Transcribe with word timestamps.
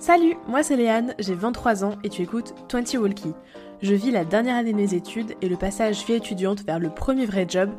Salut, 0.00 0.36
moi 0.46 0.62
c'est 0.62 0.76
Léane, 0.76 1.14
j'ai 1.18 1.34
23 1.34 1.84
ans 1.84 1.96
et 2.04 2.08
tu 2.08 2.22
écoutes 2.22 2.54
20 2.72 2.94
Walkie. 2.98 3.34
Je 3.82 3.94
vis 3.94 4.12
la 4.12 4.24
dernière 4.24 4.54
année 4.54 4.72
de 4.72 4.76
mes 4.76 4.94
études 4.94 5.34
et 5.42 5.48
le 5.48 5.56
passage 5.56 6.06
vie 6.06 6.12
étudiante 6.12 6.64
vers 6.64 6.78
le 6.78 6.88
premier 6.88 7.26
vrai 7.26 7.46
job, 7.48 7.70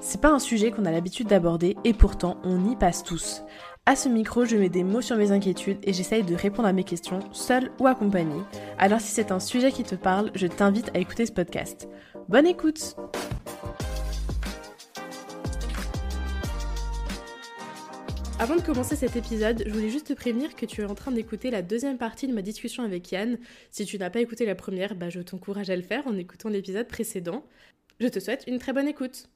c'est 0.00 0.20
pas 0.20 0.30
un 0.30 0.40
sujet 0.40 0.72
qu'on 0.72 0.86
a 0.86 0.90
l'habitude 0.90 1.28
d'aborder 1.28 1.76
et 1.84 1.92
pourtant 1.92 2.36
on 2.42 2.68
y 2.68 2.74
passe 2.74 3.04
tous. 3.04 3.42
À 3.86 3.94
ce 3.94 4.08
micro, 4.08 4.44
je 4.44 4.56
mets 4.56 4.68
des 4.68 4.82
mots 4.82 5.00
sur 5.00 5.16
mes 5.16 5.30
inquiétudes 5.30 5.78
et 5.84 5.92
j'essaye 5.92 6.24
de 6.24 6.34
répondre 6.34 6.68
à 6.68 6.72
mes 6.72 6.84
questions, 6.84 7.20
seule 7.30 7.70
ou 7.78 7.86
accompagnée. 7.86 8.42
Alors 8.76 9.00
si 9.00 9.12
c'est 9.12 9.30
un 9.30 9.40
sujet 9.40 9.70
qui 9.70 9.84
te 9.84 9.94
parle, 9.94 10.32
je 10.34 10.48
t'invite 10.48 10.90
à 10.94 10.98
écouter 10.98 11.26
ce 11.26 11.32
podcast. 11.32 11.88
Bonne 12.28 12.46
écoute 12.46 12.96
Avant 18.40 18.54
de 18.54 18.62
commencer 18.62 18.94
cet 18.94 19.16
épisode, 19.16 19.64
je 19.66 19.72
voulais 19.72 19.90
juste 19.90 20.06
te 20.06 20.12
prévenir 20.12 20.54
que 20.54 20.64
tu 20.64 20.80
es 20.80 20.84
en 20.84 20.94
train 20.94 21.10
d'écouter 21.10 21.50
la 21.50 21.60
deuxième 21.60 21.98
partie 21.98 22.28
de 22.28 22.32
ma 22.32 22.40
discussion 22.40 22.84
avec 22.84 23.10
Yann. 23.10 23.36
Si 23.72 23.84
tu 23.84 23.98
n'as 23.98 24.10
pas 24.10 24.20
écouté 24.20 24.46
la 24.46 24.54
première, 24.54 24.94
bah 24.94 25.10
je 25.10 25.20
t'encourage 25.20 25.70
à 25.70 25.76
le 25.76 25.82
faire 25.82 26.06
en 26.06 26.16
écoutant 26.16 26.48
l'épisode 26.48 26.86
précédent. 26.86 27.44
Je 27.98 28.06
te 28.06 28.20
souhaite 28.20 28.44
une 28.46 28.60
très 28.60 28.72
bonne 28.72 28.86
écoute. 28.86 29.28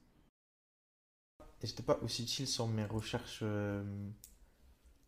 Et 1.61 1.67
j'étais 1.67 1.83
pas 1.83 1.99
aussi 2.01 2.25
chill 2.25 2.47
sur 2.47 2.65
mes 2.69 2.85
recherches 2.85 3.41
euh, 3.41 3.83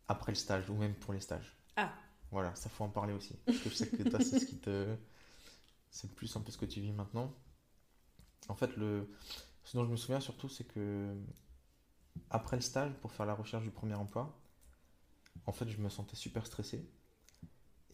après 0.08 0.32
le 0.32 0.36
stage 0.36 0.68
ou 0.68 0.74
même 0.74 0.94
pour 0.94 1.14
les 1.14 1.20
stages. 1.20 1.56
Ah. 1.76 1.94
Voilà, 2.30 2.54
ça 2.54 2.68
faut 2.68 2.84
en 2.84 2.90
parler 2.90 3.14
aussi. 3.14 3.34
Parce 3.46 3.58
que 3.60 3.70
je 3.70 3.74
sais 3.74 3.88
que 3.88 4.02
toi, 4.02 4.20
c'est 4.20 4.40
ce 4.40 4.44
qui 4.44 4.58
te. 4.58 4.94
C'est 5.90 6.14
plus 6.14 6.36
un 6.36 6.40
peu 6.40 6.52
ce 6.52 6.58
que 6.58 6.66
tu 6.66 6.82
vis 6.82 6.92
maintenant. 6.92 7.34
En 8.48 8.56
fait, 8.56 8.76
le... 8.76 9.08
ce 9.64 9.74
dont 9.78 9.86
je 9.86 9.90
me 9.90 9.96
souviens 9.96 10.20
surtout, 10.20 10.50
c'est 10.50 10.64
que 10.64 11.14
après 12.30 12.56
le 12.56 12.62
stage, 12.62 12.92
pour 13.00 13.12
faire 13.12 13.26
la 13.26 13.34
recherche 13.34 13.64
du 13.64 13.70
premier 13.70 13.94
emploi, 13.94 14.38
en 15.46 15.52
fait, 15.52 15.68
je 15.70 15.78
me 15.80 15.88
sentais 15.88 16.16
super 16.16 16.44
stressé. 16.46 16.86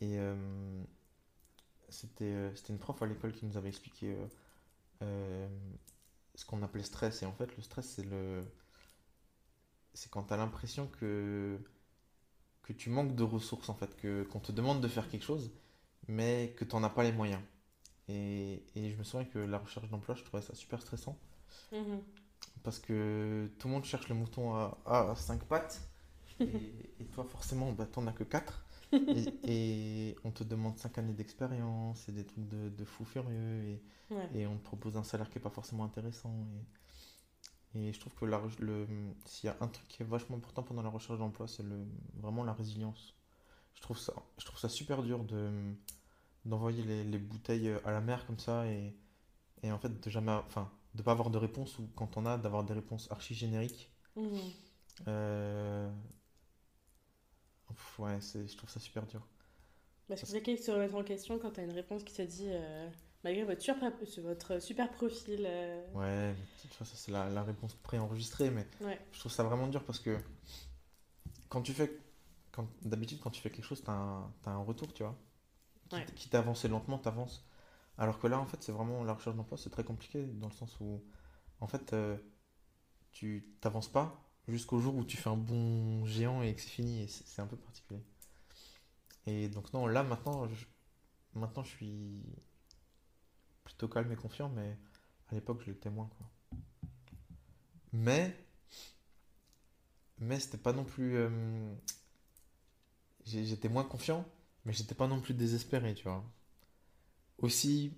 Et 0.00 0.18
euh, 0.18 0.84
c'était 1.88 2.24
euh, 2.32 2.50
une 2.68 2.78
prof 2.78 3.00
à 3.02 3.06
l'école 3.06 3.32
qui 3.32 3.46
nous 3.46 3.56
avait 3.56 3.68
expliqué 3.68 4.14
euh, 4.14 4.26
euh, 5.02 5.48
ce 6.34 6.44
qu'on 6.46 6.62
appelait 6.62 6.82
stress. 6.84 7.22
Et 7.22 7.26
en 7.26 7.32
fait, 7.32 7.56
le 7.56 7.62
stress, 7.62 7.88
c'est 7.88 8.04
le 8.04 8.44
c'est 9.94 10.10
quand 10.10 10.24
tu 10.24 10.34
as 10.34 10.36
l'impression 10.36 10.86
que 10.88 11.58
que 12.62 12.72
tu 12.72 12.90
manques 12.90 13.14
de 13.14 13.22
ressources, 13.22 13.68
en 13.68 13.74
fait, 13.74 13.96
qu'on 14.28 14.40
te 14.40 14.52
demande 14.52 14.80
de 14.80 14.88
faire 14.88 15.08
quelque 15.08 15.24
chose, 15.24 15.52
mais 16.08 16.54
que 16.56 16.64
tu 16.64 16.74
n'en 16.76 16.82
as 16.84 16.90
pas 16.90 17.02
les 17.04 17.12
moyens. 17.12 17.42
Et, 18.08 18.64
et 18.76 18.90
je 18.90 18.96
me 18.96 19.04
souviens 19.04 19.26
que 19.26 19.38
la 19.40 19.58
recherche 19.58 19.88
d'emploi, 19.90 20.14
je 20.16 20.24
trouvais 20.24 20.42
ça 20.42 20.54
super 20.54 20.80
stressant. 20.82 21.18
Mhm. 21.72 22.04
Parce 22.62 22.78
que 22.78 23.50
tout 23.58 23.68
le 23.68 23.74
monde 23.74 23.84
cherche 23.84 24.08
le 24.08 24.14
mouton 24.14 24.54
à, 24.54 24.78
à 24.86 25.14
5 25.16 25.44
pattes. 25.44 25.82
Et, 26.40 26.92
et 27.00 27.04
toi, 27.06 27.24
forcément, 27.24 27.72
bah, 27.72 27.86
t'en 27.86 28.06
as 28.06 28.12
que 28.12 28.24
4. 28.24 28.64
Et, 29.10 29.24
et 29.44 30.16
on 30.24 30.30
te 30.32 30.44
demande 30.44 30.78
5 30.78 30.98
années 30.98 31.14
d'expérience 31.14 32.08
et 32.08 32.12
des 32.12 32.24
trucs 32.26 32.48
de, 32.48 32.68
de 32.70 32.84
fou 32.84 33.04
furieux. 33.04 33.62
Et, 33.64 33.82
Ouais. 34.10 34.28
et 34.34 34.46
on 34.46 34.56
te 34.58 34.64
propose 34.64 34.96
un 34.96 35.04
salaire 35.04 35.30
qui 35.30 35.38
n'est 35.38 35.42
pas 35.42 35.50
forcément 35.50 35.84
intéressant. 35.84 36.34
Et, 37.74 37.92
je 37.92 38.00
trouve 38.00 38.14
que 38.14 38.26
s'il 39.26 39.46
y 39.46 39.50
a 39.50 39.56
un 39.60 39.68
truc 39.68 39.88
qui 39.88 40.02
est 40.02 40.06
vachement 40.06 40.36
important 40.36 40.62
pendant 40.62 40.82
la 40.82 40.90
recherche 40.90 41.18
d'emploi, 41.18 41.48
c'est 41.48 41.62
le, 41.62 41.86
vraiment 42.20 42.44
la 42.44 42.52
résilience. 42.52 43.14
Je 43.74 43.82
trouve 43.82 43.98
ça, 43.98 44.14
je 44.38 44.44
trouve 44.46 44.58
ça 44.60 44.68
super 44.68 45.02
dur 45.02 45.24
de, 45.24 45.50
d'envoyer 46.46 46.82
les, 46.84 47.04
les 47.04 47.18
bouteilles 47.18 47.70
à 47.84 47.92
la 47.92 48.00
mer 48.00 48.26
comme 48.26 48.38
ça 48.38 48.66
et, 48.68 48.94
et 49.62 49.72
en 49.72 49.78
fait 49.78 50.00
de 50.00 50.10
jamais, 50.10 50.32
enfin, 50.32 50.70
de 50.94 51.02
pas 51.02 51.12
avoir 51.12 51.30
de 51.30 51.38
réponse 51.38 51.78
ou 51.78 51.88
quand 51.96 52.16
on 52.16 52.26
a, 52.26 52.38
d'avoir 52.38 52.64
des 52.64 52.74
réponses 52.74 53.10
archi 53.10 53.34
génériques. 53.34 53.90
Mhm. 54.16 54.52
Euh, 55.08 55.90
Ouais, 57.98 58.20
c'est, 58.20 58.46
je 58.48 58.56
trouve 58.56 58.70
ça 58.70 58.80
super 58.80 59.06
dur. 59.06 59.26
Bah, 60.08 60.16
c'est 60.16 60.26
compliqué 60.26 60.56
de 60.56 60.60
se 60.62 60.70
remettre 60.70 60.94
en 60.94 61.02
question 61.04 61.38
quand 61.38 61.50
t'as 61.52 61.64
une 61.64 61.72
réponse 61.72 62.04
qui 62.04 62.12
te 62.14 62.22
dit, 62.22 62.46
euh, 62.48 62.88
malgré 63.24 63.44
votre 63.44 63.62
super, 63.62 63.92
votre 64.22 64.58
super 64.60 64.90
profil. 64.90 65.44
euh, 65.46 65.80
Ouais, 65.94 66.34
toute 66.62 66.72
façon, 66.74 66.94
ça, 66.94 66.96
c'est 66.96 67.12
la, 67.12 67.28
la 67.28 67.42
réponse 67.42 67.74
préenregistrée, 67.74 68.50
mais 68.50 68.66
Ouais. 68.80 68.98
je 69.12 69.18
trouve 69.20 69.32
ça 69.32 69.42
vraiment 69.44 69.66
dur 69.68 69.84
parce 69.84 70.00
que 70.00 70.18
quand 71.48 71.62
tu 71.62 71.72
fais, 71.72 71.90
quand, 72.52 72.66
d'habitude, 72.82 73.20
quand 73.20 73.30
tu 73.30 73.40
fais 73.40 73.50
quelque 73.50 73.64
chose, 73.64 73.82
t'as 73.84 73.92
un, 73.92 74.32
t'as 74.42 74.50
un 74.52 74.62
retour, 74.62 74.92
tu 74.94 75.02
vois. 75.02 75.16
Qui, 75.90 76.02
Ouais. 76.02 76.06
qui 76.14 76.28
t'avance 76.30 76.64
lentement, 76.66 76.98
t'avances. 76.98 77.44
Alors 77.98 78.18
que 78.18 78.26
là, 78.26 78.38
en 78.38 78.46
fait, 78.46 78.62
c'est 78.62 78.72
vraiment 78.72 79.04
la 79.04 79.14
recherche 79.14 79.36
d'emploi, 79.36 79.58
c'est 79.58 79.70
très 79.70 79.84
compliqué 79.84 80.24
dans 80.24 80.48
le 80.48 80.54
sens 80.54 80.76
où, 80.80 81.02
en 81.60 81.66
fait, 81.66 81.92
euh, 81.92 82.16
tu 83.12 83.46
t'avances 83.60 83.90
pas 83.90 84.22
jusqu'au 84.48 84.80
jour 84.80 84.96
où 84.96 85.04
tu 85.04 85.16
fais 85.16 85.30
un 85.30 85.36
bon 85.36 86.04
géant 86.06 86.42
et 86.42 86.54
que 86.54 86.60
c'est 86.60 86.68
fini, 86.68 87.06
c'est 87.08 87.42
un 87.42 87.46
peu 87.46 87.56
particulier. 87.56 88.02
Et 89.26 89.48
donc, 89.48 89.72
non, 89.72 89.86
là, 89.86 90.02
maintenant, 90.02 90.48
je, 90.48 91.64
suis 91.64 92.22
plutôt 93.64 93.88
calme 93.88 94.10
et 94.12 94.16
confiant, 94.16 94.48
mais 94.48 94.76
à 95.30 95.34
l'époque, 95.34 95.62
je 95.64 95.70
l'étais 95.70 95.90
moins, 95.90 96.10
quoi. 96.18 96.30
Mais, 97.92 98.34
mais 100.18 100.40
c'était 100.40 100.58
pas 100.58 100.72
non 100.72 100.84
plus. 100.84 101.16
euh, 101.16 101.74
j'étais 103.24 103.68
moins 103.68 103.84
confiant, 103.84 104.24
mais 104.64 104.72
j'étais 104.72 104.94
pas 104.94 105.06
non 105.06 105.20
plus 105.20 105.34
désespéré, 105.34 105.94
tu 105.94 106.04
vois. 106.04 106.24
Aussi, 107.42 107.92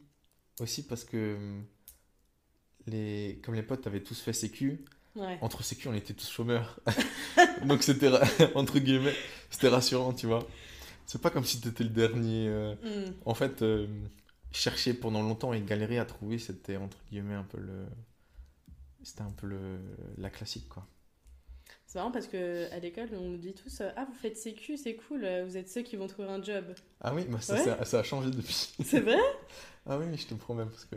aussi 0.60 0.86
parce 0.86 1.04
que 1.04 1.16
euh, 1.38 1.60
les, 2.86 3.40
comme 3.44 3.54
les 3.54 3.62
potes 3.62 3.86
avaient 3.86 4.02
tous 4.02 4.20
fait 4.20 4.32
sécu, 4.32 4.84
Ouais. 5.16 5.38
entre 5.42 5.62
sécu, 5.62 5.86
on 5.86 5.94
était 5.94 6.12
tous 6.12 6.28
chômeurs. 6.28 6.80
Donc 7.66 7.84
c'était, 7.84 8.10
entre 8.56 8.80
guillemets, 8.80 9.14
c'était 9.48 9.68
rassurant, 9.68 10.12
tu 10.12 10.26
vois. 10.26 10.44
C'est 11.06 11.20
pas 11.22 11.30
comme 11.30 11.44
si 11.44 11.60
t'étais 11.60 11.84
le 11.84 11.90
dernier. 11.90 12.48
euh, 12.48 12.74
Mhm. 12.82 13.14
En 13.24 13.34
fait, 13.34 13.62
euh, 13.62 13.86
chercher 14.50 14.92
pendant 14.94 15.22
longtemps 15.22 15.52
et 15.52 15.60
galérer 15.60 15.98
à 15.98 16.04
trouver, 16.04 16.38
c'était 16.38 16.76
entre 16.78 16.98
guillemets 17.10 17.34
un 17.34 17.44
peu 17.44 17.58
le. 17.60 17.86
C'était 19.04 19.22
un 19.22 19.30
peu 19.30 19.46
le, 19.46 19.78
la 20.18 20.30
classique, 20.30 20.68
quoi. 20.68 20.84
C'est 21.94 22.00
marrant 22.00 22.10
parce 22.10 22.26
que 22.26 22.68
à 22.72 22.80
l'école, 22.80 23.08
on 23.12 23.20
nous 23.20 23.36
dit 23.36 23.54
tous 23.54 23.80
euh, 23.80 23.88
Ah, 23.94 24.04
vous 24.04 24.14
faites 24.14 24.36
sécu, 24.36 24.76
c'est 24.76 24.96
cool, 24.96 25.24
euh, 25.24 25.44
vous 25.44 25.56
êtes 25.56 25.68
ceux 25.68 25.82
qui 25.82 25.94
vont 25.94 26.08
trouver 26.08 26.26
un 26.28 26.42
job. 26.42 26.74
Ah 27.00 27.14
oui, 27.14 27.24
bah 27.28 27.40
ça, 27.40 27.54
Ouais. 27.54 27.62
ça, 27.62 27.84
ça 27.84 28.00
a 28.00 28.02
changé 28.02 28.32
depuis. 28.32 28.74
C'est 28.84 28.98
vrai? 28.98 29.20
Ah 29.86 29.96
oui, 29.96 30.06
je 30.16 30.26
te 30.26 30.34
promets, 30.34 30.64
parce 30.66 30.86
que 30.86 30.96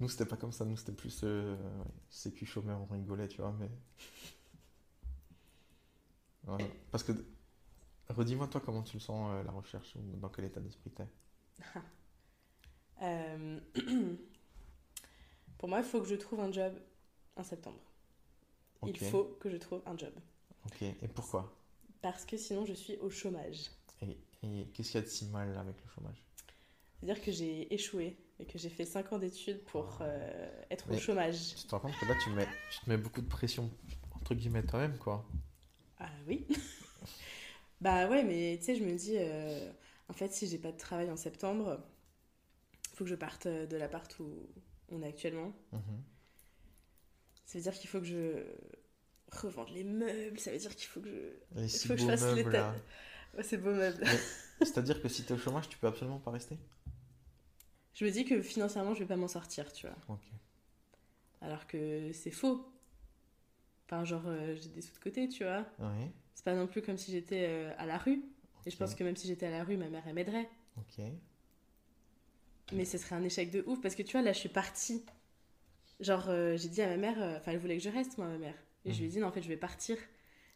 nous, 0.00 0.08
c'était 0.10 0.26
pas 0.26 0.36
comme 0.36 0.52
ça. 0.52 0.66
Nous, 0.66 0.76
c'était 0.76 0.92
plus 0.92 1.20
euh, 1.24 1.56
sécu 2.10 2.44
chômeur, 2.44 2.78
on 2.78 2.92
rigolait, 2.92 3.26
tu 3.28 3.40
vois, 3.40 3.54
mais. 3.58 3.70
Voilà. 6.42 6.66
Parce 6.90 7.04
que. 7.04 7.12
Redis-moi, 8.10 8.48
toi, 8.48 8.60
comment 8.62 8.82
tu 8.82 8.96
le 8.96 9.00
sens, 9.00 9.30
euh, 9.32 9.42
la 9.44 9.50
recherche, 9.52 9.96
ou 9.96 10.16
dans 10.18 10.28
quel 10.28 10.44
état 10.44 10.60
d'esprit 10.60 10.90
t'es? 10.90 11.06
Euh, 13.00 13.60
Pour 15.58 15.68
moi, 15.68 15.78
il 15.78 15.84
faut 15.84 16.00
que 16.00 16.08
je 16.08 16.16
trouve 16.16 16.40
un 16.40 16.50
job 16.50 16.72
en 17.36 17.44
septembre. 17.44 17.78
Il 18.86 18.96
faut 18.98 19.24
que 19.40 19.50
je 19.50 19.56
trouve 19.56 19.82
un 19.86 19.96
job. 19.96 20.12
Ok, 20.66 20.82
et 20.82 21.08
pourquoi? 21.14 21.52
Parce 22.02 22.24
que 22.24 22.36
sinon, 22.36 22.64
je 22.64 22.72
suis 22.74 22.96
au 22.98 23.10
chômage. 23.10 23.70
Et, 24.02 24.16
et 24.42 24.66
qu'est-ce 24.72 24.92
qu'il 24.92 25.00
y 25.00 25.02
a 25.02 25.06
de 25.06 25.10
si 25.10 25.26
mal 25.26 25.56
avec 25.56 25.76
le 25.84 25.90
chômage? 25.90 26.22
C'est-à-dire 27.00 27.22
que 27.22 27.30
j'ai 27.30 27.72
échoué 27.72 28.16
et 28.40 28.46
que 28.46 28.58
j'ai 28.58 28.68
fait 28.68 28.84
5 28.84 29.12
ans 29.12 29.18
d'études 29.18 29.62
pour 29.64 29.98
euh, 30.00 30.50
être 30.70 30.92
au 30.92 30.96
chômage. 30.96 31.54
Tu 31.56 31.64
te 31.64 31.70
rends 31.74 31.80
compte 31.80 31.98
que 32.00 32.06
là, 32.06 32.14
tu, 32.22 32.30
mets, 32.30 32.46
tu 32.70 32.80
te 32.80 32.90
mets 32.90 32.96
beaucoup 32.96 33.20
de 33.20 33.28
pression, 33.28 33.70
entre 34.14 34.34
guillemets, 34.34 34.62
toi-même, 34.64 34.96
quoi. 34.98 35.24
Ah 35.98 36.08
oui 36.26 36.46
Bah 37.80 38.08
ouais, 38.08 38.24
mais 38.24 38.56
tu 38.58 38.64
sais, 38.66 38.74
je 38.74 38.84
me 38.84 38.94
dis, 38.94 39.14
euh, 39.16 39.70
en 40.08 40.12
fait, 40.12 40.32
si 40.32 40.48
j'ai 40.48 40.58
pas 40.58 40.72
de 40.72 40.76
travail 40.78 41.10
en 41.10 41.16
septembre, 41.16 41.78
faut 42.94 43.04
que 43.04 43.10
je 43.10 43.14
parte 43.14 43.46
euh, 43.46 43.66
de 43.66 43.76
l'appart 43.76 44.18
où 44.20 44.26
on 44.90 45.02
est 45.02 45.08
actuellement. 45.08 45.52
Mhm. 45.72 46.04
Ça 47.48 47.56
veut 47.56 47.62
dire 47.62 47.72
qu'il 47.72 47.88
faut 47.88 47.98
que 47.98 48.04
je 48.04 48.44
revende 49.32 49.70
les 49.70 49.82
meubles, 49.82 50.38
ça 50.38 50.52
veut 50.52 50.58
dire 50.58 50.76
qu'il 50.76 50.86
faut 50.86 51.00
que 51.00 51.08
je... 51.08 51.62
Les 51.62 51.68
faut 51.68 51.94
que 51.94 52.04
fasse 52.04 52.20
meubles, 52.20 52.50
là. 52.52 52.74
Ouais, 53.34 53.42
ces 53.42 53.56
beaux 53.56 53.72
meubles. 53.72 54.04
C'est-à-dire 54.60 55.00
que 55.00 55.08
si 55.08 55.24
t'es 55.24 55.32
au 55.32 55.38
chômage, 55.38 55.66
tu 55.66 55.78
peux 55.78 55.86
absolument 55.86 56.18
pas 56.18 56.30
rester? 56.30 56.58
Je 57.94 58.04
me 58.04 58.10
dis 58.10 58.26
que 58.26 58.42
financièrement, 58.42 58.92
je 58.92 58.98
vais 58.98 59.06
pas 59.06 59.16
m'en 59.16 59.28
sortir, 59.28 59.72
tu 59.72 59.86
vois. 59.86 59.96
Ok. 60.10 60.20
Alors 61.40 61.66
que 61.66 62.12
c'est 62.12 62.30
faux. 62.30 62.70
Enfin, 63.86 64.04
genre, 64.04 64.24
euh, 64.26 64.54
j'ai 64.60 64.68
des 64.68 64.82
sous 64.82 64.92
de 64.92 64.98
côté, 64.98 65.26
tu 65.26 65.44
vois. 65.44 65.64
Oui, 65.78 66.10
C'est 66.34 66.44
pas 66.44 66.54
non 66.54 66.66
plus 66.66 66.82
comme 66.82 66.98
si 66.98 67.12
j'étais 67.12 67.46
euh, 67.48 67.72
à 67.78 67.86
la 67.86 67.96
rue. 67.96 68.22
Et 68.66 68.70
je 68.70 68.76
pense 68.76 68.94
que 68.94 69.04
même 69.04 69.16
si 69.16 69.26
j'étais 69.26 69.46
à 69.46 69.50
la 69.50 69.64
rue, 69.64 69.78
ma 69.78 69.88
mère, 69.88 70.02
elle 70.06 70.14
m'aiderait. 70.14 70.50
ok. 70.76 71.02
Mais 72.74 72.84
ce 72.84 72.98
serait 72.98 73.16
un 73.16 73.24
échec 73.24 73.50
de 73.50 73.64
ouf 73.66 73.80
parce 73.80 73.94
que 73.94 74.02
tu 74.02 74.12
vois, 74.12 74.20
là, 74.20 74.34
je 74.34 74.38
suis 74.40 74.50
partie. 74.50 75.02
Genre, 76.00 76.28
euh, 76.28 76.56
j'ai 76.56 76.68
dit 76.68 76.82
à 76.82 76.88
ma 76.88 76.96
mère, 76.96 77.22
euh, 77.22 77.36
enfin, 77.38 77.52
elle 77.52 77.58
voulait 77.58 77.76
que 77.78 77.82
je 77.84 77.88
reste, 77.90 78.18
moi, 78.18 78.26
ma 78.28 78.38
mère. 78.38 78.54
Et 78.84 78.92
je 78.92 78.98
lui 78.98 79.06
ai 79.06 79.08
Mhm. 79.08 79.12
dit, 79.12 79.18
non, 79.20 79.28
en 79.28 79.32
fait, 79.32 79.42
je 79.42 79.48
vais 79.48 79.56
partir. 79.56 79.96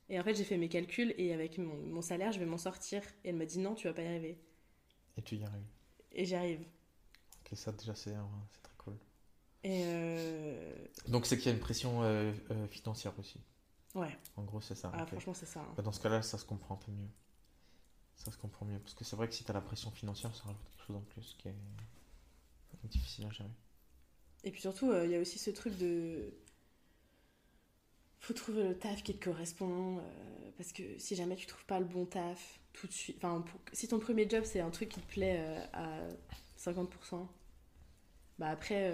Et 0.09 0.21
en 0.21 0.25
fait, 0.25 0.35
j'ai 0.35 0.44
fait 0.44 0.59
mes 0.59 0.69
calculs 0.69 1.15
et 1.19 1.33
avec 1.35 1.59
mon, 1.59 1.77
mon 1.77 2.03
salaire, 2.03 2.33
je 2.33 2.39
vais 2.41 2.47
m'en 2.47 2.59
sortir. 2.59 3.03
Et 3.25 3.31
elle 3.31 3.37
m'a 3.37 3.47
dit, 3.47 3.59
non, 3.59 3.75
tu 3.75 3.87
vas 3.89 3.94
pas 3.94 4.03
y 4.03 4.06
arriver. 4.09 4.39
Et 5.17 5.23
tu 5.23 5.37
y 5.37 5.44
arrives. 5.44 5.71
Et 6.12 6.25
j'y 6.25 6.35
arrive. 6.37 6.65
Ok, 7.41 7.56
ça 7.59 7.73
déjà, 7.73 7.94
c'est 7.94 8.15
euh, 8.17 8.23
très 8.62 8.75
cool. 8.79 8.99
Et 9.65 9.83
euh, 9.87 10.75
Donc, 11.09 11.27
c'est 11.27 11.37
qu'il 11.37 11.47
y 11.47 11.50
a 11.50 11.55
une 11.55 11.61
pression 11.61 12.03
euh, 12.03 12.33
financière 12.71 13.12
aussi. 13.19 13.41
ouais, 13.94 14.17
En 14.37 14.43
gros, 14.44 14.61
c'est 14.61 14.75
ça. 14.75 14.93
ah, 14.93 15.06
franchement, 15.06 15.35
c'est 15.35 15.47
ça. 15.47 15.61
hein. 15.61 15.75
Bah, 15.77 15.83
dans 15.83 15.93
ce 15.93 16.00
cas-là, 16.00 16.23
ça 16.23 16.39
se 16.39 16.44
comprend 16.44 16.75
un 16.75 16.79
peu 16.79 16.93
mieux. 16.93 17.09
Ça 18.17 18.33
se 18.33 18.39
comprend 18.39 18.65
mieux. 18.65 18.79
Parce 18.79 18.94
que 18.94 19.05
c'est 19.05 19.17
vrai 19.17 19.29
que 19.29 19.35
si 19.35 19.44
tu 19.44 19.50
as 19.50 19.55
la 19.55 19.61
pression 19.61 19.91
financière, 19.91 20.35
ça 20.35 20.44
rajoute 20.44 20.65
quelque 20.65 20.87
chose 20.87 20.97
en 20.97 21.03
plus 21.03 21.37
qui 21.39 21.49
est 21.49 21.55
difficile 22.85 23.27
à 23.27 23.31
gérer. 23.31 23.50
Et 24.44 24.50
puis 24.50 24.61
surtout, 24.61 24.91
euh, 24.91 25.05
il 25.05 25.11
y 25.11 25.17
a 25.17 25.21
aussi 25.21 25.39
ce 25.39 25.50
truc 25.50 25.77
de. 25.79 26.33
Faut 28.21 28.35
trouver 28.35 28.62
le 28.62 28.79
taf 28.79 29.03
qui 29.03 29.15
te 29.17 29.25
correspond. 29.25 29.99
euh, 29.99 30.03
parce 30.56 30.73
que 30.73 30.83
si 30.99 31.15
jamais 31.17 31.35
tu 31.37 31.47
trouves 31.47 31.65
pas 31.67 31.79
le 31.81 31.85
bon 31.87 32.06
taf 32.06 32.61
tout 32.73 32.87
de 32.87 32.93
suite. 32.93 33.17
Enfin, 33.19 33.41
pour- 33.43 33.61
si 33.73 33.89
ton 33.89 33.99
premier 33.99 34.29
job 34.29 34.44
c'est 34.44 34.61
un 34.61 34.71
truc 34.71 34.89
qui 34.91 35.00
te 35.00 35.12
plaît 35.12 35.37
euh, 35.41 35.65
à 35.73 35.99
50%, 36.56 37.29
bah 38.39 38.49
après, 38.50 38.93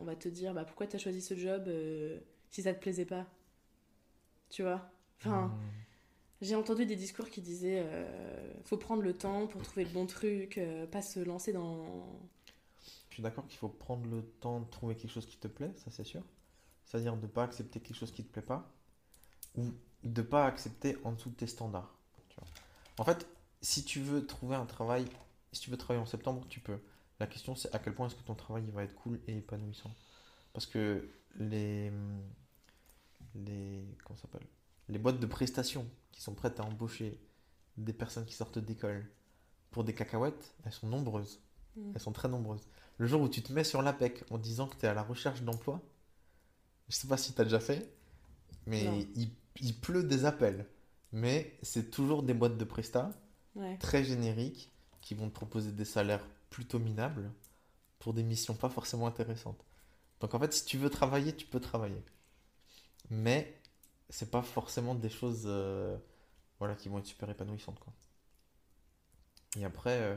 on 0.00 0.04
va 0.04 0.16
te 0.16 0.28
dire 0.28 0.54
bah 0.54 0.64
pourquoi 0.64 0.86
t'as 0.86 0.98
choisi 0.98 1.20
ce 1.22 1.34
job 1.36 1.70
si 2.50 2.62
ça 2.62 2.74
te 2.74 2.80
plaisait 2.80 3.04
pas? 3.06 3.26
Tu 4.50 4.62
vois? 4.62 4.90
Enfin. 5.20 5.52
Hmm. 5.54 5.60
J'ai 6.42 6.56
entendu 6.56 6.86
des 6.86 6.96
discours 6.96 7.30
qui 7.30 7.40
disaient 7.42 7.84
faut 8.64 8.76
prendre 8.76 9.02
le 9.02 9.14
temps 9.14 9.46
pour 9.46 9.62
trouver 9.62 9.84
le 9.84 9.90
bon 9.90 10.06
truc, 10.06 10.60
pas 10.92 11.02
se 11.02 11.20
lancer 11.20 11.52
dans. 11.52 12.06
Suis 13.16 13.22
d'accord 13.22 13.46
qu'il 13.46 13.56
faut 13.56 13.70
prendre 13.70 14.06
le 14.10 14.22
temps 14.40 14.60
de 14.60 14.66
trouver 14.66 14.94
quelque 14.94 15.10
chose 15.10 15.24
qui 15.24 15.38
te 15.38 15.48
plaît, 15.48 15.72
ça 15.76 15.90
c'est 15.90 16.04
sûr. 16.04 16.22
C'est-à-dire 16.84 17.16
de 17.16 17.22
ne 17.22 17.26
pas 17.26 17.44
accepter 17.44 17.80
quelque 17.80 17.96
chose 17.96 18.12
qui 18.12 18.22
te 18.22 18.30
plaît 18.30 18.42
pas. 18.42 18.70
Ou 19.54 19.72
de 20.04 20.20
ne 20.20 20.26
pas 20.26 20.44
accepter 20.44 20.98
en 21.02 21.12
dessous 21.12 21.30
de 21.30 21.34
tes 21.34 21.46
standards. 21.46 21.96
tu 22.28 22.38
vois. 22.38 22.48
En 22.98 23.04
fait, 23.04 23.26
si 23.62 23.86
tu 23.86 24.02
veux 24.02 24.26
trouver 24.26 24.54
un 24.54 24.66
travail, 24.66 25.06
si 25.50 25.62
tu 25.62 25.70
veux 25.70 25.78
travailler 25.78 26.02
en 26.02 26.04
septembre, 26.04 26.44
tu 26.50 26.60
peux. 26.60 26.78
La 27.18 27.26
question 27.26 27.56
c'est 27.56 27.74
à 27.74 27.78
quel 27.78 27.94
point 27.94 28.06
est-ce 28.06 28.16
que 28.16 28.22
ton 28.22 28.34
travail 28.34 28.64
il 28.66 28.72
va 28.74 28.82
être 28.82 28.94
cool 28.94 29.18
et 29.26 29.38
épanouissant. 29.38 29.94
Parce 30.52 30.66
que 30.66 31.08
les. 31.36 31.90
Les. 33.34 33.96
Comment 34.04 34.18
s'appelle? 34.18 34.46
Les 34.90 34.98
boîtes 34.98 35.20
de 35.20 35.26
prestations 35.26 35.88
qui 36.12 36.20
sont 36.20 36.34
prêtes 36.34 36.60
à 36.60 36.64
embaucher 36.64 37.18
des 37.78 37.94
personnes 37.94 38.26
qui 38.26 38.34
sortent 38.34 38.58
d'école 38.58 39.10
pour 39.70 39.84
des 39.84 39.94
cacahuètes, 39.94 40.54
elles 40.66 40.72
sont 40.72 40.86
nombreuses. 40.86 41.40
Mm. 41.76 41.92
Elles 41.94 42.00
sont 42.00 42.12
très 42.12 42.28
nombreuses. 42.28 42.62
Le 42.98 43.06
jour 43.06 43.20
où 43.22 43.28
tu 43.28 43.42
te 43.42 43.52
mets 43.52 43.64
sur 43.64 43.82
l'APEC 43.82 44.24
en 44.30 44.38
disant 44.38 44.66
que 44.68 44.76
tu 44.76 44.86
es 44.86 44.88
à 44.88 44.94
la 44.94 45.02
recherche 45.02 45.42
d'emploi, 45.42 45.82
je 46.88 46.94
sais 46.96 47.08
pas 47.08 47.16
si 47.16 47.32
tu 47.34 47.40
as 47.40 47.44
déjà 47.44 47.60
fait, 47.60 47.88
mais 48.66 49.08
il, 49.16 49.30
il 49.60 49.74
pleut 49.80 50.04
des 50.04 50.24
appels. 50.24 50.66
Mais 51.12 51.58
c'est 51.62 51.90
toujours 51.90 52.22
des 52.22 52.34
boîtes 52.34 52.58
de 52.58 52.64
prestat 52.64 53.10
Ouais. 53.54 53.78
très 53.78 54.04
génériques 54.04 54.70
qui 55.02 55.14
vont 55.14 55.28
te 55.28 55.34
proposer 55.34 55.72
des 55.72 55.84
salaires 55.86 56.26
plutôt 56.50 56.78
minables 56.78 57.32
pour 58.00 58.14
des 58.14 58.22
missions 58.24 58.54
pas 58.54 58.70
forcément 58.70 59.06
intéressantes. 59.08 59.64
Donc 60.20 60.34
en 60.34 60.40
fait, 60.40 60.52
si 60.54 60.64
tu 60.66 60.78
veux 60.78 60.90
travailler, 60.90 61.34
tu 61.36 61.46
peux 61.46 61.60
travailler. 61.60 62.02
Mais 63.10 63.60
c'est 64.10 64.30
pas 64.30 64.42
forcément 64.42 64.94
des 64.94 65.08
choses 65.10 65.44
euh, 65.46 65.96
voilà, 66.58 66.74
qui 66.74 66.88
vont 66.88 66.98
être 66.98 67.06
super 67.06 67.30
épanouissantes. 67.30 67.80
Quoi. 67.80 67.92
Et 69.56 69.64
après, 69.64 70.00
euh, 70.00 70.16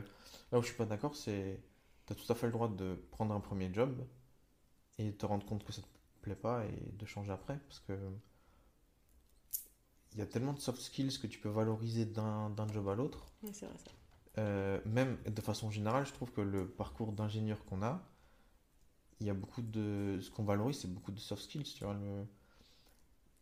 là 0.52 0.58
où 0.58 0.62
je 0.62 0.68
suis 0.68 0.76
pas 0.76 0.86
d'accord, 0.86 1.16
c'est 1.16 1.60
tu 2.06 2.12
as 2.12 2.16
tout 2.16 2.30
à 2.32 2.34
fait 2.34 2.46
le 2.46 2.52
droit 2.52 2.68
de 2.68 2.94
prendre 3.10 3.34
un 3.34 3.40
premier 3.40 3.72
job 3.72 4.06
et 4.98 5.12
de 5.12 5.16
te 5.16 5.26
rendre 5.26 5.46
compte 5.46 5.64
que 5.64 5.72
ça 5.72 5.82
te 5.82 5.86
plaît 6.22 6.36
pas 6.36 6.64
et 6.66 6.92
de 6.92 7.06
changer 7.06 7.32
après. 7.32 7.58
Parce 7.68 7.80
que 7.80 7.94
il 10.12 10.18
y 10.18 10.22
a 10.22 10.26
tellement 10.26 10.52
de 10.52 10.60
soft 10.60 10.80
skills 10.80 11.18
que 11.18 11.26
tu 11.26 11.38
peux 11.38 11.48
valoriser 11.48 12.04
d'un 12.04 12.54
job 12.72 12.88
à 12.88 12.94
l'autre. 12.94 13.26
Ouais, 13.42 13.50
c'est 13.52 13.66
vrai 13.66 13.78
ça. 13.78 13.90
Euh, 14.38 14.80
même 14.86 15.18
de 15.24 15.40
façon 15.40 15.70
générale, 15.70 16.06
je 16.06 16.12
trouve 16.12 16.32
que 16.32 16.40
le 16.40 16.68
parcours 16.68 17.12
d'ingénieur 17.12 17.64
qu'on 17.64 17.82
a, 17.82 18.02
il 19.20 19.26
y 19.26 19.30
a 19.30 19.34
beaucoup 19.34 19.62
de. 19.62 20.18
Ce 20.20 20.30
qu'on 20.30 20.44
valorise, 20.44 20.80
c'est 20.80 20.92
beaucoup 20.92 21.12
de 21.12 21.20
soft 21.20 21.42
skills. 21.42 21.74
Tu 21.74 21.84
vois, 21.84 21.94
le... 21.94 22.26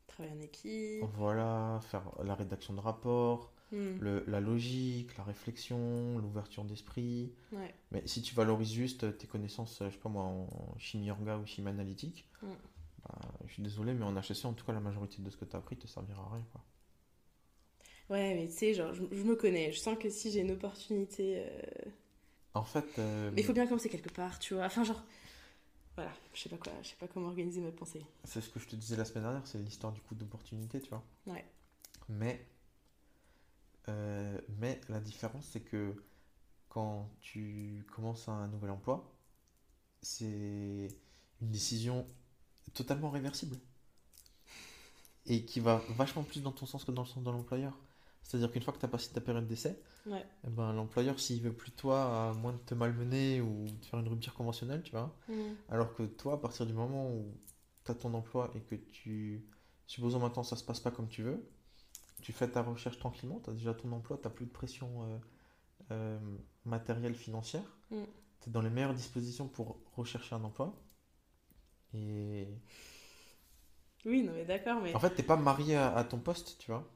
Travailler 0.07 0.37
en 0.37 0.41
équipe. 0.41 1.05
Voilà, 1.15 1.81
faire 1.83 2.11
la 2.23 2.35
rédaction 2.35 2.75
de 2.75 2.81
rapports, 2.81 3.53
Mm. 3.73 3.99
le- 4.01 4.25
la 4.29 4.41
logique, 4.41 5.17
la 5.19 5.25
réflexion, 5.25 6.19
l'ouverture 6.19 6.65
d'esprit. 6.65 7.33
Ouais. 7.53 7.75
Mais 7.91 8.03
si 8.07 8.23
tu 8.23 8.35
valorises 8.35 8.73
juste 8.73 9.19
tes 9.19 9.27
connaissances, 9.27 9.83
je 9.85 9.91
sais 9.91 9.99
pas 9.99 10.09
moi, 10.09 10.25
en 10.25 10.49
chimie 10.79 11.11
orga 11.11 11.37
ou 11.39 11.47
chimie 11.47 11.69
analytique, 11.69 12.27
Mm. 12.43 12.47
bah, 13.05 13.19
je 13.47 13.53
suis 13.53 13.63
désolé, 13.63 13.93
mais 13.93 14.05
en 14.05 14.17
HEC, 14.17 14.45
en 14.47 14.53
tout 14.55 14.65
cas, 14.65 14.73
la 14.73 14.81
majorité 14.81 15.21
de 15.23 15.29
ce 15.31 15.37
que 15.37 15.45
tu 15.45 15.55
as 15.55 15.59
appris 15.59 15.77
te 15.77 15.87
servira 15.87 16.23
à 16.25 16.35
rien. 16.35 16.47
Quoi. 16.53 16.63
Ouais, 18.11 18.35
mais 18.35 18.47
tu 18.49 18.55
sais, 18.55 18.73
genre, 18.75 18.95
je, 18.95 19.03
je 19.13 19.23
me 19.23 19.37
connais. 19.37 19.71
Je 19.73 19.79
sens 19.79 19.99
que 19.99 20.09
si 20.09 20.31
j'ai 20.33 20.41
une 20.41 20.53
opportunité. 20.53 21.43
euh, 21.47 21.61
En 22.55 22.65
fait, 22.65 22.87
euh, 22.99 23.31
Mais 23.35 23.43
il 23.43 23.45
faut 23.45 23.53
bien 23.53 23.67
commencer 23.67 23.91
quelque 23.91 24.09
part, 24.13 24.39
tu 24.39 24.55
vois. 24.55 24.65
Enfin, 24.65 24.83
genre. 24.85 25.03
Voilà, 25.95 26.13
je 26.33 26.41
sais 26.43 26.49
pas 26.49 26.57
quoi, 26.57 26.73
je 26.83 26.89
sais 26.91 26.97
pas 26.97 27.09
comment 27.09 27.27
organiser 27.27 27.61
ma 27.61 27.73
pensée. 27.73 28.07
c'est 28.25 28.41
ce 28.41 28.49
que 28.49 28.61
je 28.61 28.69
te 28.69 28.77
disais 28.77 28.97
la 28.97 29.05
semaine 29.05 29.25
dernière, 29.25 29.45
c'est 29.47 29.59
l'histoire 29.59 29.93
du 29.93 30.01
coup 30.01 30.15
d'opportunité, 30.15 30.81
tu 30.81 30.89
vois. 30.91 31.03
Ouais. 31.27 31.45
Mais, 32.09 32.47
euh, 33.89 34.39
mais 34.59 34.81
la 34.89 35.01
différence, 35.01 35.47
c'est 35.47 35.61
que 35.61 35.95
quand 36.69 37.11
tu 37.21 37.85
commences 37.95 38.29
un 38.29 38.49
nouvel 38.49 38.71
emploi, 38.71 39.11
c'est 40.03 40.89
une 41.41 41.51
décision 41.51 42.07
totalement 42.75 43.11
réversible. 43.11 43.57
Et 45.27 45.45
qui 45.45 45.61
va 45.61 45.83
vachement 45.91 46.23
plus 46.23 46.43
dans 46.43 46.53
ton 46.53 46.65
sens 46.67 46.85
que 46.85 46.91
dans 46.93 47.03
le 47.03 47.09
sens 47.09 47.23
de 47.23 47.31
l'employeur. 47.31 47.77
C'est-à-dire 48.23 48.51
qu'une 48.51 48.63
fois 48.63 48.73
que 48.73 48.79
tu 48.79 48.85
as 48.85 48.89
passé 48.89 49.13
ta 49.13 49.21
période 49.21 49.47
d'essai, 49.47 49.81
Ouais. 50.07 50.25
eh 50.47 50.51
ben, 50.51 50.73
l'employeur, 50.73 51.19
s'il 51.21 51.43
veut 51.43 51.53
plus 51.53 51.71
toi, 51.73 52.31
à 52.31 52.33
moins 52.35 52.53
de 52.53 52.59
te 52.59 52.75
malmener 52.75 53.41
ou 53.43 53.65
de 53.65 53.85
faire 53.85 54.01
une 54.01 54.09
rupture 54.09 54.35
conventionnelle, 54.35 54.83
tu 54.83 54.93
vois, 54.93 55.15
Mm. 55.29 55.35
alors 55.71 55.95
que 55.95 56.03
toi, 56.05 56.35
à 56.35 56.37
partir 56.39 56.65
du 56.67 56.73
moment 56.73 57.11
où 57.11 57.35
tu 57.85 57.91
as 57.91 57.95
ton 57.95 58.13
emploi 58.15 58.51
et 58.55 58.61
que 58.61 58.75
tu, 58.77 59.45
supposons 59.87 60.19
maintenant 60.19 60.43
ça 60.43 60.57
se 60.57 60.65
passe 60.65 60.81
pas 60.81 60.91
comme 60.91 61.09
tu 61.09 61.23
veux, 61.23 61.47
tu 62.23 62.33
fais 62.33 62.49
ta 62.49 62.63
recherche 62.63 62.99
tranquillement, 62.99 63.41
tu 63.41 63.51
as 63.51 63.53
déjà 63.53 63.75
ton 63.75 63.91
emploi, 63.93 64.19
tu 64.23 64.29
plus 64.31 64.47
de 64.47 64.51
pression 64.51 65.05
euh, 65.05 65.19
euh, 65.93 66.37
matérielle, 66.65 67.15
financière, 67.15 67.63
Mm. 67.91 68.03
tu 68.41 68.49
es 68.51 68.53
dans 68.53 68.61
les 68.63 68.71
meilleures 68.71 68.95
dispositions 68.95 69.49
pour 69.49 69.79
rechercher 69.97 70.35
un 70.35 70.45
emploi. 70.45 70.75
Et 71.95 72.47
Oui, 74.05 74.23
non, 74.23 74.33
mais 74.35 74.45
d'accord, 74.45 74.81
mais. 74.83 74.95
en 74.95 75.01
fait, 75.01 75.11
t'es 75.15 75.23
pas 75.23 75.37
marié 75.37 75.77
à, 75.77 75.95
à 75.97 76.05
ton 76.05 76.19
poste, 76.19 76.59
tu 76.59 76.71
vois. 76.71 76.87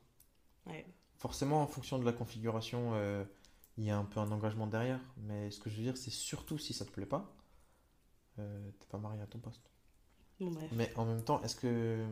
Ouais. 0.67 0.85
Forcément, 1.17 1.63
en 1.63 1.67
fonction 1.67 1.99
de 1.99 2.05
la 2.05 2.13
configuration, 2.13 2.93
euh, 2.95 3.25
il 3.79 3.85
y 3.85 3.91
a 3.91 3.97
un 3.97 4.05
peu 4.05 4.21
un 4.21 4.31
engagement 4.33 4.67
derrière. 4.67 5.01
Mais 5.17 5.51
ce 5.51 5.61
que 5.61 5.71
je 5.71 5.77
veux 5.77 5.83
dire, 5.83 5.97
c'est 5.97 6.11
surtout 6.11 6.59
si 6.59 6.75
ça 6.75 6.85
te 6.85 6.91
plaît 6.91 7.07
pas, 7.07 7.35
t'es 8.37 8.87
pas 8.91 8.99
marié 8.99 9.21
à 9.23 9.27
ton 9.27 9.39
poste. 9.39 9.71
Bon, 10.41 10.51
bref. 10.51 10.69
Mais 10.73 10.93
en 10.97 11.05
même 11.05 11.23
temps, 11.23 11.41
est-ce 11.43 11.55
que 11.57 12.05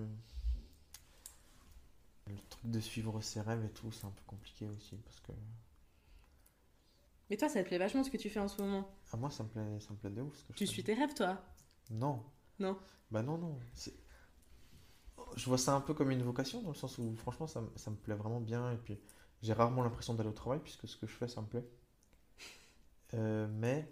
le 2.30 2.38
truc 2.48 2.70
de 2.70 2.80
suivre 2.80 3.20
ses 3.20 3.40
rêves 3.40 3.64
et 3.64 3.70
tout, 3.70 3.90
c'est 3.92 4.06
un 4.06 4.10
peu 4.10 4.22
compliqué 4.26 4.66
aussi 4.68 4.96
parce 4.98 5.20
que 5.20 5.32
Mais 7.30 7.38
toi, 7.38 7.48
ça 7.48 7.62
te 7.62 7.68
plaît 7.68 7.78
vachement 7.78 8.04
ce 8.04 8.10
que 8.10 8.18
tu 8.18 8.28
fais 8.28 8.40
en 8.40 8.48
ce 8.48 8.60
moment. 8.60 8.86
à 9.12 9.16
moi 9.18 9.30
ça 9.30 9.42
me 9.44 9.50
plaît, 9.50 9.78
ça 9.80 9.90
me 9.92 9.98
plaît 9.98 10.08
de 10.10 10.22
ouf 10.22 10.34
ce 10.38 10.44
que 10.44 10.54
je 10.54 10.58
Tu 10.58 10.64
suis 10.64 10.84
tes 10.84 10.94
rêves, 10.94 11.14
toi? 11.14 11.42
Non. 11.90 12.24
Non. 12.58 12.78
Bah 13.10 13.22
non 13.22 13.38
non. 13.38 13.60
Je 15.36 15.46
vois 15.46 15.58
ça 15.58 15.74
un 15.74 15.80
peu 15.80 15.94
comme 15.94 16.10
une 16.10 16.22
vocation 16.22 16.62
dans 16.62 16.68
le 16.68 16.74
sens 16.74 16.98
où 16.98 17.14
franchement 17.16 17.46
ça, 17.48 17.60
me- 17.60 17.70
ça 17.76 17.90
me 17.90 17.96
plaît 17.96 18.14
vraiment 18.14 18.40
bien 18.40 18.70
et 18.72 18.76
puis 18.76 18.98
j'ai 19.42 19.52
rarement 19.52 19.82
l'impression 19.82 20.14
d'aller 20.14 20.28
au 20.28 20.32
travail 20.32 20.60
puisque 20.60 20.86
ce 20.88 20.96
que 20.96 21.06
je 21.06 21.14
fais 21.14 21.26
ça 21.28 21.40
me 21.40 21.46
plaît. 21.46 21.64
Euh, 23.14 23.46
mais 23.48 23.88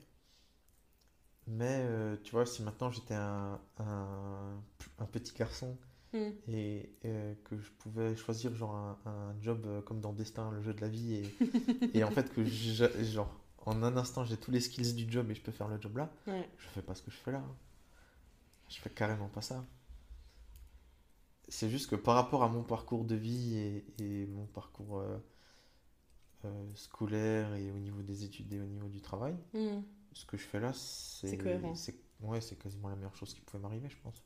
mais 1.47 1.81
euh, 1.83 2.17
tu 2.23 2.33
vois 2.33 2.47
si 2.47 2.63
maintenant 2.63 2.91
j'étais 2.91 3.15
un, 3.15 3.61
un, 3.79 4.63
un 4.99 5.05
petit 5.07 5.33
garçon 5.35 5.77
Mm. 6.15 6.31
et 6.49 6.91
euh, 7.05 7.35
que 7.45 7.59
je 7.59 7.71
pouvais 7.73 8.17
choisir 8.17 8.55
genre 8.55 8.75
un, 8.75 8.99
un 9.07 9.43
job 9.43 9.65
euh, 9.67 9.83
comme 9.83 10.01
dans 10.01 10.13
Destin, 10.15 10.51
le 10.53 10.63
jeu 10.63 10.73
de 10.73 10.81
la 10.81 10.89
vie 10.89 11.15
et, 11.17 11.35
et 11.95 12.03
en 12.05 12.11
fait 12.11 12.33
que 12.33 12.45
je- 12.45 13.03
genre 13.05 13.31
en 13.67 13.83
un 13.83 13.97
instant 13.99 14.25
j'ai 14.25 14.39
tous 14.39 14.51
les 14.51 14.61
skills 14.61 14.95
du 14.95 15.11
job 15.11 15.31
et 15.31 15.35
je 15.35 15.43
peux 15.43 15.53
faire 15.53 15.69
le 15.69 15.79
job 15.81 15.97
là, 15.99 16.11
Ouais. 16.27 16.49
je 16.57 16.67
fais 16.69 16.81
pas 16.83 16.95
ce 16.95 17.03
que 17.03 17.11
je 17.11 17.17
fais 17.17 17.33
là. 17.33 17.43
Je 18.71 18.79
fais 18.81 18.91
carrément 18.91 19.29
pas 19.29 19.43
ça. 19.43 19.65
C'est 21.49 21.71
juste 21.71 21.89
que 21.91 21.97
par 21.97 22.15
rapport 22.15 22.43
à 22.43 22.49
mon 22.49 22.63
parcours 22.63 23.05
de 23.05 23.15
vie 23.15 23.57
et, 23.57 23.85
et 23.99 24.27
mon 24.27 24.45
parcours 24.47 24.99
euh, 25.01 25.17
euh, 26.45 26.71
scolaire 26.75 27.55
et 27.55 27.71
au 27.71 27.79
niveau 27.79 28.03
des 28.03 28.25
études 28.25 28.53
et 28.53 28.61
au 28.61 28.67
niveau 28.67 28.89
du 28.89 29.01
travail, 29.01 29.35
Mm. 29.55 29.81
ce 30.13 30.25
que 30.27 30.37
je 30.37 30.45
fais 30.45 30.61
là, 30.61 30.73
c'est 30.73 31.39
c'est- 31.75 31.95
Ouais, 32.21 32.41
c'est 32.41 32.57
quasiment 32.57 32.89
la 32.89 32.97
meilleure 32.97 33.15
chose 33.15 33.33
qui 33.33 33.41
pouvait 33.41 33.63
m'arriver, 33.63 33.89
je 33.89 33.97
pense. 34.03 34.25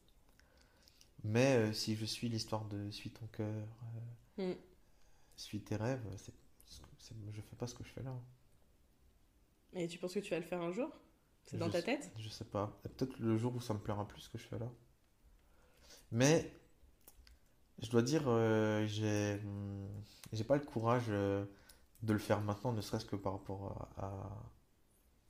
Mais 1.25 1.57
euh, 1.57 1.73
si 1.73 1.97
je 1.97 2.05
suis 2.05 2.29
l'histoire 2.29 2.65
de 2.67 2.91
suis 2.91 3.11
ton 3.11 3.27
cœur, 3.29 3.47
euh, 3.49 4.01
Mm. 4.39 4.55
suis 5.37 5.61
tes 5.61 5.77
rêves, 5.77 6.01
c'est, 6.17 6.33
c'est- 6.99 7.15
je 7.33 7.41
fais 7.43 7.57
pas 7.57 7.67
ce 7.67 7.75
que 7.75 7.85
je 7.85 7.91
fais 7.91 8.03
là. 8.03 8.15
Et 9.75 9.89
tu 9.89 9.99
penses 9.99 10.15
que 10.15 10.21
tu 10.21 10.31
vas 10.31 10.39
le 10.39 10.45
faire 10.45 10.61
un 10.63 10.71
jour? 10.73 10.91
C'est 11.47 11.59
dans 11.59 11.67
Je 11.67 11.73
ta 11.73 11.83
tête? 11.83 12.11
Je 12.19 12.29
sais 12.29 12.45
pas. 12.45 12.79
Peut-être 12.97 13.19
le 13.19 13.37
jour 13.37 13.55
où 13.55 13.61
ça 13.61 13.75
me 13.75 13.79
plaira 13.81 14.07
plus 14.07 14.21
ce 14.23 14.29
que 14.29 14.39
je 14.39 14.47
fais 14.47 14.59
là. 14.59 14.69
Mais 16.13 16.53
je 17.83 17.91
dois 17.91 18.03
dire, 18.03 18.23
euh, 18.27 18.87
j'ai 18.87 19.41
j'ai 20.33 20.45
pas 20.45 20.57
le 20.57 20.63
courage 20.65 21.07
euh, 21.09 21.45
de 22.03 22.13
le 22.13 22.19
faire 22.19 22.41
maintenant, 22.41 22.73
ne 22.73 22.81
serait-ce 22.81 23.05
que 23.07 23.17
par 23.17 23.33
rapport 23.35 23.91
à, 23.99 24.07
à, 24.07 24.43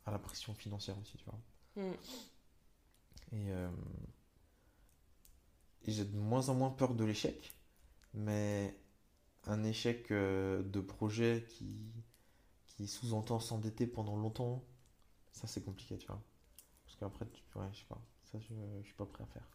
à 0.07 0.13
la 0.13 0.19
pression 0.21 0.55
financière 0.55 0.97
aussi, 1.01 1.17
tu 1.19 1.25
vois. 1.25 1.41
Mm. 1.77 1.97
Euh, 3.33 3.69
et 3.69 4.22
j'ai 5.89 6.05
de 6.05 6.17
moins 6.17 6.49
en 6.49 6.55
moins 6.55 6.71
peur 6.71 6.95
de 6.95 7.05
l'échec, 7.05 7.53
mais 8.15 8.77
un 9.47 9.65
échec 9.65 10.11
euh, 10.13 10.63
de 10.63 10.81
projet 10.81 11.47
qui, 11.51 11.67
qui 12.69 12.89
sous-entend 12.89 13.41
s'endetter 13.41 13.87
pendant 13.87 14.17
longtemps, 14.17 14.65
ça 15.33 15.47
c'est 15.49 15.63
compliqué, 15.65 15.99
tu 15.99 16.07
vois. 16.09 16.23
Parce 16.87 16.97
qu'après, 16.99 17.27
tu 17.33 17.43
ouais, 17.59 17.67
je 17.73 17.81
sais 17.81 17.87
pas, 17.89 18.03
ça 18.25 18.39
je, 18.41 18.55
je 18.83 18.87
suis 18.87 18.97
pas 18.97 19.07
prêt 19.07 19.25
à 19.25 19.29
faire. 19.29 19.49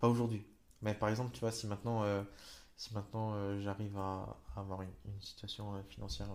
Pas 0.00 0.08
aujourd'hui. 0.08 0.46
Mais 0.82 0.94
par 0.94 1.08
exemple, 1.10 1.32
tu 1.34 1.40
vois, 1.40 1.52
si 1.52 1.66
maintenant, 1.68 2.04
euh, 2.04 2.22
si 2.76 2.94
maintenant 2.94 3.34
euh, 3.34 3.60
j'arrive 3.60 3.96
à, 3.98 4.38
à 4.56 4.60
avoir 4.60 4.82
une, 4.82 4.90
une 5.06 5.20
situation 5.22 5.74
euh, 5.76 5.82
financière 5.84 6.28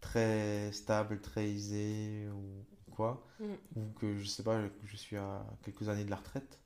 très 0.00 0.72
stable, 0.72 1.20
très 1.20 1.48
aisée 1.50 2.28
ou 2.30 2.64
quoi, 2.92 3.24
Mm. 3.40 3.56
ou 3.76 3.90
que 3.92 4.16
je 4.18 4.26
sais 4.26 4.42
pas, 4.42 4.62
que 4.68 4.86
je 4.86 4.96
suis 4.96 5.16
à 5.16 5.44
quelques 5.62 5.88
années 5.88 6.04
de 6.04 6.10
la 6.10 6.16
retraite, 6.16 6.60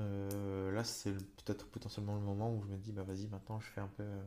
euh, 0.00 0.70
là 0.72 0.84
c'est 0.84 1.12
peut-être 1.14 1.66
potentiellement 1.70 2.14
le 2.16 2.20
moment 2.22 2.54
où 2.54 2.62
je 2.62 2.68
me 2.68 2.76
dis, 2.78 2.92
bah 2.92 3.02
vas-y, 3.04 3.28
maintenant 3.28 3.60
je 3.60 3.66
fais 3.68 3.80
un 3.80 3.88
peu 3.88 4.02
euh, 4.02 4.22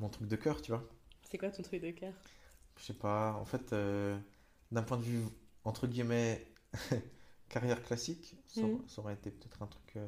mon 0.00 0.08
truc 0.10 0.28
de 0.28 0.36
cœur, 0.36 0.62
tu 0.62 0.72
vois. 0.72 0.84
C'est 1.22 1.36
quoi 1.36 1.50
ton 1.50 1.62
truc 1.62 1.82
de 1.82 1.90
cœur? 1.90 2.14
Je 2.78 2.84
sais 2.84 2.94
pas, 2.94 3.32
en 3.34 3.44
fait, 3.44 3.72
euh, 3.72 4.18
d'un 4.72 4.82
point 4.82 4.98
de 4.98 5.02
vue, 5.02 5.24
entre 5.64 5.86
guillemets, 5.86 6.46
carrière 7.48 7.82
classique, 7.82 8.36
ça, 8.46 8.66
Mhm. 8.66 8.82
ça 8.86 9.00
aurait 9.02 9.14
été 9.14 9.30
peut-être 9.30 9.62
un 9.62 9.66
truc 9.66 9.98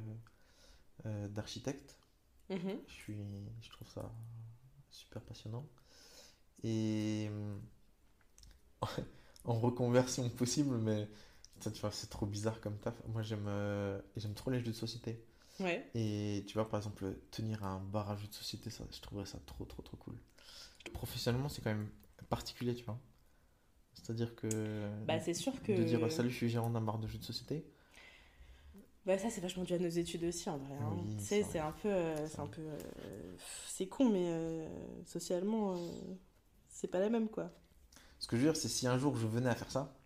d'architecte. 1.31 1.97
Mhm. 2.49 2.79
Je 2.89 2.93
suis, 2.95 3.17
je 3.63 3.71
trouve 3.71 3.89
ça 3.89 4.13
super 4.91 5.23
passionnant. 5.23 5.67
Et 6.65 7.31
en 9.45 9.55
reconversion 9.59 10.29
possible, 10.31 10.77
mais 10.79 11.09
ça, 11.61 11.71
tu 11.71 11.81
vois, 11.81 11.93
c'est 11.93 12.09
trop 12.09 12.27
bizarre 12.27 12.61
comme 12.61 12.79
taf. 12.79 12.95
Moi, 13.09 13.23
j'aime 13.23 13.47
euh, 13.49 14.01
j'aime 14.17 14.35
trop 14.35 14.51
les 14.51 14.61
jeux 14.61 14.67
de 14.67 14.73
société. 14.73 15.25
Ouais. 15.61 15.85
Et 15.95 16.45
tu 16.49 16.55
vois, 16.55 16.69
par 16.69 16.81
exemple, 16.81 17.07
tenir 17.33 17.65
un 17.65 17.81
bar 17.81 18.11
à 18.11 18.17
jeux 18.17 18.29
de 18.29 18.35
société, 18.35 18.71
ça, 18.71 18.85
je 18.93 19.01
trouverais 19.01 19.27
ça 19.27 19.39
trop, 19.47 19.65
trop, 19.67 19.83
trop 19.83 19.97
cool. 19.99 20.17
Professionnellement, 20.95 21.49
c'est 21.51 21.63
quand 21.63 21.71
même 21.71 21.91
particulier, 22.31 22.75
tu 22.75 22.85
vois. 22.85 23.01
C'est-à-dire 23.95 24.35
que 24.37 24.89
Bah, 25.07 25.19
c'est 25.21 25.35
sûr 25.35 25.53
que. 25.63 25.73
de 25.73 25.85
dire 25.85 26.11
salut, 26.13 26.31
je 26.31 26.37
suis 26.37 26.49
gérant 26.51 26.71
d'un 26.71 26.81
bar 26.83 26.99
de 26.99 27.09
jeux 27.09 27.19
de 27.19 27.25
société. 27.25 27.67
Bah, 29.07 29.17
ça, 29.19 29.31
c'est 29.31 29.41
vachement 29.41 29.65
dû 29.65 29.73
à 29.73 29.79
nos 29.79 29.89
études 29.89 30.25
aussi, 30.25 30.51
en 30.51 30.59
vrai. 30.59 30.75
hein. 30.75 30.97
Oui, 31.07 31.15
Tu 31.19 31.25
c'est 31.25 31.25
sais, 31.25 31.43
vrai. 31.43 31.53
c'est 31.53 31.59
un 31.59 31.73
peu. 31.73 31.89
euh, 31.89 32.29
C'est 32.29 32.41
un 32.41 32.47
peu. 32.47 32.61
euh, 32.63 32.79
C'est 33.67 33.87
con, 33.89 34.11
mais 34.11 34.69
socialement, 35.07 35.77
c'est 36.69 36.89
pas 36.89 37.01
la 37.01 37.09
même, 37.11 37.29
quoi. 37.29 37.51
Ce 38.21 38.27
que 38.29 38.37
je 38.37 38.43
veux 38.43 38.49
dire, 38.53 38.57
c'est 38.61 38.69
si 38.69 38.87
un 38.87 38.99
jour 38.99 39.17
je 39.17 39.27
venais 39.27 39.49
à 39.51 39.55
faire 39.55 39.71
ça, 39.71 39.98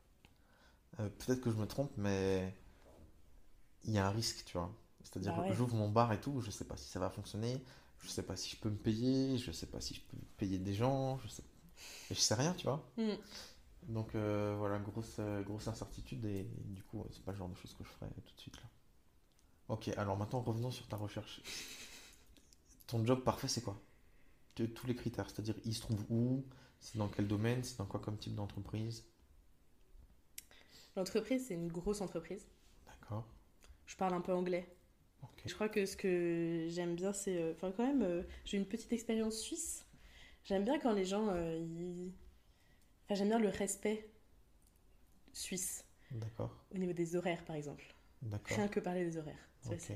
euh, 1.01 1.09
peut-être 1.09 1.41
que 1.41 1.51
je 1.51 1.57
me 1.57 1.67
trompe, 1.67 1.93
mais 1.97 2.55
il 3.85 3.93
y 3.93 3.99
a 3.99 4.07
un 4.07 4.11
risque, 4.11 4.45
tu 4.45 4.57
vois. 4.57 4.75
C'est-à-dire 5.03 5.35
que 5.35 5.41
ouais. 5.41 5.55
j'ouvre 5.55 5.75
mon 5.75 5.91
bar 5.91 6.13
et 6.13 6.21
tout, 6.21 6.41
je 6.41 6.51
sais 6.51 6.65
pas 6.65 6.77
si 6.77 6.89
ça 6.89 7.01
va 7.01 7.11
fonctionner, 7.11 7.63
je 8.01 8.09
sais 8.09 8.23
pas 8.23 8.37
si 8.37 8.51
je 8.51 8.57
peux 8.57 8.71
me 8.71 8.77
payer, 8.77 9.37
je 9.39 9.51
sais 9.53 9.67
pas 9.67 9.81
si 9.81 9.95
je 9.95 10.01
peux 10.01 10.17
payer 10.37 10.59
des 10.59 10.75
gens, 10.75 11.19
je 11.19 11.29
sais, 11.29 11.43
et 12.11 12.15
je 12.15 12.21
sais 12.21 12.35
rien, 12.35 12.55
tu 12.55 12.67
vois. 12.67 12.89
Mm. 12.97 13.13
Donc 13.89 14.15
euh, 14.15 14.55
voilà, 14.59 14.79
grosse, 14.79 15.17
euh, 15.19 15.43
grosse 15.43 15.67
incertitude 15.67 16.25
et, 16.25 16.47
du 16.67 16.83
coup, 16.85 17.05
c'est 17.11 17.25
pas 17.25 17.33
le 17.33 17.39
genre 17.39 17.49
de 17.49 17.57
choses 17.57 17.75
que 17.75 17.85
je 17.85 17.89
ferais 17.89 18.09
tout 18.25 18.35
de 18.35 18.41
suite 18.41 18.57
là. 18.57 18.69
Ok, 19.69 19.89
alors 19.97 20.17
maintenant 20.17 20.41
revenons 20.41 20.71
sur 20.71 20.87
ta 20.87 20.97
recherche. 20.97 21.41
Ton 22.87 23.05
job 23.05 23.23
parfait, 23.25 23.49
c'est 23.49 23.63
quoi? 23.63 23.81
De 24.57 24.67
tous 24.67 24.87
les 24.87 24.95
critères, 24.95 25.29
c'est-à-dire 25.31 25.55
il 25.65 25.75
se 25.75 25.81
trouve 25.81 26.05
où, 26.11 26.45
c'est 26.79 26.99
dans 26.99 27.09
quel 27.09 27.27
domaine, 27.27 27.65
c'est 27.65 27.79
dans 27.79 27.87
quoi 27.87 28.01
comme 28.01 28.19
type 28.19 28.35
d'entreprise? 28.35 29.05
L'entreprise, 30.97 31.47
c'est 31.47 31.55
une 31.55 31.69
grosse 31.69 32.01
entreprise. 32.01 32.47
D'accord. 32.87 33.27
Je 33.87 33.97
parle 33.97 34.15
un 34.15 34.21
peu 34.21 34.33
anglais. 34.33 34.67
Je 35.47 35.55
crois 35.55 35.69
que 35.69 35.87
ce 35.87 35.97
que 35.97 36.67
j'aime 36.69 36.95
bien, 36.95 37.13
c'est. 37.13 37.37
euh, 37.37 37.53
Enfin, 37.53 37.73
quand 37.73 37.87
même, 37.87 38.03
euh, 38.03 38.23
j'ai 38.45 38.57
une 38.59 38.67
petite 38.67 38.93
expérience 38.93 39.39
suisse. 39.39 39.85
J'aime 40.45 40.65
bien 40.65 40.79
quand 40.79 40.93
les 40.93 41.05
gens. 41.05 41.29
euh, 41.31 41.59
ils- 41.59 42.13
Enfin, 43.05 43.15
j'aime 43.17 43.29
bien 43.29 43.39
le 43.39 43.49
respect 43.49 44.09
suisse 45.33 45.85
D'accord. 46.11 46.65
au 46.75 46.79
niveau 46.79 46.93
des 46.93 47.17
horaires, 47.17 47.45
par 47.45 47.57
exemple. 47.57 47.85
D'accord. 48.23 48.57
Rien 48.57 48.69
que 48.69 48.81
parler 48.81 49.05
des 49.05 49.17
horaires. 49.17 49.49
Tu 49.63 49.69
vois. 49.69 49.77
Tu 49.77 49.93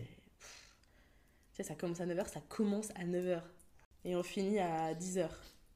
sais, 1.52 1.62
ça 1.62 1.74
commence 1.74 2.00
à 2.00 2.06
9h, 2.06 2.28
ça 2.28 2.40
commence 2.48 2.90
à 2.96 3.04
9h. 3.04 3.42
Et 4.04 4.14
on 4.16 4.22
finit 4.22 4.58
à 4.58 4.94
10h. 4.94 5.28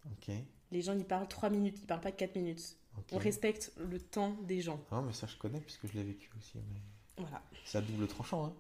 Ok. 0.07 0.31
Les 0.71 0.83
gens, 0.83 0.95
ils 0.95 1.05
parlent 1.05 1.29
3 1.29 1.51
minutes, 1.51 1.79
ils 1.81 1.87
parlent 1.87 2.01
pas 2.01 2.13
4 2.13 2.35
minutes. 2.37 2.77
On 3.13 3.19
respecte 3.19 3.73
le 3.79 3.99
temps 3.99 4.37
des 4.43 4.61
gens. 4.61 4.81
Ah, 4.91 5.03
mais 5.05 5.13
ça 5.13 5.27
je 5.27 5.37
connais 5.37 5.61
puisque 5.61 5.87
je 5.87 5.95
l'ai 5.95 6.05
vécu 6.05 6.31
aussi, 6.39 6.59
mais 6.73 6.81
Voilà. 7.19 7.43
c'est 7.65 7.79
à 7.79 7.81
double 7.81 8.07
tranchant, 8.07 8.47
hein. 8.47 8.53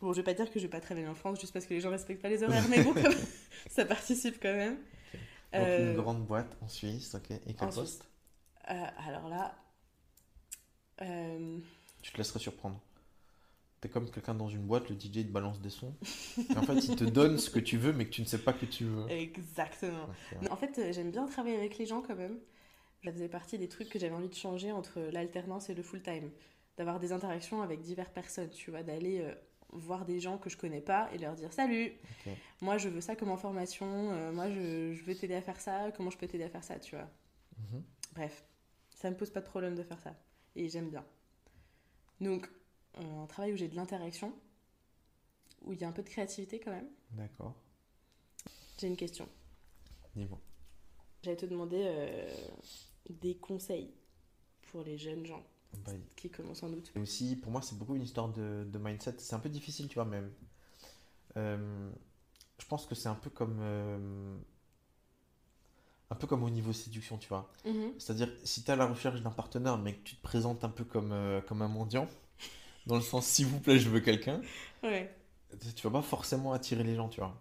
Bon, 0.00 0.12
je 0.12 0.18
vais 0.18 0.24
pas 0.24 0.34
dire 0.34 0.50
que 0.50 0.58
je 0.58 0.64
vais 0.64 0.70
pas 0.70 0.80
travailler 0.80 1.06
en 1.06 1.14
France 1.14 1.40
juste 1.40 1.52
parce 1.52 1.66
que 1.66 1.72
les 1.74 1.80
gens 1.80 1.90
respectent 1.90 2.20
pas 2.22 2.28
les 2.28 2.42
horaires, 2.42 2.66
mais 2.68 2.82
bon, 2.82 2.92
ça 3.70 3.84
participe 3.84 4.40
quand 4.42 4.52
même. 4.54 4.74
Donc 4.74 4.82
Euh, 5.54 5.90
une 5.92 5.96
grande 6.00 6.24
boîte 6.26 6.56
en 6.62 6.68
Suisse, 6.68 7.14
ok. 7.14 7.30
Et 7.30 7.54
quel 7.54 7.68
en 7.68 7.72
poste? 7.72 8.04
euh, 8.70 8.86
alors 9.06 9.28
là, 9.28 9.54
euh, 11.02 11.58
Tu 12.02 12.12
te 12.12 12.18
laisserais 12.18 12.40
surprendre. 12.40 12.80
T'es 13.80 13.88
comme 13.88 14.10
quelqu'un 14.10 14.34
dans 14.34 14.48
une 14.48 14.62
boîte, 14.66 14.88
le 14.88 14.96
DJ 14.98 15.12
te 15.26 15.30
balance 15.30 15.60
des 15.60 15.70
sons. 15.70 15.94
Et 16.38 16.56
en 16.56 16.62
fait, 16.62 16.74
il 16.86 16.96
te 16.96 17.04
donne 17.04 17.38
ce 17.38 17.50
que 17.50 17.60
tu 17.60 17.76
veux, 17.76 17.92
mais 17.92 18.06
que 18.06 18.10
tu 18.10 18.22
ne 18.22 18.26
sais 18.26 18.38
pas 18.38 18.52
que 18.54 18.64
tu 18.66 18.84
veux. 18.84 19.06
exactement. 19.10 20.04
Ok. 20.04 20.42
Non, 20.42 20.52
En 20.52 20.56
fait, 20.56 20.78
euh, 20.78 20.92
j'aime 20.92 21.10
bien 21.10 21.26
travailler 21.26 21.56
avec 21.56 21.76
les 21.78 21.84
gens 21.86 22.00
quand 22.02 22.16
même. 22.16 22.38
Ça 23.04 23.12
faisait 23.12 23.28
partie 23.28 23.58
des 23.58 23.68
trucs 23.68 23.90
que 23.90 23.98
j'avais 23.98 24.14
envie 24.14 24.28
de 24.28 24.34
changer 24.34 24.72
entre 24.72 25.00
l'alternance 25.12 25.68
et 25.68 25.74
le 25.74 25.82
full-time. 25.82 26.30
D'avoir 26.78 26.98
des 26.98 27.12
interactions 27.12 27.62
avec 27.62 27.82
diverses 27.82 28.10
personnes, 28.10 28.50
tu 28.50 28.70
vois, 28.70 28.82
d'aller 28.82 29.20
euh, 29.20 29.34
voir 29.70 30.04
des 30.04 30.20
gens 30.20 30.38
que 30.38 30.48
je 30.48 30.56
connais 30.56 30.80
pas 30.80 31.08
et 31.12 31.18
leur 31.18 31.34
dire 31.34 31.52
salut, 31.52 31.92
moi 32.60 32.78
je 32.78 32.88
veux 32.88 33.00
ça 33.00 33.14
comme 33.14 33.30
information, 33.30 33.86
euh, 34.12 34.32
moi 34.32 34.50
je, 34.50 34.92
je 34.92 35.02
veux 35.04 35.14
t'aider 35.14 35.34
à 35.34 35.42
faire 35.42 35.60
ça, 35.60 35.92
comment 35.96 36.10
je 36.10 36.18
peux 36.18 36.26
t'aider 36.26 36.44
à 36.44 36.48
faire 36.48 36.64
ça, 36.64 36.78
tu 36.78 36.96
vois. 36.96 37.08
Mhm. 37.58 37.82
Bref, 38.14 38.44
ça 38.90 39.10
me 39.10 39.16
pose 39.16 39.30
pas 39.30 39.40
de 39.40 39.46
problème 39.46 39.74
de 39.74 39.82
faire 39.82 40.00
ça. 40.00 40.16
Et 40.56 40.68
j'aime 40.68 40.90
bien. 40.90 41.04
Donc, 42.20 42.48
un 42.94 43.26
travail 43.26 43.52
où 43.52 43.56
j'ai 43.56 43.68
de 43.68 43.76
l'interaction, 43.76 44.32
où 45.62 45.72
il 45.72 45.80
y 45.80 45.84
a 45.84 45.88
un 45.88 45.92
peu 45.92 46.02
de 46.02 46.08
créativité 46.08 46.60
quand 46.60 46.70
même. 46.70 46.88
D'accord. 47.10 47.54
J'ai 48.78 48.86
une 48.86 48.96
question. 48.96 49.28
Dis-moi. 50.14 50.40
J'allais 51.22 51.36
te 51.36 51.46
demander 51.46 51.82
euh, 51.84 52.28
des 53.10 53.36
conseils 53.36 53.92
pour 54.70 54.82
les 54.82 54.98
jeunes 54.98 55.26
gens 55.26 55.44
Bah, 55.84 55.92
qui 56.16 56.30
commencent 56.30 56.62
en 56.62 56.72
août. 56.72 56.92
Et 56.96 57.00
aussi, 57.00 57.36
pour 57.36 57.50
moi, 57.52 57.62
c'est 57.62 57.76
beaucoup 57.76 57.96
une 57.96 58.02
histoire 58.02 58.28
de, 58.28 58.64
de 58.70 58.78
mindset. 58.78 59.16
C'est 59.18 59.34
un 59.34 59.40
peu 59.40 59.48
difficile, 59.48 59.88
tu 59.88 59.94
vois, 59.94 60.04
même. 60.04 60.30
Euh, 61.36 61.90
je 62.58 62.66
pense 62.66 62.86
que 62.86 62.94
c'est 62.94 63.08
un 63.08 63.14
peu 63.14 63.30
comme. 63.30 63.58
euh, 63.60 64.36
un 66.10 66.14
peu 66.14 66.26
comme 66.26 66.42
au 66.42 66.50
niveau 66.50 66.72
séduction, 66.72 67.18
tu 67.18 67.28
vois. 67.28 67.50
Mhm. 67.64 67.94
C'est-à-dire, 67.98 68.28
si 68.44 68.62
tu 68.62 68.68
es 68.70 68.72
à 68.72 68.76
la 68.76 68.86
recherche 68.86 69.20
d'un 69.22 69.30
partenaire, 69.30 69.78
mais 69.78 69.94
que 69.94 70.02
tu 70.04 70.16
te 70.16 70.22
présentes 70.22 70.64
un 70.64 70.68
peu 70.68 70.84
comme, 70.84 71.12
euh, 71.12 71.40
comme 71.42 71.62
un 71.62 71.68
mendiant, 71.68 72.08
dans 72.86 72.96
le 72.96 73.02
sens, 73.02 73.26
s'il 73.26 73.46
vous 73.46 73.60
plaît, 73.60 73.78
je 73.78 73.88
veux 73.88 74.00
quelqu'un, 74.00 74.42
Ouais. 74.82 75.10
tu 75.76 75.82
vas 75.86 75.90
pas 75.90 76.02
forcément 76.02 76.52
attirer 76.52 76.84
les 76.84 76.94
gens, 76.96 77.08
tu 77.08 77.20
vois. 77.20 77.34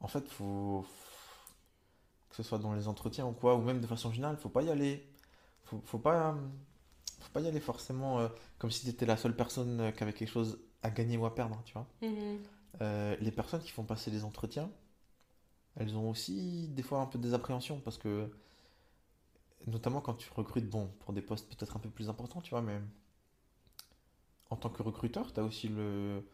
En 0.00 0.08
fait, 0.08 0.28
faut, 0.28 0.84
que 2.34 2.42
ce 2.42 2.48
soit 2.48 2.58
dans 2.58 2.74
les 2.74 2.88
entretiens 2.88 3.26
ou 3.26 3.32
quoi, 3.32 3.54
ou 3.54 3.62
même 3.62 3.80
de 3.80 3.86
façon 3.86 4.10
générale, 4.10 4.36
faut 4.36 4.48
pas 4.48 4.62
y 4.62 4.70
aller. 4.70 5.08
Faut, 5.62 5.80
faut 5.84 6.00
pas, 6.00 6.36
faut 7.20 7.30
pas 7.32 7.40
y 7.40 7.46
aller 7.46 7.60
forcément 7.60 8.18
euh, 8.18 8.28
comme 8.58 8.72
si 8.72 8.82
tu 8.82 8.88
étais 8.88 9.06
la 9.06 9.16
seule 9.16 9.36
personne 9.36 9.80
euh, 9.80 9.90
qui 9.92 10.02
avait 10.02 10.12
quelque 10.12 10.30
chose 10.30 10.58
à 10.82 10.90
gagner 10.90 11.16
ou 11.16 11.26
à 11.26 11.34
perdre, 11.34 11.62
tu 11.64 11.74
vois. 11.74 11.86
Mhm. 12.02 12.38
Euh, 12.80 13.16
les 13.20 13.30
personnes 13.30 13.60
qui 13.60 13.70
font 13.70 13.84
passer 13.84 14.10
les 14.10 14.24
entretiens, 14.24 14.68
elles 15.76 15.96
ont 15.96 16.10
aussi 16.10 16.66
des 16.68 16.82
fois 16.82 17.00
un 17.00 17.06
peu 17.06 17.20
des 17.20 17.34
appréhensions 17.34 17.78
parce 17.78 17.98
que, 17.98 18.28
notamment 19.68 20.00
quand 20.00 20.14
tu 20.14 20.28
recrutes, 20.34 20.68
bon, 20.68 20.90
pour 21.00 21.12
des 21.12 21.22
postes 21.22 21.48
peut-être 21.48 21.76
un 21.76 21.80
peu 21.80 21.88
plus 21.88 22.08
importants, 22.08 22.40
tu 22.40 22.50
vois, 22.50 22.62
mais 22.62 22.80
en 24.50 24.56
tant 24.56 24.70
que 24.70 24.82
recruteur, 24.82 25.32
tu 25.32 25.38
as 25.38 25.44
aussi 25.44 25.68
le, 25.68 26.28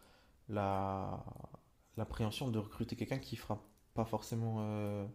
la, 0.49 1.23
l'appréhension 1.99 2.49
de 2.49 2.59
recruter 2.59 2.97
quelqu'un 2.97 3.19
qui 3.19 3.37
fera 3.37 3.63
pas 3.93 4.07
forcément, 4.07 4.57
euh, 4.61 5.07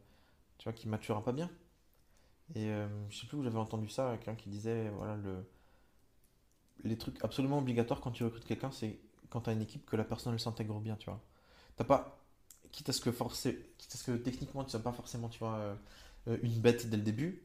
tu 0.58 0.66
vois, 0.66 0.74
qui 0.74 0.88
maturera 0.88 1.24
pas 1.24 1.32
bien. 1.32 1.50
Et 2.56 2.70
euh, 2.70 2.88
je 3.10 3.20
sais 3.20 3.28
plus 3.28 3.38
où 3.38 3.44
j'avais 3.44 3.58
entendu 3.58 3.90
ça, 3.90 4.12
quelqu'un 4.18 4.36
qui 4.36 4.50
disait, 4.50 4.90
voilà, 4.90 5.16
le, 5.18 5.46
les 6.84 6.98
trucs 6.98 7.24
absolument 7.24 7.60
obligatoires 7.60 8.02
quand 8.02 8.12
tu 8.12 8.24
recrutes 8.24 8.46
quelqu'un, 8.46 8.72
c'est 8.72 9.00
quand 9.30 9.42
tu 9.42 9.50
as 9.50 9.54
une 9.54 9.62
équipe 9.62 9.86
que 9.86 9.96
la 9.96 10.04
personne 10.04 10.38
s'intègre 10.38 10.80
bien, 10.80 10.96
tu 10.98 11.06
vois. 11.10 11.22
T'as 11.76 11.84
pas, 11.84 12.20
quitte 12.72 12.90
à 12.90 12.94
ce 12.94 13.02
que 13.02 13.10
quitte 13.10 13.96
à 13.96 13.98
ce 13.98 14.04
que 14.04 14.18
techniquement 14.18 14.64
tu 14.64 14.72
sois 14.72 14.82
pas 14.82 14.92
forcément, 14.92 15.30
tu 15.30 15.40
vois, 15.40 15.56
euh, 16.28 16.38
une 16.44 16.60
bête 16.60 16.90
dès 16.90 16.98
le 16.98 17.04
début, 17.04 17.44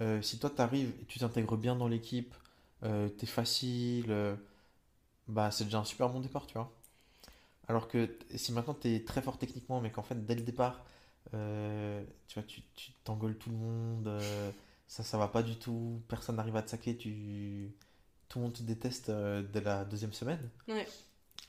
euh, 0.00 0.22
si 0.22 0.38
toi 0.38 0.50
t'arrives 0.50 0.92
et 1.02 1.04
tu 1.06 1.18
t'intègres 1.20 1.56
bien 1.56 1.76
dans 1.76 1.88
l'équipe, 1.88 2.34
euh, 2.84 3.08
t'es 3.08 3.26
facile, 3.26 4.12
bah 5.28 5.50
c'est 5.50 5.64
déjà 5.64 5.78
un 5.78 5.84
super 5.84 6.08
bon 6.08 6.20
décor, 6.20 6.46
tu 6.46 6.54
vois. 6.54 6.72
Alors 7.68 7.88
que 7.88 8.16
si 8.36 8.52
maintenant 8.52 8.74
t'es 8.74 9.04
très 9.04 9.22
fort 9.22 9.38
techniquement, 9.38 9.80
mais 9.80 9.90
qu'en 9.90 10.02
fait 10.02 10.26
dès 10.26 10.34
le 10.34 10.42
départ, 10.42 10.84
euh, 11.34 12.04
tu 12.28 12.38
vois, 12.40 12.44
tu, 12.48 12.62
t'engueules 13.04 13.36
tout 13.38 13.50
le 13.50 13.56
monde, 13.56 14.08
euh, 14.08 14.50
ça 14.86 15.02
ça 15.02 15.18
va 15.18 15.28
pas 15.28 15.42
du 15.42 15.56
tout, 15.58 16.02
personne 16.08 16.36
n'arrive 16.36 16.56
à 16.56 16.62
te 16.62 16.70
saquer, 16.70 16.96
tu, 16.96 17.74
tout 18.28 18.38
le 18.38 18.44
monde 18.44 18.54
te 18.54 18.62
déteste 18.62 19.10
euh, 19.10 19.42
dès 19.42 19.60
la 19.60 19.84
deuxième 19.84 20.12
semaine 20.12 20.50
Ouais. 20.68 20.86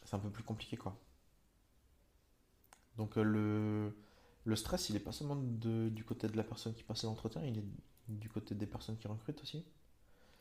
c'est 0.03 0.15
un 0.15 0.19
peu 0.19 0.29
plus 0.31 0.43
compliqué 0.43 0.75
quoi. 0.77 0.97
Donc 2.97 3.17
euh, 3.17 3.23
le, 3.23 3.95
le 4.45 4.55
stress, 4.55 4.89
il 4.89 4.95
est 4.95 4.99
pas 4.99 5.11
seulement 5.11 5.35
de, 5.35 5.89
du 5.89 6.03
côté 6.03 6.27
de 6.27 6.35
la 6.37 6.43
personne 6.43 6.73
qui 6.73 6.83
passe 6.83 7.03
l'entretien, 7.03 7.41
il 7.43 7.59
est 7.59 7.65
du 8.09 8.29
côté 8.29 8.55
des 8.55 8.67
personnes 8.67 8.97
qui 8.97 9.07
recrutent 9.07 9.41
aussi. 9.41 9.65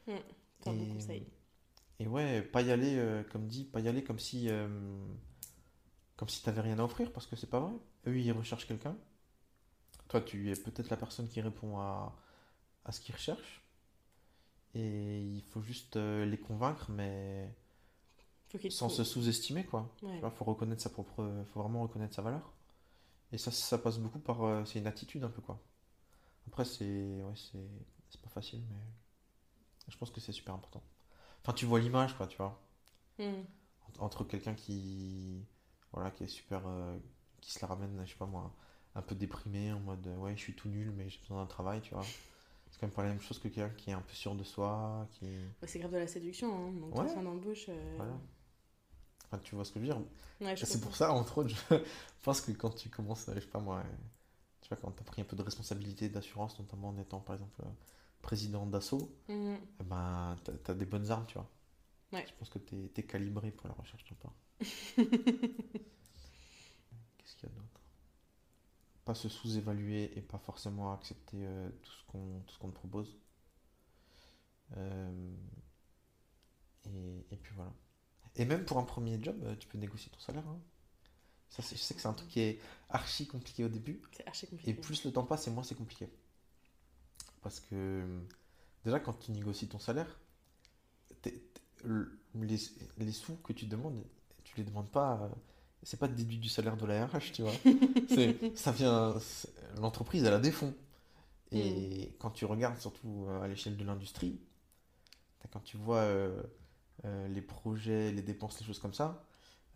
Mmh, 0.06 0.12
bon 0.64 0.86
conseil. 0.94 1.26
Et 1.98 2.06
ouais, 2.06 2.42
pas 2.42 2.62
y 2.62 2.70
aller, 2.70 3.22
comme 3.32 3.46
dit, 3.46 3.64
pas 3.64 3.80
y 3.80 3.88
aller 3.88 4.04
comme 4.04 4.18
si, 4.18 4.48
comme 6.16 6.28
si 6.28 6.42
t'avais 6.42 6.60
rien 6.60 6.78
à 6.78 6.84
offrir, 6.84 7.12
parce 7.12 7.26
que 7.26 7.36
c'est 7.36 7.48
pas 7.50 7.60
vrai. 7.60 7.72
Eux, 8.06 8.18
ils 8.18 8.32
recherchent 8.32 8.66
quelqu'un. 8.66 8.96
Toi, 10.08 10.20
tu 10.20 10.50
es 10.50 10.56
peut-être 10.56 10.90
la 10.90 10.96
personne 10.96 11.28
qui 11.28 11.40
répond 11.40 11.78
à, 11.78 12.16
à 12.86 12.92
ce 12.92 13.00
qu'ils 13.00 13.14
recherchent. 13.14 13.62
Et 14.74 15.20
il 15.22 15.42
faut 15.42 15.60
juste 15.62 15.96
euh, 15.96 16.24
les 16.24 16.38
convaincre, 16.38 16.90
mais 16.90 17.52
sans 18.68 18.88
se 18.88 19.04
sous-estimer, 19.04 19.64
quoi. 19.64 19.92
Ouais. 20.02 20.14
Tu 20.14 20.20
vois, 20.20 20.30
faut 20.30 20.44
reconnaître 20.44 20.82
sa 20.82 20.90
propre, 20.90 21.44
faut 21.52 21.60
vraiment 21.62 21.82
reconnaître 21.82 22.14
sa 22.14 22.22
valeur. 22.22 22.52
Et 23.32 23.38
ça, 23.38 23.50
ça 23.52 23.78
passe 23.78 23.98
beaucoup 23.98 24.20
par, 24.20 24.44
euh, 24.44 24.64
c'est 24.64 24.78
une 24.80 24.86
attitude 24.88 25.24
un 25.24 25.30
peu, 25.30 25.42
quoi. 25.42 25.60
Après, 26.48 26.64
c'est, 26.64 26.84
ouais, 27.22 27.34
c'est, 27.36 27.68
c'est 28.10 28.20
pas 28.22 28.30
facile, 28.30 28.62
mais 28.70 28.76
je 29.88 29.96
pense 29.96 30.10
que 30.10 30.20
c'est 30.20 30.32
super 30.32 30.54
important. 30.54 30.82
Enfin, 31.42 31.52
tu 31.54 31.66
vois 31.66 31.80
l'image, 31.80 32.16
quoi, 32.16 32.26
tu 32.28 32.36
vois. 32.38 32.60
Entre- 33.88 34.02
entre 34.02 34.24
quelqu'un 34.24 34.54
qui 34.54 35.44
voilà 35.92 36.10
qui 36.10 36.24
est 36.24 36.28
super 36.28 36.62
euh, 36.66 36.96
qui 37.40 37.52
se 37.52 37.60
la 37.60 37.68
ramène 37.68 38.02
je 38.04 38.10
sais 38.12 38.18
pas 38.18 38.26
moi 38.26 38.54
un 38.96 39.02
peu 39.02 39.14
déprimé 39.14 39.72
en 39.72 39.80
mode 39.80 40.06
euh, 40.08 40.16
ouais 40.18 40.36
je 40.36 40.42
suis 40.42 40.54
tout 40.54 40.68
nul 40.68 40.92
mais 40.96 41.08
j'ai 41.10 41.20
besoin 41.20 41.40
d'un 41.42 41.46
travail 41.46 41.80
tu 41.82 41.94
vois 41.94 42.06
c'est 42.70 42.80
quand 42.80 42.86
même 42.88 42.94
pas 42.94 43.02
la 43.04 43.10
même 43.10 43.20
chose 43.20 43.38
que 43.38 43.48
quelqu'un 43.48 43.70
qui 43.76 43.90
est 43.90 43.94
un 43.94 44.02
peu 44.02 44.14
sûr 44.14 44.34
de 44.34 44.44
soi 44.44 45.08
qui 45.12 45.26
Ouais, 45.62 45.68
c'est 45.68 45.78
grave 45.78 45.92
de 45.92 45.98
la 45.98 46.06
séduction, 46.06 46.48
hein. 46.54 46.72
donc 46.72 46.94
Ouais. 46.94 47.00
entretien 47.00 47.22
d'embauche. 47.22 47.66
euh, 47.68 47.96
voilà 47.96 48.12
enfin 49.26 49.38
tu 49.42 49.54
vois 49.54 49.64
ce 49.64 49.72
que 49.72 49.80
je 49.80 49.86
veux 49.86 49.92
dire 49.92 50.02
Ouais, 50.40 50.56
c'est 50.56 50.80
pour 50.80 50.96
ça 50.96 51.12
entre 51.12 51.38
autres 51.38 51.50
je 51.50 51.76
pense 52.22 52.40
que 52.40 52.52
quand 52.52 52.70
tu 52.70 52.88
commences 52.88 53.28
euh, 53.28 53.34
je 53.36 53.40
sais 53.40 53.46
pas 53.46 53.60
moi 53.60 53.82
tu 54.62 54.68
vois 54.68 54.78
quand 54.78 54.90
t'as 54.92 55.04
pris 55.04 55.22
un 55.22 55.24
peu 55.24 55.36
de 55.36 55.42
responsabilité 55.42 56.08
d'assurance 56.08 56.58
notamment 56.58 56.88
en 56.90 56.98
étant 56.98 57.20
par 57.20 57.34
exemple 57.36 57.62
président 58.22 58.66
d'assaut 58.66 59.10
Mmh. 59.28 59.56
eh 59.80 59.84
ben 59.84 60.36
t'as, 60.44 60.52
t'as 60.64 60.74
des 60.74 60.86
bonnes 60.86 61.10
armes 61.10 61.26
tu 61.26 61.34
vois 61.34 61.50
Ouais. 62.12 62.26
je 62.26 62.32
pense 62.38 62.50
que 62.50 62.58
t'es, 62.60 62.90
t'es 62.94 63.04
calibré 63.04 63.50
pour 63.52 63.68
la 63.68 63.74
recherche 63.74 64.04
d'emploi 64.08 64.32
Qu'est-ce 67.18 67.36
qu'il 67.36 67.48
y 67.48 67.52
a 67.52 67.54
d'autre? 67.54 67.75
Pas 69.06 69.14
se 69.14 69.30
sous-évaluer 69.30 70.18
et 70.18 70.20
pas 70.20 70.36
forcément 70.38 70.92
accepter 70.92 71.38
euh, 71.46 71.70
tout 71.82 71.90
ce 71.92 72.04
qu'on 72.12 72.40
tout 72.46 72.54
ce 72.54 72.58
qu'on 72.58 72.68
te 72.68 72.74
propose. 72.74 73.16
Euh, 74.76 75.34
et, 76.84 77.26
et 77.30 77.36
puis 77.36 77.52
voilà. 77.54 77.72
Et 78.36 78.44
même 78.44 78.64
pour 78.64 78.78
un 78.78 78.84
premier 78.84 79.22
job, 79.22 79.36
euh, 79.44 79.56
tu 79.56 79.68
peux 79.68 79.78
négocier 79.78 80.10
ton 80.12 80.20
salaire. 80.20 80.46
hein. 80.48 80.60
Ça, 81.50 81.62
je 81.62 81.76
sais 81.76 81.94
que 81.94 82.00
c'est 82.00 82.08
un 82.08 82.14
truc 82.14 82.28
qui 82.30 82.40
est 82.40 82.60
archi 82.90 83.26
compliqué 83.26 83.64
au 83.64 83.68
début. 83.68 84.02
C'est 84.12 84.26
archi 84.26 84.46
Et 84.66 84.74
compliqué. 84.74 84.74
plus 84.74 85.04
le 85.04 85.12
temps 85.12 85.24
passe, 85.24 85.48
et 85.48 85.50
moins 85.50 85.62
c'est 85.64 85.74
compliqué. 85.74 86.10
Parce 87.42 87.60
que 87.60 88.04
déjà, 88.84 89.00
quand 89.00 89.14
tu 89.14 89.32
négocies 89.32 89.68
ton 89.68 89.78
salaire, 89.78 90.18
les, 92.34 92.58
les 92.98 93.12
sous 93.12 93.36
que 93.36 93.52
tu 93.52 93.66
demandes, 93.66 94.04
tu 94.44 94.56
les 94.56 94.64
demandes 94.64 94.90
pas. 94.90 95.30
C'est 95.82 95.98
pas 95.98 96.08
déduit 96.08 96.38
du 96.38 96.48
salaire 96.48 96.76
de 96.76 96.84
la 96.86 97.06
RH, 97.06 97.32
tu 97.32 97.42
vois. 97.42 97.52
Ça 98.56 98.72
vient. 98.72 99.14
L'entreprise, 99.78 100.24
elle 100.24 100.32
a 100.34 100.38
des 100.40 100.50
fonds. 100.52 100.74
Et 101.52 102.16
quand 102.18 102.30
tu 102.30 102.44
regardes, 102.44 102.78
surtout 102.78 103.26
euh, 103.28 103.40
à 103.42 103.48
l'échelle 103.48 103.76
de 103.76 103.84
l'industrie, 103.84 104.40
quand 105.52 105.60
tu 105.60 105.76
vois 105.76 105.98
euh, 105.98 106.42
euh, 107.04 107.28
les 107.28 107.40
projets, 107.42 108.10
les 108.10 108.22
dépenses, 108.22 108.58
les 108.60 108.66
choses 108.66 108.80
comme 108.80 108.94
ça, 108.94 109.22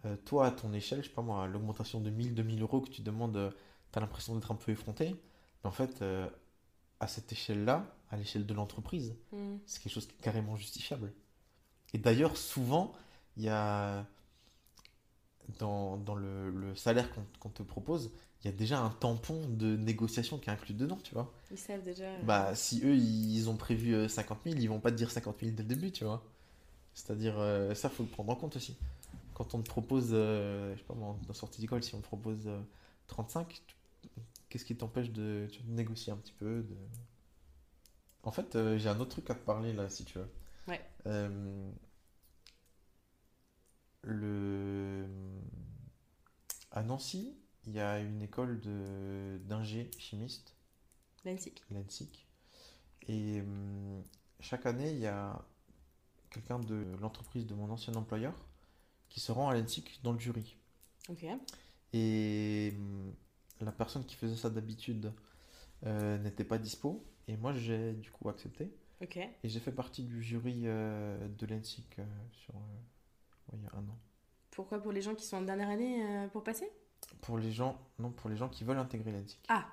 euh, 0.04 0.16
toi, 0.25 0.47
à 0.47 0.50
ton 0.50 0.73
échelle, 0.73 1.02
je 1.02 1.09
sais 1.09 1.14
pas 1.14 1.23
moi, 1.23 1.47
l'augmentation 1.47 2.00
de 2.00 2.11
1000, 2.11 2.35
2000 2.35 2.61
euros 2.62 2.80
que 2.80 2.90
tu 2.90 3.02
demandes, 3.02 3.37
euh, 3.37 3.50
t'as 3.92 4.00
l'impression 4.00 4.35
d'être 4.35 4.50
un 4.50 4.57
peu 4.57 4.73
effronté. 4.73 5.11
Mais 5.62 5.69
en 5.69 5.73
fait, 5.73 6.02
à 7.01 7.07
cette 7.07 7.31
échelle-là, 7.33 7.87
à 8.11 8.16
l'échelle 8.16 8.46
de 8.46 8.55
l'entreprise, 8.55 9.14
Mmh. 9.33 9.57
c'est 9.66 9.81
quelque 9.83 9.92
chose 9.92 10.07
qui 10.07 10.14
est 10.14 10.22
carrément 10.22 10.57
justifiable. 10.57 11.12
Et 11.94 11.98
d'ailleurs, 11.98 12.37
souvent, 12.37 12.92
il 13.37 13.44
y 13.44 13.48
a 13.48 14.07
dans, 15.58 15.96
dans 15.96 16.14
le, 16.14 16.50
le 16.50 16.74
salaire 16.74 17.08
qu'on 17.40 17.48
te 17.50 17.62
propose, 17.62 18.10
il 18.42 18.46
y 18.50 18.54
a 18.54 18.56
déjà 18.56 18.80
un 18.80 18.90
tampon 18.90 19.40
de 19.48 19.76
négociation 19.76 20.38
qui 20.38 20.48
est 20.48 20.52
inclus 20.52 20.74
dedans, 20.74 20.98
tu 21.02 21.14
vois. 21.14 21.32
Ils 21.50 21.58
savent 21.58 21.82
déjà. 21.82 22.04
euh, 22.04 22.22
Bah, 22.24 22.54
si 22.54 22.82
eux, 22.84 22.94
ils 22.96 23.48
ont 23.50 23.56
prévu 23.56 23.94
euh, 23.94 24.08
50 24.08 24.40
000, 24.44 24.56
ils 24.58 24.68
vont 24.68 24.80
pas 24.80 24.90
te 24.90 24.96
dire 24.96 25.10
50 25.10 25.40
000 25.40 25.52
dès 25.54 25.62
le 25.62 25.68
début, 25.68 25.90
tu 25.92 26.04
vois. 26.04 26.22
C'est-à-dire, 26.94 27.38
euh, 27.38 27.74
ça, 27.74 27.88
faut 27.90 28.02
le 28.04 28.08
prendre 28.08 28.30
en 28.32 28.36
compte 28.36 28.56
aussi. 28.56 28.76
Quand 29.34 29.54
on 29.54 29.62
te 29.62 29.68
propose, 29.68 30.10
euh, 30.12 30.74
je 30.74 30.80
sais 30.80 30.84
pas 30.86 30.94
moi, 30.94 31.16
dans 31.28 31.34
sortie 31.34 31.60
d'école, 31.60 31.82
si 31.82 31.94
on 31.94 31.98
te 32.00 32.04
propose 32.04 32.46
euh, 32.48 32.60
35, 33.08 33.62
tu- 33.66 33.76
qu'est-ce 34.48 34.64
qui 34.64 34.76
t'empêche 34.76 35.10
de, 35.10 35.48
négocier 35.68 36.12
un 36.12 36.16
petit 36.16 36.34
peu 36.34 36.62
de... 36.62 36.76
En 38.22 38.30
fait, 38.32 38.56
euh, 38.56 38.78
j'ai 38.78 38.88
un 38.88 38.98
autre 39.00 39.10
truc 39.10 39.28
à 39.30 39.34
te 39.34 39.44
parler 39.44 39.72
là, 39.74 39.88
si 39.90 40.04
tu 40.04 40.18
veux. 40.18 40.28
Ouais. 40.68 40.80
Le... 44.02 45.06
À 46.70 46.82
Nancy, 46.82 47.36
il 47.66 47.72
y 47.74 47.80
a 47.80 47.98
une 48.00 48.22
école 48.22 48.60
de 48.60 49.38
d'ingé 49.44 49.90
chimiste 49.98 50.54
L'ANSIC. 51.24 51.62
l'ENSIC. 51.70 52.26
Et 53.08 53.40
hum, 53.40 54.02
chaque 54.40 54.66
année, 54.66 54.90
il 54.92 54.98
y 55.00 55.06
a 55.06 55.44
quelqu'un 56.30 56.58
de 56.60 56.86
l'entreprise 57.00 57.46
de 57.46 57.54
mon 57.54 57.70
ancien 57.70 57.94
employeur 57.94 58.34
qui 59.08 59.20
se 59.20 59.32
rend 59.32 59.48
à 59.48 59.54
l'ENSIC 59.54 60.00
dans 60.02 60.12
le 60.12 60.18
jury. 60.18 60.56
Ok. 61.08 61.24
Et 61.92 62.72
hum, 62.76 63.12
la 63.60 63.72
personne 63.72 64.04
qui 64.06 64.16
faisait 64.16 64.36
ça 64.36 64.48
d'habitude 64.50 65.12
euh, 65.84 66.18
n'était 66.18 66.44
pas 66.44 66.58
dispo. 66.58 67.04
Et 67.28 67.36
moi, 67.36 67.52
j'ai 67.52 67.92
du 67.94 68.10
coup 68.10 68.28
accepté. 68.28 68.72
Ok. 69.02 69.16
Et 69.16 69.48
j'ai 69.48 69.60
fait 69.60 69.72
partie 69.72 70.02
du 70.04 70.22
jury 70.22 70.62
euh, 70.64 71.28
de 71.28 71.46
l'ENSIC 71.46 71.98
euh, 71.98 72.04
sur, 72.32 72.54
euh, 72.56 72.58
ouais, 73.52 73.58
il 73.58 73.62
y 73.64 73.66
a 73.66 73.76
un 73.76 73.88
an. 73.88 73.98
Pourquoi 74.61 74.81
pour 74.81 74.92
les 74.92 75.03
gens 75.03 75.14
qui 75.14 75.27
sont 75.27 75.38
en 75.38 75.42
dernière 75.42 75.70
année 75.70 76.05
euh, 76.05 76.29
pour 76.29 76.44
passer? 76.44 76.70
Pour 77.20 77.38
les 77.38 77.53
gens, 77.53 77.79
non, 77.99 78.11
pour 78.11 78.31
les 78.31 78.37
gens 78.37 78.49
qui 78.49 78.64
veulent 78.64 78.79
intégrer 78.79 79.12
l'ENSIC. 79.12 79.40
Ah 79.49 79.66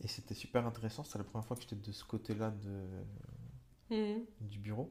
Et 0.00 0.08
c'était 0.08 0.34
super 0.34 0.66
intéressant. 0.66 1.04
C'est 1.04 1.18
la 1.18 1.24
première 1.24 1.46
fois 1.46 1.56
que 1.56 1.62
j'étais 1.62 1.76
de 1.76 1.92
ce 1.92 2.04
côté-là 2.04 2.50
de, 2.50 3.04
Mmh. 3.90 4.24
du 4.40 4.58
bureau. 4.58 4.90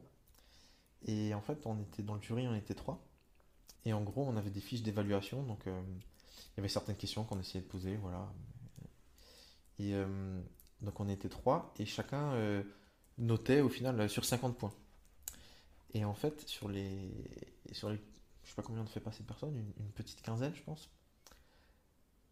Et 1.06 1.34
en 1.34 1.40
fait, 1.40 1.66
on 1.66 1.80
était 1.80 2.02
dans 2.02 2.14
le 2.14 2.22
jury, 2.22 2.46
on 2.46 2.54
était 2.54 2.74
trois. 2.74 3.04
Et 3.84 3.92
en 3.92 4.02
gros, 4.02 4.24
on 4.26 4.36
avait 4.36 4.50
des 4.50 4.60
fiches 4.60 4.82
d'évaluation. 4.82 5.42
Donc, 5.42 5.66
euh, 5.66 5.82
il 6.52 6.58
y 6.58 6.60
avait 6.60 6.68
certaines 6.68 6.96
questions 6.96 7.24
qu'on 7.24 7.38
essayait 7.40 7.62
de 7.62 7.68
poser. 7.68 7.96
Voilà. 7.96 8.32
Et 9.78 9.94
euh, 9.94 10.40
donc, 10.80 10.98
on 11.00 11.08
était 11.08 11.28
trois. 11.28 11.74
Et 11.78 11.86
chacun 11.86 12.32
euh, 12.32 12.62
notait 13.18 13.60
au 13.60 13.68
final 13.68 14.08
sur 14.08 14.24
50 14.24 14.56
points. 14.56 14.72
Et 15.92 16.04
en 16.04 16.14
fait, 16.14 16.48
sur 16.48 16.68
les, 16.68 17.10
sur 17.72 17.90
les. 17.90 18.00
Je 18.44 18.50
sais 18.50 18.54
pas 18.54 18.62
combien 18.62 18.82
on 18.82 18.86
fait 18.86 19.00
passer 19.00 19.22
de 19.22 19.28
personnes, 19.28 19.56
une, 19.56 19.72
une 19.78 19.90
petite 19.92 20.22
quinzaine, 20.22 20.54
je 20.54 20.62
pense. 20.62 20.90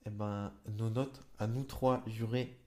Et 0.05 0.11
ben, 0.11 0.53
nos 0.69 0.91
notes, 0.91 1.21
à 1.39 1.47
nous 1.47 1.65
trois 1.65 2.03
jurés 2.07 2.59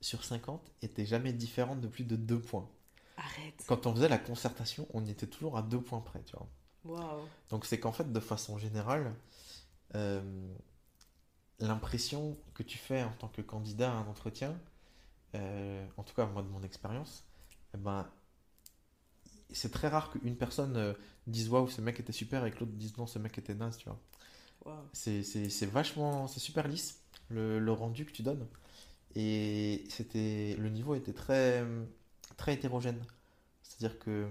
sur 0.00 0.24
50, 0.24 0.72
étaient 0.82 1.06
jamais 1.06 1.32
différentes 1.32 1.80
de 1.80 1.88
plus 1.88 2.04
de 2.04 2.16
deux 2.16 2.40
points. 2.40 2.68
Arrête. 3.16 3.64
Quand 3.66 3.86
on 3.86 3.94
faisait 3.94 4.08
la 4.08 4.18
concertation, 4.18 4.86
on 4.92 5.06
était 5.06 5.26
toujours 5.26 5.56
à 5.56 5.62
deux 5.62 5.80
points 5.80 6.00
près, 6.00 6.22
tu 6.22 6.36
vois. 6.36 6.48
Waouh. 6.84 7.28
Donc 7.50 7.66
c'est 7.66 7.78
qu'en 7.78 7.92
fait, 7.92 8.10
de 8.10 8.20
façon 8.20 8.58
générale, 8.58 9.14
euh, 9.94 10.54
l'impression 11.58 12.36
que 12.54 12.62
tu 12.62 12.78
fais 12.78 13.02
en 13.02 13.12
tant 13.12 13.28
que 13.28 13.42
candidat 13.42 13.92
à 13.92 13.94
un 13.94 14.06
entretien, 14.06 14.58
euh, 15.34 15.86
en 15.96 16.02
tout 16.02 16.14
cas 16.14 16.26
moi 16.26 16.42
de 16.42 16.48
mon 16.48 16.62
expérience, 16.62 17.24
eh 17.74 17.76
ben, 17.76 18.08
c'est 19.52 19.70
très 19.72 19.88
rare 19.88 20.10
qu'une 20.10 20.36
personne 20.36 20.76
euh, 20.76 20.92
dise 21.26 21.48
waouh 21.48 21.68
ce 21.68 21.80
mec 21.80 22.00
était 22.00 22.12
super 22.12 22.44
et 22.46 22.50
que 22.52 22.60
l'autre 22.60 22.72
dise 22.72 22.96
non 22.98 23.06
ce 23.06 23.18
mec 23.18 23.38
était 23.38 23.54
naze, 23.54 23.76
tu 23.78 23.88
vois. 23.88 24.00
C'est- 24.92 25.22
c'est 25.50 25.66
vachement, 25.66 26.26
c'est 26.28 26.40
super 26.40 26.68
lisse 26.68 27.02
le, 27.30 27.58
le 27.58 27.72
rendu 27.72 28.04
que 28.06 28.12
tu 28.12 28.22
donnes. 28.22 28.46
Et 29.16 29.84
c'était, 29.90 30.56
le 30.58 30.70
niveau 30.70 30.94
était 30.94 31.12
très, 31.14 31.64
très 32.36 32.54
hétérogène. 32.54 33.00
C'est-à-dire 33.62 33.98
que 34.00 34.28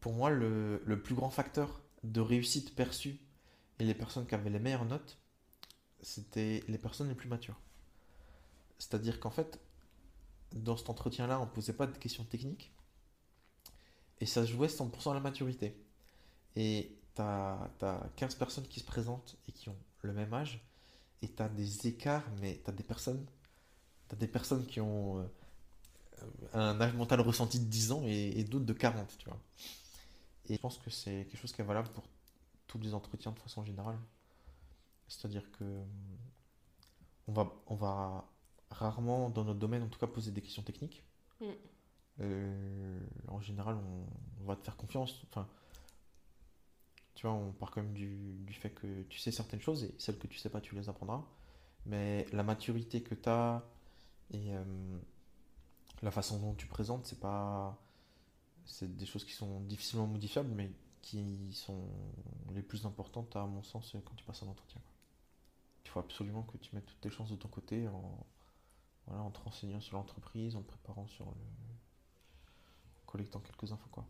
pour 0.00 0.12
moi, 0.14 0.30
le, 0.30 0.82
le 0.86 1.02
plus 1.02 1.14
grand 1.14 1.30
facteur 1.30 1.82
de 2.04 2.20
réussite 2.20 2.74
perçue 2.76 3.18
et 3.80 3.84
les 3.84 3.94
personnes 3.94 4.26
qui 4.26 4.34
avaient 4.34 4.50
les 4.50 4.60
meilleures 4.60 4.86
notes, 4.86 5.18
c'était 6.02 6.64
les 6.68 6.78
personnes 6.78 7.08
les 7.08 7.14
plus 7.16 7.28
matures. 7.28 7.60
C'est-à-dire 8.78 9.20
qu'en 9.20 9.30
fait, 9.30 9.60
dans 10.54 10.76
cet 10.78 10.90
entretien-là, 10.90 11.40
on 11.40 11.46
ne 11.46 11.50
posait 11.50 11.74
pas 11.74 11.86
de 11.88 11.96
questions 11.98 12.24
techniques 12.24 12.72
et 14.20 14.26
ça 14.26 14.44
se 14.46 14.52
jouait 14.52 14.68
100% 14.68 15.10
à 15.10 15.14
la 15.14 15.20
maturité. 15.20 15.76
Et 16.54 16.96
tu 17.14 17.22
as, 17.22 17.70
15 18.16 18.34
personnes 18.36 18.66
qui 18.66 18.80
se 18.80 18.84
présentent 18.84 19.36
et 19.48 19.52
qui 19.52 19.68
ont 19.68 19.76
le 20.02 20.12
même 20.12 20.32
âge 20.32 20.64
et 21.22 21.28
tu 21.28 21.42
as 21.42 21.48
des 21.48 21.86
écarts, 21.86 22.24
mais 22.40 22.60
tu 22.62 22.70
as 22.70 22.72
des 22.72 22.82
personnes, 22.82 23.24
t'as 24.08 24.16
des 24.16 24.26
personnes 24.26 24.66
qui 24.66 24.80
ont 24.80 25.18
euh, 25.18 25.26
un 26.54 26.80
âge 26.80 26.94
mental 26.94 27.20
ressenti 27.20 27.58
de 27.58 27.64
10 27.64 27.92
ans 27.92 28.02
et, 28.06 28.44
d'autres 28.44 28.64
de 28.64 28.72
40, 28.72 29.18
tu 29.18 29.28
vois. 29.28 29.40
Et 30.48 30.54
je 30.54 30.60
pense 30.60 30.78
que 30.78 30.90
c'est 30.90 31.26
quelque 31.30 31.40
chose 31.40 31.52
qui 31.52 31.60
est 31.60 31.64
valable 31.64 31.88
pour 31.88 32.04
tous 32.66 32.78
les 32.78 32.94
entretiens 32.94 33.32
de 33.32 33.38
façon 33.38 33.64
générale. 33.64 33.98
C'est-à-dire 35.08 35.50
que 35.52 35.64
on 37.28 37.32
va, 37.32 37.52
on 37.66 37.74
va 37.74 38.28
rarement, 38.70 39.30
dans 39.30 39.44
notre 39.44 39.58
domaine 39.58 39.82
en 39.82 39.88
tout 39.88 39.98
cas, 39.98 40.06
poser 40.06 40.30
des 40.30 40.40
questions 40.40 40.62
techniques. 40.62 41.02
Mm. 41.40 41.46
Euh, 42.20 43.00
en 43.28 43.40
général, 43.40 43.76
on, 43.76 44.44
va 44.44 44.56
te 44.56 44.64
faire 44.64 44.76
confiance. 44.76 45.22
Enfin, 45.28 45.48
tu 47.14 47.26
vois, 47.26 47.34
on 47.34 47.52
part 47.52 47.70
quand 47.70 47.82
même 47.82 47.94
du, 47.94 48.52
fait 48.52 48.70
que 48.70 49.02
tu 49.04 49.18
sais 49.18 49.32
certaines 49.32 49.60
choses 49.60 49.84
et 49.84 49.94
celles 49.98 50.18
que 50.18 50.26
tu 50.26 50.38
sais 50.38 50.50
pas, 50.50 50.60
tu 50.60 50.74
les 50.74 50.88
apprendras. 50.88 51.24
Mais 51.86 52.26
la 52.32 52.42
maturité 52.42 53.02
que 53.02 53.14
tu 53.14 53.28
as 53.28 53.64
et 54.32 54.54
euh, 54.54 54.98
la 56.02 56.10
façon 56.10 56.38
dont 56.38 56.54
tu 56.54 56.66
présentes, 56.66 57.06
c'est 57.06 57.20
pas. 57.20 57.78
C'est 58.64 58.96
des 58.96 59.06
choses 59.06 59.24
qui 59.24 59.32
sont 59.32 59.60
difficilement 59.60 60.08
modifiables, 60.08 60.50
mais 60.52 60.72
qui 61.02 61.52
sont 61.52 61.88
les 62.52 62.62
plus 62.62 62.84
importantes 62.84 63.36
à 63.36 63.46
mon 63.46 63.62
sens 63.62 63.94
quand 64.04 64.14
tu 64.16 64.24
passes 64.24 64.42
un 64.42 64.48
entretien. 64.48 64.80
Il 65.84 65.90
faut 65.90 66.00
absolument 66.00 66.42
que 66.42 66.56
tu 66.58 66.74
mettes 66.74 66.86
toutes 66.86 67.00
tes 67.00 67.10
chances 67.10 67.30
de 67.30 67.36
ton 67.36 67.48
côté 67.48 67.86
en, 67.86 68.26
voilà, 69.06 69.22
en 69.22 69.30
te 69.30 69.38
renseignant 69.38 69.80
sur 69.80 69.96
l'entreprise, 69.96 70.56
en 70.56 70.62
te 70.62 70.68
préparant 70.68 71.06
sur 71.06 71.26
le. 71.26 71.75
Collectant 73.16 73.40
quelques 73.40 73.72
infos, 73.72 73.88
quoi. 73.90 74.06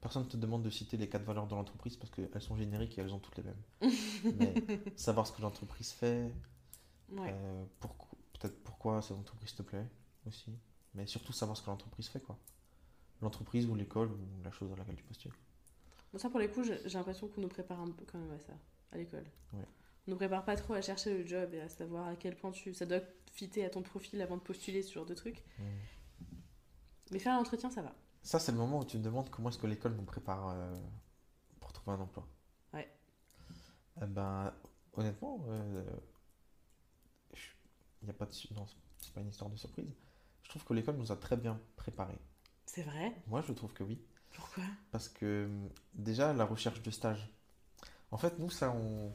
Personne 0.00 0.24
ne 0.24 0.28
te 0.28 0.36
demande 0.38 0.62
de 0.62 0.70
citer 0.70 0.96
les 0.96 1.08
quatre 1.10 1.24
valeurs 1.24 1.46
de 1.46 1.54
l'entreprise 1.54 1.96
parce 1.96 2.10
qu'elles 2.10 2.40
sont 2.42 2.56
génériques 2.56 2.96
et 2.98 3.02
elles 3.02 3.12
ont 3.12 3.18
toutes 3.18 3.36
les 3.36 3.42
mêmes. 3.42 3.62
Mais 4.38 4.54
savoir 4.96 5.26
ce 5.26 5.32
que 5.32 5.42
l'entreprise 5.42 5.92
fait, 5.92 6.32
Ouais. 7.10 7.34
euh, 7.34 7.64
peut-être 8.38 8.62
pourquoi 8.62 9.02
cette 9.02 9.16
entreprise 9.18 9.54
te 9.54 9.62
plaît 9.62 9.84
aussi, 10.26 10.52
mais 10.94 11.06
surtout 11.06 11.32
savoir 11.32 11.56
ce 11.56 11.62
que 11.62 11.68
l'entreprise 11.68 12.06
fait, 12.08 12.20
quoi. 12.20 12.38
L'entreprise 13.20 13.66
ou 13.66 13.74
l'école 13.74 14.10
ou 14.12 14.42
la 14.44 14.52
chose 14.52 14.72
à 14.72 14.76
laquelle 14.76 14.94
tu 14.96 15.02
postules. 15.02 15.34
Bon, 16.12 16.18
ça, 16.20 16.30
pour 16.30 16.38
les 16.38 16.48
coups, 16.48 16.70
j'ai 16.86 16.96
l'impression 16.98 17.26
qu'on 17.28 17.40
nous 17.40 17.48
prépare 17.48 17.80
un 17.80 17.90
peu 17.90 18.04
quand 18.10 18.18
même 18.18 18.30
à 18.30 18.38
ça, 18.38 18.52
à 18.92 18.96
l'école. 18.96 19.26
Ouais. 19.52 19.66
On 20.06 20.12
nous 20.12 20.16
prépare 20.16 20.44
pas 20.44 20.54
trop 20.56 20.74
à 20.74 20.80
chercher 20.80 21.18
le 21.18 21.26
job 21.26 21.52
et 21.52 21.60
à 21.60 21.68
savoir 21.68 22.06
à 22.06 22.14
quel 22.16 22.36
point 22.36 22.52
tu... 22.52 22.72
ça 22.74 22.86
doit 22.86 23.00
fitter 23.32 23.64
à 23.64 23.70
ton 23.70 23.82
profil 23.82 24.22
avant 24.22 24.36
de 24.36 24.42
postuler 24.42 24.82
ce 24.82 24.92
genre 24.94 25.06
de 25.06 25.14
truc. 25.14 25.44
Mais 27.10 27.18
faire 27.18 27.34
l'entretien, 27.36 27.70
ça 27.70 27.82
va. 27.82 27.92
Ça, 28.22 28.38
c'est 28.38 28.52
le 28.52 28.58
moment 28.58 28.80
où 28.80 28.84
tu 28.84 28.98
te 28.98 29.02
demandes 29.02 29.30
comment 29.30 29.48
est-ce 29.48 29.58
que 29.58 29.66
l'école 29.66 29.94
nous 29.94 30.04
prépare 30.04 30.50
euh, 30.50 30.78
pour 31.58 31.72
trouver 31.72 31.96
un 31.96 32.00
emploi. 32.00 32.26
Ouais. 32.72 32.88
Eh 34.02 34.06
ben, 34.06 34.52
honnêtement, 34.94 35.44
il 38.02 38.06
n'y 38.06 38.10
a 38.10 38.14
pas 38.14 38.26
de... 38.26 38.32
Non, 38.54 38.66
c'est 38.98 39.12
pas 39.12 39.20
une 39.20 39.28
histoire 39.28 39.50
de 39.50 39.56
surprise. 39.56 39.92
Je 40.42 40.50
trouve 40.50 40.64
que 40.64 40.74
l'école 40.74 40.96
nous 40.96 41.12
a 41.12 41.16
très 41.16 41.36
bien 41.36 41.60
préparés. 41.76 42.18
C'est 42.66 42.82
vrai? 42.82 43.14
Moi, 43.26 43.42
je 43.42 43.52
trouve 43.52 43.72
que 43.72 43.84
oui. 43.84 44.00
Pourquoi? 44.32 44.64
Parce 44.92 45.08
que 45.08 45.46
hum, 45.46 45.68
déjà, 45.94 46.32
la 46.32 46.44
recherche 46.44 46.82
de 46.82 46.90
stage. 46.90 47.32
En 48.10 48.18
fait, 48.18 48.38
nous, 48.38 48.50
ça, 48.50 48.70
on... 48.70 49.12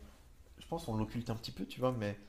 je 0.57 0.67
pense 0.67 0.87
on 0.87 0.95
l'occulte 0.95 1.29
un 1.29 1.35
petit 1.35 1.51
peu, 1.51 1.65
tu 1.65 1.79
vois, 1.79 1.91
mais 1.91 2.19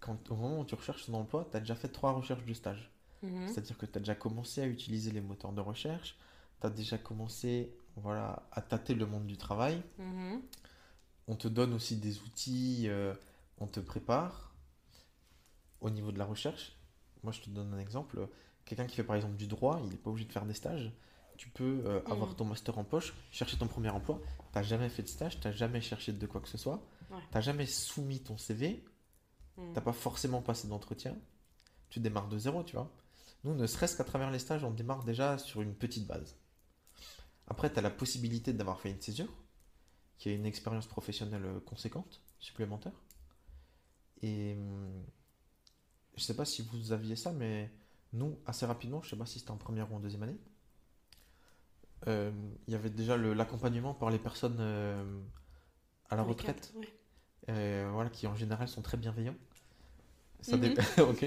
quand, 0.00 0.30
au 0.30 0.36
moment 0.36 0.60
où 0.60 0.64
tu 0.64 0.74
recherches 0.74 1.06
ton 1.06 1.14
emploi, 1.14 1.46
tu 1.50 1.56
as 1.56 1.60
déjà 1.60 1.74
fait 1.74 1.88
trois 1.88 2.12
recherches 2.12 2.44
de 2.44 2.54
stage. 2.54 2.90
Mhm. 3.22 3.48
C'est-à-dire 3.48 3.76
que 3.78 3.86
tu 3.86 3.96
as 3.96 4.00
déjà 4.00 4.14
commencé 4.14 4.60
à 4.62 4.66
utiliser 4.66 5.10
les 5.10 5.20
moteurs 5.20 5.52
de 5.52 5.60
recherche, 5.60 6.16
tu 6.60 6.66
as 6.66 6.70
déjà 6.70 6.98
commencé 6.98 7.72
voilà, 7.96 8.48
à 8.52 8.62
tâter 8.62 8.94
le 8.94 9.06
monde 9.06 9.26
du 9.26 9.36
travail. 9.36 9.82
Mhm. 9.98 10.40
On 11.26 11.36
te 11.36 11.48
donne 11.48 11.74
aussi 11.74 11.96
des 11.96 12.20
outils, 12.20 12.84
euh, 12.88 13.12
on 13.58 13.66
te 13.66 13.80
prépare 13.80 14.54
au 15.80 15.90
niveau 15.90 16.12
de 16.12 16.18
la 16.18 16.24
recherche. 16.24 16.76
Moi, 17.22 17.32
je 17.32 17.40
te 17.40 17.50
donne 17.50 17.72
un 17.74 17.78
exemple. 17.78 18.28
Quelqu'un 18.64 18.86
qui 18.86 18.96
fait 18.96 19.04
par 19.04 19.16
exemple 19.16 19.36
du 19.36 19.46
droit, 19.46 19.80
il 19.82 19.90
n'est 19.90 19.96
pas 19.96 20.10
obligé 20.10 20.26
de 20.28 20.32
faire 20.32 20.46
des 20.46 20.54
stages. 20.54 20.92
Tu 21.36 21.48
peux 21.50 21.82
euh, 21.86 22.00
avoir 22.06 22.30
Mhm. 22.30 22.36
ton 22.36 22.44
master 22.46 22.78
en 22.78 22.84
poche, 22.84 23.14
chercher 23.30 23.56
ton 23.56 23.66
premier 23.68 23.90
emploi. 23.90 24.20
Tu 24.52 24.64
jamais 24.64 24.88
fait 24.88 25.02
de 25.02 25.08
stage, 25.08 25.38
tu 25.40 25.52
jamais 25.52 25.80
cherché 25.80 26.12
de 26.12 26.26
quoi 26.26 26.40
que 26.40 26.48
ce 26.48 26.58
soit. 26.58 26.82
Ouais. 27.10 27.18
Tu 27.32 27.42
jamais 27.42 27.66
soumis 27.66 28.20
ton 28.20 28.36
CV. 28.36 28.84
Mhm. 29.56 29.72
T'as 29.74 29.80
pas 29.80 29.92
forcément 29.92 30.42
passé 30.42 30.66
d'entretien. 30.68 31.16
Tu 31.90 32.00
démarres 32.00 32.28
de 32.28 32.38
zéro, 32.38 32.62
tu 32.64 32.74
vois. 32.76 32.90
Nous, 33.48 33.54
ne 33.54 33.66
serait-ce 33.66 33.96
qu'à 33.96 34.04
travers 34.04 34.30
les 34.30 34.38
stages, 34.38 34.62
on 34.62 34.70
démarre 34.70 35.04
déjà 35.04 35.38
sur 35.38 35.62
une 35.62 35.74
petite 35.74 36.06
base. 36.06 36.36
Après, 37.46 37.72
tu 37.72 37.78
as 37.78 37.82
la 37.82 37.88
possibilité 37.90 38.52
d'avoir 38.52 38.78
fait 38.78 38.90
une 38.90 39.00
césure, 39.00 39.32
qui 40.18 40.28
est 40.28 40.34
une 40.34 40.44
expérience 40.44 40.86
professionnelle 40.86 41.44
euh, 41.46 41.60
conséquente, 41.60 42.20
supplémentaire. 42.38 42.92
Et 44.20 44.52
hum, 44.58 45.02
je 46.16 46.22
sais 46.24 46.36
pas 46.36 46.44
si 46.44 46.60
vous 46.60 46.92
aviez 46.92 47.16
ça, 47.16 47.32
mais 47.32 47.72
nous, 48.12 48.38
assez 48.44 48.66
rapidement, 48.66 49.00
je 49.02 49.08
sais 49.08 49.16
pas 49.16 49.24
si 49.24 49.38
c'était 49.38 49.50
en 49.50 49.56
première 49.56 49.90
ou 49.90 49.96
en 49.96 50.00
deuxième 50.00 50.24
année, 50.24 50.38
euh, 52.06 52.30
il 52.66 52.72
y 52.72 52.76
avait 52.76 52.90
déjà 52.90 53.16
l'accompagnement 53.16 53.94
par 53.94 54.10
les 54.10 54.18
personnes 54.18 54.58
euh, 54.60 55.20
à 56.10 56.16
la 56.16 56.22
Les 56.22 56.28
retraite 56.28 56.60
quatre, 56.60 56.76
ouais. 56.76 56.94
euh, 57.48 57.88
voilà, 57.94 58.10
qui 58.10 58.26
en 58.26 58.36
général 58.36 58.68
sont 58.68 58.82
très 58.82 58.98
bienveillants. 58.98 59.36
Ça 60.42 60.56
Mhm. 60.56 60.60
dépend. 60.62 60.82
ok. 61.10 61.24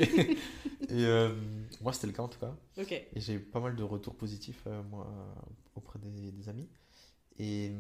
Et 0.92 1.06
euh, 1.06 1.34
moi, 1.82 1.94
c'était 1.94 2.08
le 2.08 2.14
cas 2.14 2.24
en 2.24 2.28
tout 2.28 2.40
cas. 2.40 2.56
Ok. 2.78 2.92
Et 2.92 3.08
j'ai 3.16 3.34
eu 3.34 3.40
pas 3.40 3.60
mal 3.60 3.76
de 3.76 3.84
retours 3.84 4.16
positifs, 4.16 4.64
euh, 4.68 4.84
moi, 4.84 5.08
auprès 5.76 6.00
des, 6.00 6.32
des 6.32 6.50
amis. 6.50 6.68
Et, 7.40 7.72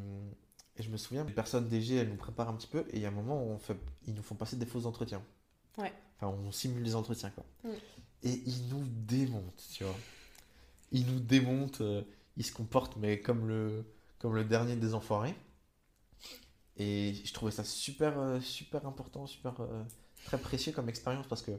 et 0.77 0.83
je 0.83 0.89
me 0.89 0.97
souviens, 0.97 1.23
les 1.23 1.33
personnes 1.33 1.67
DG, 1.67 1.95
elles 1.95 2.09
nous 2.09 2.15
préparent 2.15 2.49
un 2.49 2.55
petit 2.55 2.67
peu. 2.67 2.79
Et 2.91 2.97
il 2.97 3.01
y 3.01 3.05
a 3.05 3.09
un 3.09 3.11
moment 3.11 3.43
où 3.43 3.49
on 3.49 3.59
fait, 3.59 3.77
ils 4.07 4.13
nous 4.13 4.23
font 4.23 4.35
passer 4.35 4.55
des 4.55 4.65
faux 4.65 4.85
entretiens. 4.85 5.21
Ouais. 5.77 5.93
Enfin, 6.17 6.27
on 6.27 6.51
simule 6.51 6.83
les 6.83 6.95
entretiens, 6.95 7.31
quoi. 7.31 7.45
Mm. 7.63 7.75
Et 8.23 8.43
ils 8.45 8.67
nous 8.69 8.85
démontent, 8.87 9.63
tu 9.73 9.83
vois. 9.83 9.95
Ils 10.91 11.05
nous 11.05 11.19
démontent. 11.19 11.81
euh, 11.81 12.03
ils 12.37 12.45
se 12.45 12.53
comportent, 12.53 12.95
mais 12.97 13.19
comme 13.19 13.47
le, 13.47 13.83
comme 14.19 14.35
le 14.35 14.45
dernier 14.45 14.75
des 14.75 14.93
enfoirés. 14.93 15.35
Et 16.77 17.13
je 17.25 17.33
trouvais 17.33 17.51
ça 17.51 17.63
super, 17.63 18.17
euh, 18.17 18.39
super 18.39 18.85
important, 18.87 19.27
super, 19.27 19.59
euh, 19.59 19.83
très 20.25 20.37
précieux 20.39 20.71
comme 20.71 20.89
expérience 20.89 21.27
parce 21.27 21.41
que 21.41 21.51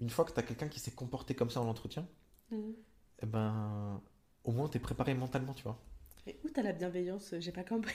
une 0.00 0.10
fois 0.10 0.24
que 0.24 0.32
tu 0.32 0.38
as 0.40 0.42
quelqu'un 0.42 0.68
qui 0.68 0.80
s'est 0.80 0.90
comporté 0.92 1.34
comme 1.34 1.50
ça 1.50 1.60
en 1.60 1.68
entretien, 1.68 2.06
Mhm. 2.50 2.74
eh 3.22 3.26
ben, 3.26 4.00
au 4.44 4.52
moins 4.52 4.68
tu 4.68 4.76
es 4.76 4.80
préparé 4.80 5.14
mentalement, 5.14 5.54
tu 5.54 5.62
vois. 5.62 5.78
Mais 6.26 6.38
où 6.44 6.48
t'as 6.48 6.62
la 6.62 6.72
bienveillance? 6.72 7.34
J'ai 7.38 7.52
pas 7.52 7.64
compris. 7.64 7.94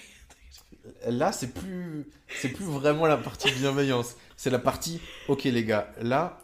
Là, 1.07 1.31
c'est 1.31 1.53
plus, 1.53 2.05
c'est 2.41 2.49
plus 2.49 2.65
vraiment 2.65 3.05
la 3.05 3.17
partie 3.17 3.51
bienveillance. 3.51 4.15
C'est 4.37 4.49
la 4.49 4.59
partie, 4.59 4.99
ok 5.27 5.43
les 5.45 5.63
gars, 5.65 5.91
là, 6.01 6.37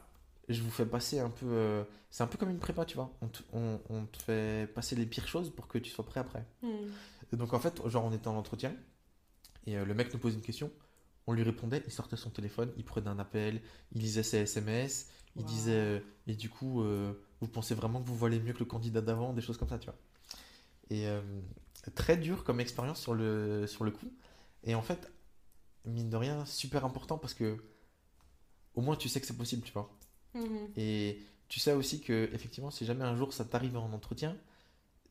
je 0.50 0.62
vous 0.62 0.72
fais 0.72 0.86
passer 0.86 1.20
un 1.20 1.30
peu. 1.30 1.46
euh, 1.48 1.84
c'est 2.10 2.24
un 2.24 2.28
peu 2.28 2.38
comme 2.38 2.50
une 2.50 2.60
prépa, 2.60 2.86
tu 2.86 2.96
vois. 2.96 3.12
On 3.22 3.28
te, 3.28 3.44
on- 3.54 3.80
on 3.90 4.06
te 4.06 4.18
fait 4.24 4.68
passer 4.74 4.96
les 4.96 5.06
pires 5.06 5.28
choses 5.28 5.50
pour 5.54 5.68
que 5.68 5.78
tu 5.78 5.90
sois 5.92 6.06
prêt 6.06 6.20
après. 6.20 6.46
Mhm. 6.64 6.92
Et 7.34 7.36
donc 7.38 7.54
en 7.54 7.60
fait, 7.60 7.82
genre 7.88 8.06
on 8.06 8.12
était 8.14 8.28
en 8.28 8.36
entretien 8.38 8.74
et 9.66 9.78
euh, 9.78 9.86
le 9.86 9.94
mec 9.94 10.14
nous 10.14 10.20
pose 10.20 10.34
une 10.36 10.42
question, 10.42 10.72
on 11.28 11.34
lui 11.34 11.44
répondait, 11.44 11.82
il 11.86 11.92
sortait 11.92 12.18
son 12.18 12.30
téléphone, 12.30 12.72
il 12.78 12.84
prenait 12.86 13.10
un 13.10 13.20
appel, 13.20 13.62
il 13.94 14.02
lisait 14.02 14.24
ses 14.24 14.38
SMS, 14.40 15.10
il 15.36 15.42
Wow. 15.44 15.48
disait 15.48 15.72
euh, 15.74 16.00
et 16.28 16.36
du 16.36 16.50
coup 16.50 16.82
euh, 16.82 17.14
vous 17.42 17.48
pensez 17.48 17.76
vraiment 17.76 18.02
que 18.02 18.08
vous 18.08 18.18
valez 18.18 18.40
mieux 18.40 18.54
que 18.54 18.60
le 18.60 18.66
candidat 18.66 19.02
d'avant, 19.02 19.34
des 19.34 19.42
choses 19.42 19.58
comme 19.58 19.70
ça, 19.70 19.78
tu 19.80 19.86
vois. 19.88 19.98
Et 20.90 21.08
euh, 21.08 21.22
très 21.96 22.18
dur 22.18 22.44
comme 22.44 22.60
expérience 22.60 23.02
sur 23.02 23.14
le 23.14 23.68
sur 23.68 23.84
le 23.84 23.92
coup. 23.92 24.12
Et 24.64 24.76
en 24.76 24.82
fait, 24.82 25.12
mine 25.86 26.10
de 26.10 26.18
rien, 26.18 26.46
super 26.46 26.86
important 26.86 27.18
parce 27.18 27.34
que 27.34 27.58
au 28.76 28.82
moins 28.82 28.96
tu 28.96 29.10
sais 29.10 29.20
que 29.22 29.28
c'est 29.28 29.38
possible, 29.38 29.64
tu 29.64 29.74
vois. 29.74 29.90
Mhm. 30.34 30.70
Et 30.76 31.22
tu 31.48 31.60
sais 31.60 31.74
aussi 31.74 32.02
que, 32.02 32.30
effectivement, 32.34 32.72
si 32.72 32.86
jamais 32.86 33.04
un 33.06 33.16
jour 33.16 33.34
ça 33.34 33.46
t'arrive 33.46 33.78
en 33.78 33.92
entretien, 33.94 34.38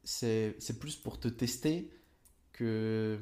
c'est 0.04 0.56
plus 0.80 0.96
pour 0.96 1.18
te 1.20 1.28
tester 1.28 1.90
que. 2.52 3.18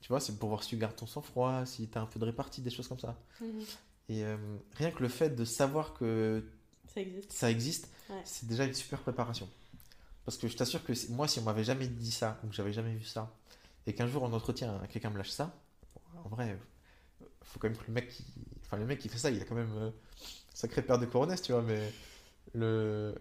Tu 0.00 0.08
vois, 0.08 0.20
c'est 0.20 0.38
pour 0.38 0.48
voir 0.48 0.62
si 0.62 0.70
tu 0.70 0.76
gardes 0.76 0.96
ton 0.96 1.06
sang-froid, 1.06 1.66
si 1.66 1.88
tu 1.88 1.98
as 1.98 2.00
un 2.00 2.06
peu 2.06 2.20
de 2.20 2.24
répartie, 2.24 2.62
des 2.62 2.70
choses 2.70 2.88
comme 2.88 3.00
ça. 3.00 3.18
Mhm. 3.40 3.64
Et 4.08 4.24
euh, 4.24 4.36
rien 4.74 4.90
que 4.90 5.02
le 5.02 5.08
fait 5.08 5.30
de 5.30 5.44
savoir 5.44 5.94
que 5.94 6.44
Ça 6.86 7.00
existe. 7.00 7.32
ça 7.32 7.50
existe, 7.50 7.88
Ouais. 8.10 8.22
c'est 8.24 8.46
déjà 8.48 8.64
une 8.64 8.72
super 8.74 9.00
préparation. 9.00 9.48
Parce 10.24 10.38
que 10.38 10.48
je 10.48 10.56
t'assure 10.56 10.82
que 10.84 10.92
moi, 11.12 11.28
si 11.28 11.38
on 11.40 11.42
m'avait 11.42 11.64
jamais 11.64 11.88
dit 11.88 12.10
ça, 12.10 12.40
ou 12.44 12.48
que 12.48 12.54
j'avais 12.54 12.72
jamais 12.72 12.94
vu 12.94 13.04
ça, 13.04 13.34
et 13.86 13.94
qu'un 13.94 14.06
jour 14.06 14.22
en 14.22 14.32
entretien, 14.32 14.80
quelqu'un 14.90 15.10
me 15.10 15.18
lâche 15.18 15.30
ça, 15.30 15.54
en 16.24 16.28
vrai, 16.28 16.58
faut 17.42 17.58
quand 17.58 17.68
même 17.68 17.76
que 17.78 17.86
le 17.86 17.92
mec 17.94 18.08
qui, 18.08 18.24
enfin, 18.64 18.76
le 18.78 18.86
mec 18.86 18.98
qui 18.98 19.08
fait 19.08 19.18
ça, 19.18 19.30
il 19.30 19.40
a 19.40 19.44
quand 19.44 19.54
même 19.54 19.72
euh, 19.76 19.90
sacré 20.54 20.82
paire 20.82 20.98
de 20.98 21.06
coronesses, 21.06 21.42
tu 21.42 21.52
vois, 21.52 21.62
mais 21.62 21.92
le. 22.54 23.14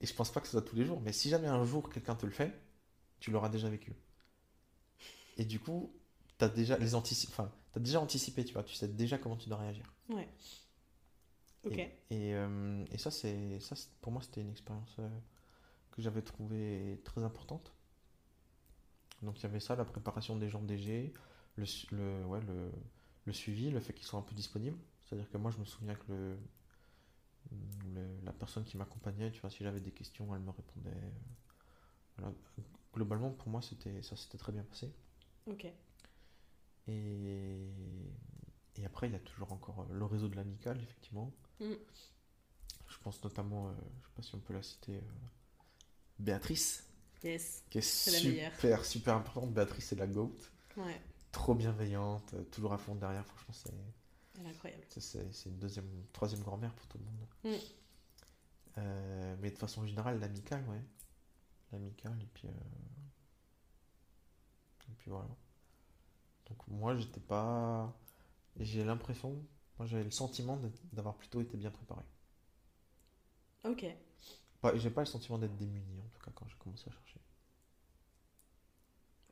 Et 0.00 0.06
je 0.06 0.14
pense 0.14 0.30
pas 0.32 0.40
que 0.40 0.46
ce 0.46 0.52
soit 0.52 0.62
tous 0.62 0.76
les 0.76 0.84
jours, 0.84 1.00
mais 1.00 1.12
si 1.12 1.30
jamais 1.30 1.48
un 1.48 1.64
jour 1.64 1.88
quelqu'un 1.90 2.14
te 2.14 2.26
le 2.26 2.32
fait, 2.32 2.52
tu 3.20 3.30
l'auras 3.30 3.48
déjà 3.48 3.68
vécu. 3.70 3.94
Et 5.38 5.44
du 5.44 5.58
coup, 5.60 5.92
t'as 6.38 6.48
déjà 6.48 6.78
les 6.78 6.94
antici... 6.94 7.26
enfin, 7.30 7.50
t'as 7.72 7.80
déjà 7.80 8.00
anticipé, 8.00 8.44
tu 8.44 8.52
vois, 8.54 8.62
tu 8.62 8.74
sais 8.74 8.88
déjà 8.88 9.18
comment 9.18 9.36
tu 9.36 9.48
dois 9.48 9.58
réagir. 9.58 9.84
Ouais. 10.10 10.28
Ok. 11.64 11.78
Et, 11.78 11.90
et, 12.10 12.34
euh, 12.34 12.84
et 12.92 12.98
ça, 12.98 13.10
c'est, 13.10 13.60
ça, 13.60 13.74
pour 14.00 14.12
moi, 14.12 14.22
c'était 14.22 14.40
une 14.40 14.50
expérience 14.50 14.96
euh, 15.00 15.08
que 15.92 16.02
j'avais 16.02 16.22
trouvée 16.22 17.00
très 17.04 17.22
importante. 17.24 17.74
Donc, 19.22 19.38
il 19.40 19.42
y 19.42 19.46
avait 19.46 19.60
ça, 19.60 19.76
la 19.76 19.84
préparation 19.84 20.36
des 20.36 20.48
gens 20.48 20.62
DG, 20.62 21.12
le, 21.56 21.64
le, 21.92 22.24
ouais, 22.26 22.40
le, 22.42 22.70
le 23.24 23.32
suivi, 23.32 23.70
le 23.70 23.80
fait 23.80 23.92
qu'ils 23.92 24.06
soient 24.06 24.18
un 24.20 24.22
peu 24.22 24.34
disponibles. 24.34 24.78
C'est-à-dire 25.04 25.30
que 25.30 25.38
moi, 25.38 25.50
je 25.50 25.58
me 25.58 25.64
souviens 25.64 25.94
que 25.94 26.12
le, 26.12 26.36
le- 27.94 28.20
la 28.24 28.32
personne 28.32 28.64
qui 28.64 28.76
m'accompagnait, 28.76 29.30
tu 29.32 29.40
vois, 29.40 29.50
si 29.50 29.64
j'avais 29.64 29.80
des 29.80 29.90
questions, 29.92 30.32
elle 30.34 30.42
me 30.42 30.50
répondait. 30.50 30.90
voilà. 32.18 32.32
Globalement, 32.94 33.30
pour 33.30 33.48
moi, 33.48 33.62
c'était, 33.62 34.02
ça 34.02 34.16
s'était 34.16 34.38
très 34.38 34.52
bien 34.52 34.62
passé. 34.64 34.92
Ok. 35.46 35.64
Et, 36.88 37.66
et 38.78 38.84
après, 38.86 39.08
il 39.08 39.12
y 39.12 39.16
a 39.16 39.20
toujours 39.20 39.52
encore 39.52 39.80
euh, 39.80 39.94
le 39.94 40.04
réseau 40.04 40.28
de 40.28 40.36
l'amical, 40.36 40.80
effectivement. 40.82 41.32
Mm. 41.60 41.72
Je 42.88 42.98
pense 42.98 43.22
notamment, 43.24 43.68
euh, 43.68 43.72
je 44.02 44.06
sais 44.08 44.12
pas 44.16 44.22
si 44.22 44.34
on 44.34 44.40
peut 44.40 44.54
la 44.54 44.62
citer, 44.62 44.96
euh, 44.96 45.00
Béatrice, 46.18 46.84
Yes. 47.22 47.64
qui 47.70 47.78
est, 47.78 47.82
C'est 47.82 48.10
la 48.12 48.20
meilleure. 48.30 48.52
super, 48.54 48.84
super 48.84 49.14
importante. 49.16 49.52
Béatrice, 49.52 49.86
c'est 49.86 49.96
la 49.96 50.06
GOAT. 50.06 50.36
Ouais, 50.76 51.00
Trop 51.32 51.54
bienveillante, 51.54 52.34
euh, 52.34 52.44
toujours 52.44 52.72
à 52.72 52.78
fond 52.78 52.94
derrière. 52.94 53.24
Franchement, 53.26 53.54
c'est 53.54 53.72
elle 54.38 54.46
est 54.46 54.50
incroyable. 54.50 54.82
c'est- 54.88 55.46
une 55.46 55.58
deuxième, 55.58 55.88
troisième 56.12 56.42
grand-mère 56.42 56.72
pour 56.74 56.86
tout 56.88 56.98
le 56.98 57.04
monde. 57.04 57.26
Mm. 57.44 57.62
Euh, 58.78 59.36
mais 59.40 59.50
de 59.50 59.56
façon 59.58 59.86
générale, 59.86 60.18
l'amicale, 60.20 60.64
ouais. 60.68 60.82
L'amicale, 61.72 62.18
et 62.22 62.26
puis. 62.34 62.48
Et 64.88 64.92
puis 64.98 65.10
voilà. 65.10 65.28
Donc 66.48 66.58
moi, 66.68 66.94
j'étais 66.96 67.20
pas. 67.20 67.92
J'ai 68.58 68.84
l'impression, 68.84 69.46
moi 69.78 69.86
j'avais 69.86 70.04
le 70.04 70.10
sentiment 70.10 70.60
d'avoir 70.92 71.16
plutôt 71.16 71.40
été 71.40 71.56
bien 71.56 71.70
préparé. 71.70 72.02
Ok. 73.64 73.84
Pas, 74.60 74.76
j'ai 74.76 74.90
pas 74.90 75.02
le 75.02 75.06
sentiment 75.06 75.38
d'être 75.38 75.56
démuni 75.56 76.00
en 76.00 76.08
tout 76.08 76.20
cas 76.22 76.30
quand 76.34 76.46
j'ai 76.48 76.56
commencé 76.58 76.88
à 76.88 76.92
chercher. 76.92 77.20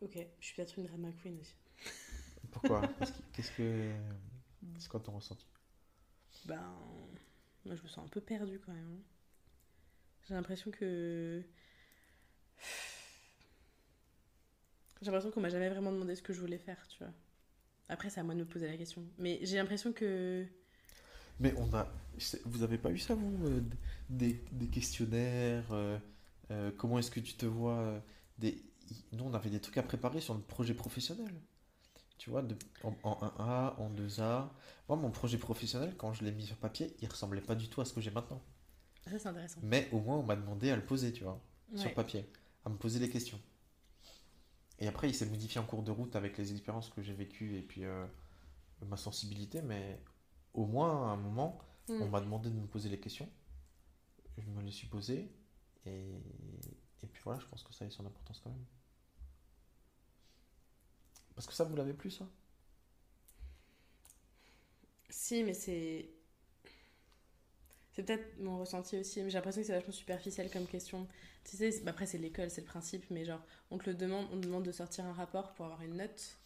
Ok. 0.00 0.18
Je 0.40 0.44
suis 0.46 0.54
peut-être 0.54 0.78
une 0.78 0.86
drama 0.86 1.10
queen 1.22 1.38
aussi. 1.40 1.54
Pourquoi? 2.50 2.82
Qu'est-ce 2.98 3.12
qui- 3.12 3.22
Qu'est-ce 3.32 3.52
que. 3.52 3.92
C'est 4.78 4.88
quoi 4.88 5.00
ton 5.00 5.12
ressenti 5.12 5.46
Ben, 6.46 6.74
moi 7.64 7.74
je 7.76 7.82
me 7.82 7.88
sens 7.88 8.04
un 8.04 8.08
peu 8.08 8.20
perdue 8.20 8.58
quand 8.60 8.72
même. 8.72 9.00
J'ai 10.28 10.34
l'impression 10.34 10.70
que. 10.70 11.42
J'ai 15.00 15.06
l'impression 15.10 15.30
qu'on 15.30 15.40
m'a 15.40 15.50
jamais 15.50 15.68
vraiment 15.68 15.92
demandé 15.92 16.16
ce 16.16 16.22
que 16.22 16.32
je 16.32 16.40
voulais 16.40 16.58
faire, 16.58 16.86
tu 16.88 16.98
vois. 17.04 17.12
Après, 17.88 18.10
c'est 18.10 18.20
à 18.20 18.22
moi 18.24 18.34
de 18.34 18.40
me 18.40 18.44
poser 18.44 18.66
la 18.66 18.76
question. 18.76 19.02
Mais 19.18 19.38
j'ai 19.42 19.56
l'impression 19.56 19.92
que. 19.92 20.46
Mais 21.40 21.52
on 21.56 21.72
a. 21.74 21.92
Vous 22.44 22.62
avez 22.62 22.78
pas 22.78 22.90
eu 22.90 22.98
ça, 22.98 23.14
vous 23.14 23.46
euh, 23.46 23.60
des, 24.08 24.40
des 24.52 24.68
questionnaires 24.68 25.66
euh, 25.72 25.98
euh, 26.50 26.70
Comment 26.76 26.98
est-ce 26.98 27.10
que 27.10 27.20
tu 27.20 27.34
te 27.34 27.44
vois 27.46 28.00
des... 28.38 28.62
Nous, 29.12 29.24
on 29.24 29.34
avait 29.34 29.50
des 29.50 29.60
trucs 29.60 29.76
à 29.78 29.82
préparer 29.82 30.20
sur 30.20 30.34
le 30.34 30.40
projet 30.40 30.74
professionnel. 30.74 31.32
Tu 32.18 32.30
vois, 32.30 32.42
de- 32.42 32.56
en, 32.84 32.94
en 33.02 33.14
1A, 33.16 33.76
en 33.80 33.90
2A. 33.90 34.48
Moi, 34.88 34.96
mon 34.96 35.10
projet 35.10 35.38
professionnel, 35.38 35.94
quand 35.96 36.12
je 36.12 36.24
l'ai 36.24 36.30
mis 36.32 36.46
sur 36.46 36.56
papier, 36.56 36.94
il 37.00 37.08
ressemblait 37.08 37.40
pas 37.40 37.56
du 37.56 37.68
tout 37.68 37.80
à 37.80 37.84
ce 37.84 37.92
que 37.92 38.00
j'ai 38.00 38.12
maintenant. 38.12 38.40
Ça, 39.06 39.18
c'est 39.18 39.28
intéressant. 39.28 39.60
Mais 39.62 39.88
au 39.92 39.98
moins, 40.00 40.16
on 40.18 40.22
m'a 40.22 40.36
demandé 40.36 40.70
à 40.70 40.76
le 40.76 40.84
poser, 40.84 41.12
tu 41.12 41.24
vois, 41.24 41.40
sur 41.74 41.92
papier, 41.94 42.26
à 42.64 42.70
me 42.70 42.76
poser 42.76 43.00
les 43.00 43.10
questions. 43.10 43.40
Et 44.78 44.88
après, 44.88 45.08
il 45.08 45.14
s'est 45.14 45.26
modifié 45.26 45.60
en 45.60 45.64
cours 45.64 45.82
de 45.82 45.90
route 45.90 46.16
avec 46.16 46.38
les 46.38 46.52
expériences 46.52 46.90
que 46.90 47.02
j'ai 47.02 47.14
vécues 47.14 47.56
et 47.56 47.62
puis 47.62 47.84
euh, 47.84 48.06
ma 48.86 48.96
sensibilité, 48.98 49.62
mais 49.62 50.00
au 50.54 50.66
moins, 50.66 51.08
à 51.10 51.12
un 51.12 51.16
moment, 51.16 51.58
Mm. 51.88 52.00
on 52.00 52.08
m'a 52.08 52.20
demandé 52.20 52.50
de 52.50 52.56
me 52.56 52.66
poser 52.66 52.88
les 52.90 53.00
questions. 53.00 53.28
Je 54.38 54.48
me 54.50 54.62
les 54.62 54.70
suis 54.70 54.86
posées. 54.86 55.28
Et, 55.86 56.14
et 57.02 57.06
puis 57.06 57.20
voilà, 57.24 57.40
je 57.40 57.46
pense 57.46 57.62
que 57.64 57.72
ça 57.74 57.84
a 57.84 57.90
son 57.90 58.06
importance 58.06 58.40
quand 58.42 58.50
même. 58.50 58.64
Parce 61.34 61.46
que 61.46 61.52
ça, 61.54 61.64
vous 61.64 61.76
l'avez 61.76 61.92
plus, 61.94 62.10
ça? 62.10 62.24
Si, 65.10 65.42
mais 65.44 65.54
c'est. 65.54 66.10
C'est 67.94 68.02
peut-être 68.02 68.38
mon 68.40 68.58
ressenti 68.58 68.98
aussi, 68.98 69.22
mais 69.22 69.30
j'ai 69.30 69.38
l'impression 69.38 69.60
que 69.62 69.66
c'est 69.68 69.72
vachement 69.74 69.92
superficiel 69.92 70.50
comme 70.50 70.66
question. 70.66 71.06
Tu 71.44 71.56
sais, 71.56 71.80
bah 71.84 71.92
après 71.92 72.06
c'est 72.06 72.18
l'école, 72.18 72.50
c'est 72.50 72.60
le 72.62 72.66
principe, 72.66 73.04
mais 73.10 73.24
genre, 73.24 73.40
on 73.70 73.78
te 73.78 73.88
le 73.88 73.94
demande, 73.96 74.26
on 74.32 74.40
te 74.40 74.46
demande 74.46 74.64
de 74.64 74.72
sortir 74.72 75.04
un 75.06 75.12
rapport 75.12 75.52
pour 75.54 75.66
avoir 75.66 75.82
une 75.82 75.96
note. 75.96 76.36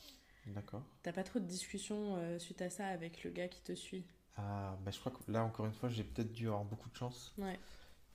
D'accord. 0.46 0.84
T'as 1.02 1.12
pas 1.12 1.24
trop 1.24 1.40
de 1.40 1.44
discussion 1.44 2.14
euh, 2.18 2.38
suite 2.38 2.62
à 2.62 2.70
ça 2.70 2.86
avec 2.86 3.24
le 3.24 3.30
gars 3.32 3.48
qui 3.48 3.60
te 3.62 3.74
suit? 3.74 4.04
Ah, 4.36 4.78
bah, 4.84 4.90
je 4.90 4.98
crois 5.00 5.12
que 5.12 5.30
là, 5.30 5.44
encore 5.44 5.66
une 5.66 5.72
fois, 5.74 5.88
j'ai 5.90 6.04
peut-être 6.04 6.32
dû 6.32 6.46
avoir 6.48 6.64
beaucoup 6.64 6.88
de 6.90 6.94
chance. 6.96 7.36
Ouais. 7.38 7.58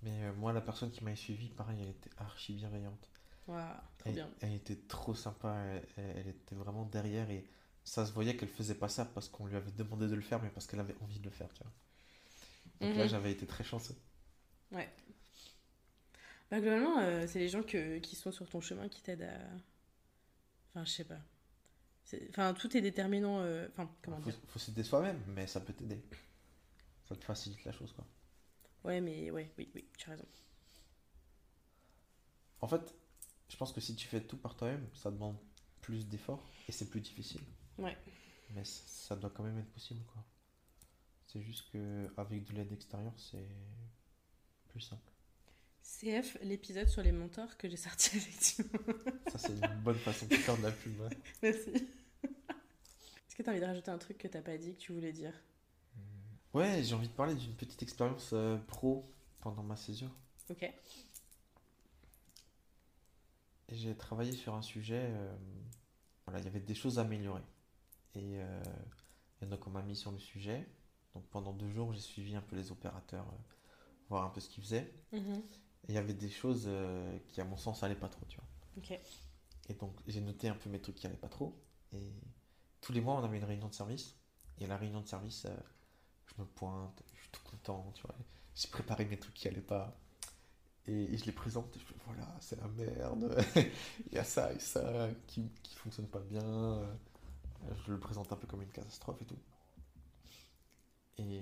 Mais 0.03 0.25
euh, 0.25 0.33
moi, 0.35 0.53
la 0.53 0.61
personne 0.61 0.91
qui 0.91 1.03
m'avait 1.03 1.15
suivi, 1.17 1.49
pareil, 1.49 1.79
elle 1.81 1.89
était 1.89 2.11
archi 2.17 2.55
bienveillante. 2.55 3.09
Waouh, 3.47 3.79
trop 3.97 4.11
Elle, 4.11 4.15
bien. 4.15 4.29
elle 4.41 4.53
était 4.53 4.77
trop 4.87 5.13
sympa, 5.15 5.55
elle, 5.55 5.87
elle- 5.97 6.17
elle 6.19 6.27
était 6.29 6.55
vraiment 6.55 6.85
derrière 6.85 7.29
et 7.31 7.45
ça 7.83 8.05
se 8.05 8.13
voyait 8.13 8.37
qu'elle 8.37 8.49
faisait 8.49 8.75
pas 8.75 8.89
ça 8.89 9.05
parce 9.05 9.27
qu'on 9.29 9.45
lui 9.47 9.55
avait 9.57 9.71
demandé 9.71 10.07
de 10.07 10.15
le 10.15 10.21
faire, 10.21 10.41
mais 10.41 10.49
parce 10.49 10.67
qu'elle 10.67 10.79
avait 10.79 10.95
envie 11.01 11.19
de 11.19 11.25
le 11.25 11.31
faire, 11.31 11.51
tu 11.53 11.63
vois. 11.63 11.71
Donc 12.83 12.95
là, 12.95 13.05
Mhm. 13.05 13.09
j'avais 13.09 13.31
été 13.31 13.47
très 13.47 13.63
chanceux. 13.63 13.95
Ouais. 14.71 14.89
Bah, 16.51 16.59
globalement, 16.59 16.99
euh, 16.99 17.25
c'est 17.27 17.39
les 17.39 17.49
gens 17.49 17.63
que, 17.63 17.99
qui 17.99 18.15
sont 18.15 18.31
sur 18.31 18.47
ton 18.49 18.61
chemin 18.61 18.87
qui 18.89 19.01
t'aident 19.01 19.23
à. 19.23 19.39
Enfin, 20.75 20.85
je 20.85 20.91
sais 20.91 21.03
pas. 21.05 21.19
Enfin, 22.29 22.53
tout 22.53 22.75
est 22.77 22.81
déterminant. 22.81 23.39
euh, 23.41 23.67
Enfin, 23.71 23.89
comment 24.03 24.21
faut, 24.21 24.31
dire? 24.31 24.39
faut 24.47 24.59
s'aider 24.59 24.83
soi-même, 24.83 25.21
mais 25.27 25.47
ça 25.47 25.59
peut 25.61 25.73
t'aider. 25.73 26.01
Ça 27.05 27.15
te 27.15 27.23
facilite 27.23 27.63
la 27.65 27.71
chose, 27.71 27.93
quoi. 27.93 28.05
Ouais, 28.83 29.01
mais 29.01 29.31
ouais, 29.31 29.51
oui, 29.57 29.69
oui, 29.75 29.85
tu 29.97 30.09
as 30.09 30.13
raison. 30.13 30.25
En 32.61 32.67
fait, 32.67 32.95
je 33.49 33.57
pense 33.57 33.71
que 33.73 33.79
si 33.81 33.95
tu 33.95 34.07
fais 34.07 34.21
tout 34.25 34.37
par 34.37 34.55
toi-même, 34.55 34.87
ça 34.95 35.11
demande 35.11 35.37
plus 35.81 36.07
d'efforts 36.07 36.49
et 36.67 36.71
c'est 36.71 36.89
plus 36.89 37.01
difficile. 37.01 37.41
Ouais. 37.77 37.97
Mais 38.51 38.63
ça 38.65 39.15
doit 39.17 39.29
quand 39.29 39.43
même 39.43 39.57
être 39.59 39.71
possible, 39.73 40.03
quoi. 40.05 40.23
C'est 41.33 41.41
juste 41.41 41.71
que 41.71 42.07
avec 42.15 42.45
de 42.45 42.53
l'aide 42.53 42.71
extérieure, 42.71 43.13
c'est 43.17 43.47
plus 44.67 44.81
simple. 44.81 45.11
CF, 45.81 46.37
l'épisode 46.43 46.87
sur 46.87 47.01
les 47.01 47.11
mentors 47.11 47.57
que 47.57 47.67
j'ai 47.67 47.75
sorti 47.75 48.17
effectivement. 48.17 48.79
Ça, 49.31 49.39
c'est 49.39 49.53
une 49.53 49.81
bonne 49.81 49.97
façon 49.97 50.27
de 50.27 50.35
faire 50.35 50.55
de 50.57 50.61
la 50.61 50.71
pub. 50.71 51.01
hein. 51.01 51.09
Merci. 51.41 51.71
Est-ce 51.71 53.35
que 53.35 53.41
t'as 53.41 53.49
envie 53.51 53.59
de 53.61 53.65
rajouter 53.65 53.89
un 53.89 53.97
truc 53.97 54.19
que 54.19 54.27
t'as 54.27 54.43
pas 54.43 54.57
dit, 54.57 54.75
que 54.75 54.79
tu 54.79 54.93
voulais 54.93 55.11
dire? 55.11 55.33
Ouais, 56.53 56.83
j'ai 56.83 56.93
envie 56.93 57.07
de 57.07 57.13
parler 57.13 57.33
d'une 57.33 57.55
petite 57.55 57.81
expérience 57.81 58.29
euh, 58.33 58.57
pro 58.67 59.11
pendant 59.41 59.63
ma 59.63 59.75
césure. 59.75 60.11
Ok. 60.51 60.71
J'ai 63.69 63.95
travaillé 63.97 64.33
sur 64.33 64.53
un 64.53 64.61
sujet, 64.61 65.07
euh, 65.09 65.35
voilà, 66.27 66.39
il 66.41 66.45
y 66.45 66.47
avait 66.47 66.59
des 66.59 66.75
choses 66.75 66.99
à 66.99 67.01
améliorer. 67.01 67.41
Et, 68.13 68.37
euh, 68.39 68.63
et 69.41 69.47
donc 69.47 69.65
on 69.65 69.71
m'a 69.71 69.81
mis 69.81 69.95
sur 69.95 70.11
le 70.11 70.19
sujet. 70.19 70.67
Donc 71.13 71.25
pendant 71.27 71.53
deux 71.53 71.69
jours, 71.69 71.93
j'ai 71.93 71.99
suivi 71.99 72.35
un 72.35 72.41
peu 72.41 72.55
les 72.55 72.71
opérateurs, 72.71 73.25
euh, 73.27 73.37
voir 74.09 74.25
un 74.25 74.29
peu 74.29 74.39
ce 74.39 74.49
qu'ils 74.49 74.63
faisaient. 74.63 74.91
Mhm. 75.11 75.41
Et 75.85 75.89
il 75.89 75.95
y 75.95 75.97
avait 75.97 76.13
des 76.13 76.29
choses 76.29 76.63
euh, 76.67 77.17
qui, 77.29 77.41
à 77.41 77.45
mon 77.45 77.57
sens, 77.57 77.83
allaient 77.83 77.95
pas 77.95 78.09
trop, 78.09 78.25
tu 78.27 78.37
vois. 78.37 78.47
Et 79.69 79.73
donc 79.73 79.95
j'ai 80.07 80.21
noté 80.21 80.49
un 80.49 80.55
peu 80.55 80.69
mes 80.69 80.79
trucs 80.79 80.95
qui 80.95 81.05
allaient 81.07 81.15
pas 81.15 81.29
trop. 81.29 81.55
Et 81.93 82.11
tous 82.81 82.93
les 82.93 83.01
mois, 83.01 83.15
on 83.15 83.23
avait 83.23 83.37
une 83.37 83.43
réunion 83.43 83.67
de 83.67 83.73
service. 83.73 84.15
Et 84.59 84.65
à 84.65 84.67
la 84.67 84.77
réunion 84.77 85.01
de 85.01 85.07
service, 85.07 85.45
euh, 85.45 85.55
je 86.25 86.41
me 86.41 86.47
pointe, 86.47 87.03
je 87.15 87.21
suis 87.21 87.29
tout 87.31 87.43
content, 87.43 87.91
tu 87.93 88.01
vois. 88.03 88.15
J'ai 88.55 88.67
préparé 88.69 89.05
mes 89.05 89.17
trucs 89.17 89.33
qui 89.33 89.47
allaient 89.47 89.61
pas. 89.61 89.97
Et, 90.85 91.13
et 91.13 91.17
je 91.17 91.25
les 91.25 91.31
présente, 91.31 91.75
et 91.75 91.79
je 91.79 91.85
fais 91.85 91.95
voilà, 92.05 92.35
c'est 92.39 92.59
la 92.59 92.67
merde. 92.67 93.37
Il 94.11 94.13
y 94.13 94.17
a 94.17 94.23
ça 94.23 94.51
et 94.51 94.59
ça 94.59 95.09
qui, 95.27 95.49
qui 95.63 95.75
fonctionne 95.75 96.07
pas 96.07 96.19
bien. 96.19 96.81
Je 97.85 97.91
le 97.91 97.99
présente 97.99 98.31
un 98.33 98.35
peu 98.35 98.47
comme 98.47 98.61
une 98.61 98.71
catastrophe 98.71 99.21
et 99.21 99.25
tout. 99.25 99.37
Et 101.17 101.41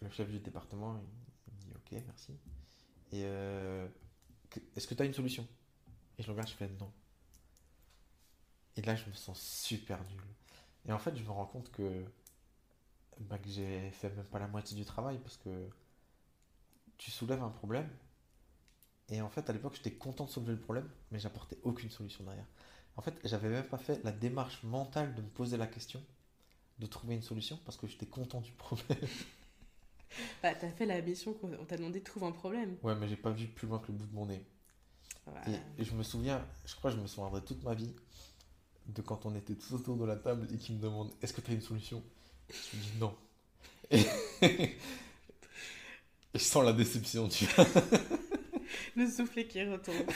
le 0.00 0.10
chef 0.10 0.30
du 0.30 0.38
département, 0.38 1.00
il, 1.46 1.54
me 1.54 1.58
dit 1.60 1.72
ok, 1.74 2.02
merci. 2.06 2.32
Et 3.12 3.22
euh, 3.24 3.86
est-ce 4.74 4.86
que 4.86 4.94
tu 4.94 5.02
as 5.02 5.06
une 5.06 5.14
solution? 5.14 5.46
Et 6.18 6.22
je 6.22 6.30
regarde, 6.30 6.48
je 6.48 6.54
fais 6.54 6.68
non. 6.80 6.90
Et 8.76 8.82
là, 8.82 8.94
je 8.94 9.06
me 9.06 9.14
sens 9.14 9.40
super 9.40 10.02
nul. 10.04 10.22
Et 10.86 10.92
en 10.92 10.98
fait, 10.98 11.16
je 11.16 11.22
me 11.22 11.30
rends 11.30 11.46
compte 11.46 11.70
que, 11.72 12.04
bah, 13.20 13.38
que 13.38 13.48
j'ai 13.48 13.90
fait 13.90 14.10
même 14.10 14.26
pas 14.26 14.38
la 14.38 14.48
moitié 14.48 14.76
du 14.76 14.84
travail 14.84 15.18
parce 15.18 15.36
que 15.38 15.68
tu 16.98 17.10
soulèves 17.10 17.42
un 17.42 17.50
problème. 17.50 17.88
Et 19.08 19.20
en 19.20 19.28
fait, 19.28 19.48
à 19.48 19.52
l'époque, 19.52 19.74
j'étais 19.76 19.92
content 19.92 20.24
de 20.24 20.30
soulever 20.30 20.52
le 20.52 20.60
problème, 20.60 20.88
mais 21.10 21.18
j'apportais 21.18 21.58
aucune 21.62 21.90
solution 21.90 22.24
derrière. 22.24 22.46
En 22.96 23.02
fait, 23.02 23.14
j'avais 23.24 23.48
même 23.48 23.66
pas 23.66 23.78
fait 23.78 24.02
la 24.04 24.12
démarche 24.12 24.62
mentale 24.62 25.14
de 25.14 25.22
me 25.22 25.28
poser 25.28 25.56
la 25.56 25.66
question, 25.66 26.02
de 26.78 26.86
trouver 26.86 27.14
une 27.14 27.22
solution, 27.22 27.58
parce 27.64 27.76
que 27.76 27.86
j'étais 27.86 28.06
content 28.06 28.40
du 28.40 28.52
problème. 28.52 28.98
Bah, 30.42 30.54
t'as 30.54 30.70
fait 30.70 30.86
la 30.86 31.02
mission 31.02 31.34
qu'on 31.34 31.52
on 31.54 31.64
t'a 31.64 31.76
demandé 31.76 31.98
de 31.98 32.04
trouver 32.04 32.26
un 32.26 32.32
problème. 32.32 32.76
Ouais, 32.82 32.94
mais 32.94 33.06
j'ai 33.06 33.16
pas 33.16 33.32
vu 33.32 33.48
plus 33.48 33.66
loin 33.66 33.80
que 33.80 33.88
le 33.88 33.98
bout 33.98 34.06
de 34.06 34.14
mon 34.14 34.24
nez. 34.24 34.46
Voilà. 35.26 35.46
Et, 35.50 35.82
et 35.82 35.84
je 35.84 35.92
me 35.92 36.02
souviens, 36.02 36.42
je 36.64 36.74
crois 36.76 36.90
que 36.90 36.96
je 36.96 37.02
me 37.02 37.06
souviendrai 37.06 37.42
toute 37.42 37.62
ma 37.64 37.74
vie 37.74 37.92
de 38.86 39.02
quand 39.02 39.26
on 39.26 39.34
était 39.34 39.54
tous 39.54 39.74
autour 39.74 39.96
de 39.96 40.04
la 40.04 40.16
table 40.16 40.46
et 40.52 40.56
qu'ils 40.58 40.76
me 40.76 40.80
demandent 40.80 41.12
est-ce 41.20 41.32
que 41.32 41.40
tu 41.40 41.50
as 41.50 41.54
une 41.54 41.60
solution? 41.60 42.02
Je 42.48 42.76
lui 42.76 42.84
dis 42.84 42.92
non. 42.98 43.14
Et, 43.90 44.78
je 46.34 46.40
sens 46.40 46.64
la 46.64 46.72
déception, 46.72 47.28
tu 47.28 47.46
vois. 47.46 47.66
Le 48.96 49.10
soufflet 49.10 49.46
qui 49.46 49.62
retombe. 49.64 50.10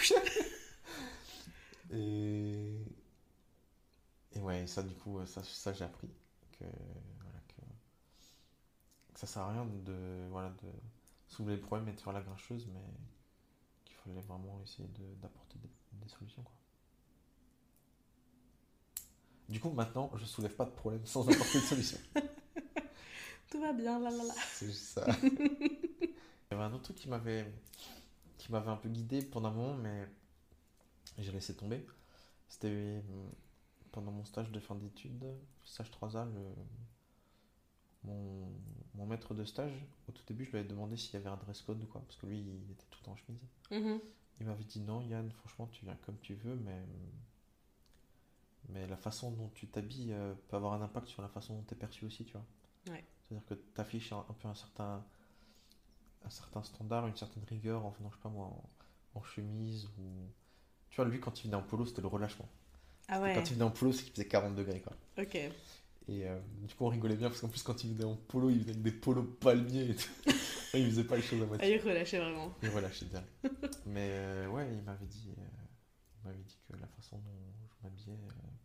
Et, 1.92 2.75
et 4.35 4.38
ouais, 4.38 4.66
ça 4.66 4.83
du 4.83 4.94
coup, 4.94 5.18
ça, 5.27 5.42
ça 5.42 5.73
j'ai 5.73 5.85
appris 5.85 6.09
que, 6.61 6.64
voilà, 7.23 7.40
que, 7.49 7.62
que 9.14 9.20
ça 9.20 9.27
sert 9.27 9.42
à 9.42 9.53
rien 9.53 9.64
de, 9.66 10.29
voilà, 10.31 10.51
de 10.62 10.68
soulever 11.29 11.57
le 11.57 11.61
problème 11.62 11.88
et 11.88 11.92
de 11.92 12.01
faire 12.01 12.12
la 12.12 12.23
grincheuse, 12.23 12.66
mais 12.73 12.81
qu'il 13.85 13.96
fallait 13.96 14.20
vraiment 14.23 14.61
essayer 14.64 14.88
de- 14.88 15.14
d'apporter 15.20 15.59
des, 15.59 15.70
des 16.03 16.09
solutions. 16.09 16.42
Quoi. 16.42 16.55
Du 19.49 19.59
coup, 19.61 19.70
maintenant, 19.70 20.11
je 20.16 20.25
soulève 20.25 20.55
pas 20.55 20.64
de 20.64 20.70
problème 20.70 21.05
sans 21.05 21.29
apporter 21.29 21.59
de 21.59 21.64
solution. 21.64 21.99
Tout 23.51 23.61
va 23.61 23.73
bien, 23.73 23.99
là, 23.99 24.11
là, 24.11 24.25
là. 24.25 24.35
C'est 24.55 24.66
juste 24.66 24.83
ça. 24.83 25.07
Et 25.23 26.55
avait 26.55 26.62
un 26.62 26.73
autre 26.73 26.85
truc 26.85 26.96
qui 26.96 27.09
m'avait 27.09 27.46
qui 28.38 28.53
m'avait 28.53 28.70
un 28.70 28.77
peu 28.77 28.88
guidé 28.88 29.23
pendant 29.23 29.51
un 29.51 29.53
moment, 29.53 29.75
mais 29.77 30.09
j'ai 31.18 31.33
laissé 31.33 31.55
tomber. 31.55 31.85
C'était 32.49 33.03
pendant 33.92 34.12
mon 34.12 34.24
stage 34.24 34.50
de 34.50 34.61
fin 34.61 34.74
d'études, 34.74 35.24
stage 35.64 35.90
3A, 35.90 36.33
le, 36.33 36.42
mon, 38.05 38.53
mon 38.94 39.07
maître 39.07 39.35
de 39.35 39.44
stage, 39.44 39.72
au 40.09 40.12
tout 40.12 40.22
début, 40.26 40.44
je 40.44 40.50
lui 40.50 40.59
avais 40.59 40.68
demandé 40.68 40.96
s'il 40.96 41.14
y 41.14 41.16
avait 41.16 41.29
un 41.29 41.37
dress 41.37 41.62
code 41.62 41.83
ou 41.83 41.87
quoi, 41.87 42.00
parce 42.03 42.16
que 42.16 42.26
lui, 42.26 42.40
il 42.40 42.70
était 42.72 42.87
tout 42.90 43.09
en 43.09 43.16
chemise. 43.16 43.40
Mhm. 43.70 44.00
Il 44.40 44.46
m'avait 44.46 44.64
dit 44.64 44.81
non, 44.81 45.03
Yann, 45.03 45.31
franchement, 45.33 45.66
tu 45.66 45.85
viens 45.85 45.96
comme 46.07 46.18
tu 46.20 46.35
veux, 46.35 46.57
mais, 46.57 46.83
mais 48.68 48.87
la 48.87 48.96
façon 48.96 49.31
dont 49.33 49.50
tu 49.55 49.66
t'habilles 49.68 50.12
euh, 50.12 50.35
peut 50.48 50.57
avoir 50.57 50.72
un 50.72 50.83
impact 50.83 51.09
sur 51.09 51.22
la 51.22 51.29
façon 51.29 51.57
dont 51.57 51.64
tu 51.66 51.74
es 51.74 51.76
perçu 51.76 52.07
aussi, 52.07 52.24
tu 52.24 52.33
vois. 52.33 52.46
Ouais. 52.88 53.05
C'est-à-dire 53.29 53.46
que 53.46 53.55
tu 53.55 53.81
affiches 53.81 54.12
un, 54.12 54.24
un 54.29 54.35
peu 54.35 54.48
un 54.48 54.55
certain, 54.55 55.05
un 56.24 56.31
certain 56.31 56.62
standard, 56.62 57.07
une 57.07 57.16
certaine 57.16 57.44
rigueur 57.44 57.85
en 57.85 57.90
venant, 57.90 58.11
je 58.11 58.16
sais 58.16 58.22
pas 58.22 58.29
moi, 58.31 58.46
en, 58.46 58.70
en 59.14 59.22
chemise 59.22 59.87
ou. 59.98 60.31
Tu 60.90 60.96
vois, 60.96 61.05
lui, 61.05 61.20
quand 61.20 61.38
il 61.40 61.44
venait 61.44 61.57
en 61.57 61.62
polo, 61.62 61.87
c'était 61.87 62.03
le 62.03 62.09
relâchement. 62.09 62.48
Ah 63.11 63.20
ouais, 63.20 63.35
Quand 63.35 63.49
il 63.51 63.55
venait 63.55 63.64
en 63.64 63.70
polo, 63.70 63.92
c'est 63.92 64.05
qu'il 64.05 64.12
faisait 64.12 64.29
40 64.29 64.55
degrés, 64.55 64.81
quoi. 64.81 64.94
ok. 65.18 65.35
Et 66.09 66.27
euh, 66.29 66.38
du 66.62 66.75
coup, 66.75 66.85
on 66.87 66.88
rigolait 66.88 67.14
bien 67.16 67.29
parce 67.29 67.40
qu'en 67.40 67.49
plus, 67.49 67.62
quand 67.62 67.85
il 67.85 67.92
venait 67.94 68.05
en 68.05 68.16
polo, 68.16 68.51
il 68.51 68.59
venait 68.61 68.70
avec 68.70 68.83
des 68.83 68.90
polos 68.92 69.27
palmiers 69.40 69.90
et 69.90 69.94
tout. 69.94 70.11
Il 70.75 70.87
faisait 70.88 71.03
pas 71.05 71.16
les 71.16 71.23
choses 71.23 71.40
à 71.40 71.44
Ah, 71.44 71.46
moitié. 71.49 71.75
il 71.75 71.81
relâchait 71.81 72.18
vraiment. 72.20 72.55
Je 72.62 72.68
sais 72.96 73.05
bien. 73.07 73.25
Mais 73.87 74.09
euh, 74.12 74.46
ouais, 74.51 74.68
il 74.73 74.83
m'avait 74.83 75.05
dit, 75.07 75.31
euh, 75.37 75.42
il 76.23 76.29
m'avait 76.29 76.42
dit 76.44 76.57
que 76.68 76.77
la 76.77 76.87
façon 76.87 77.16
dont 77.18 77.66
je 77.68 77.75
m'habillais 77.83 78.16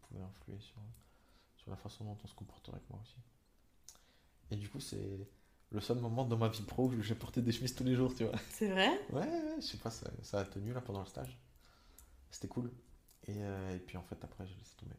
pouvait 0.03 0.21
influer 0.21 0.59
sur, 0.59 0.75
sur 1.57 1.71
la 1.71 1.77
façon 1.77 2.03
dont 2.03 2.15
on 2.23 2.27
se 2.27 2.35
comporterait 2.35 2.77
avec 2.77 2.87
moi 2.91 2.99
aussi. 3.01 3.15
Et 4.51 4.55
du 4.55 4.69
coup, 4.69 4.79
c'est 4.79 5.27
le 5.71 5.81
seul 5.81 5.97
moment 5.97 6.25
dans 6.25 6.37
ma 6.37 6.47
vie 6.47 6.61
pro 6.61 6.85
où 6.89 7.01
j'ai 7.01 7.15
porté 7.15 7.41
des 7.41 7.51
chemises 7.51 7.73
tous 7.73 7.83
les 7.83 7.95
jours, 7.95 8.13
tu 8.13 8.23
vois. 8.25 8.37
C'est 8.51 8.69
vrai? 8.69 8.89
Ouais, 9.09 9.21
ouais, 9.21 9.55
je 9.59 9.65
sais 9.65 9.77
pas, 9.77 9.89
ça, 9.89 10.07
ça 10.21 10.41
a 10.41 10.45
tenu 10.45 10.73
là 10.73 10.81
pendant 10.81 10.99
le 10.99 11.07
stage. 11.07 11.39
C'était 12.29 12.47
cool. 12.49 12.71
Et, 13.27 13.33
euh, 13.37 13.75
et 13.75 13.79
puis 13.79 13.97
en 13.97 14.03
fait, 14.03 14.17
après, 14.23 14.45
j'ai 14.45 14.55
laissé 14.55 14.75
tomber. 14.77 14.95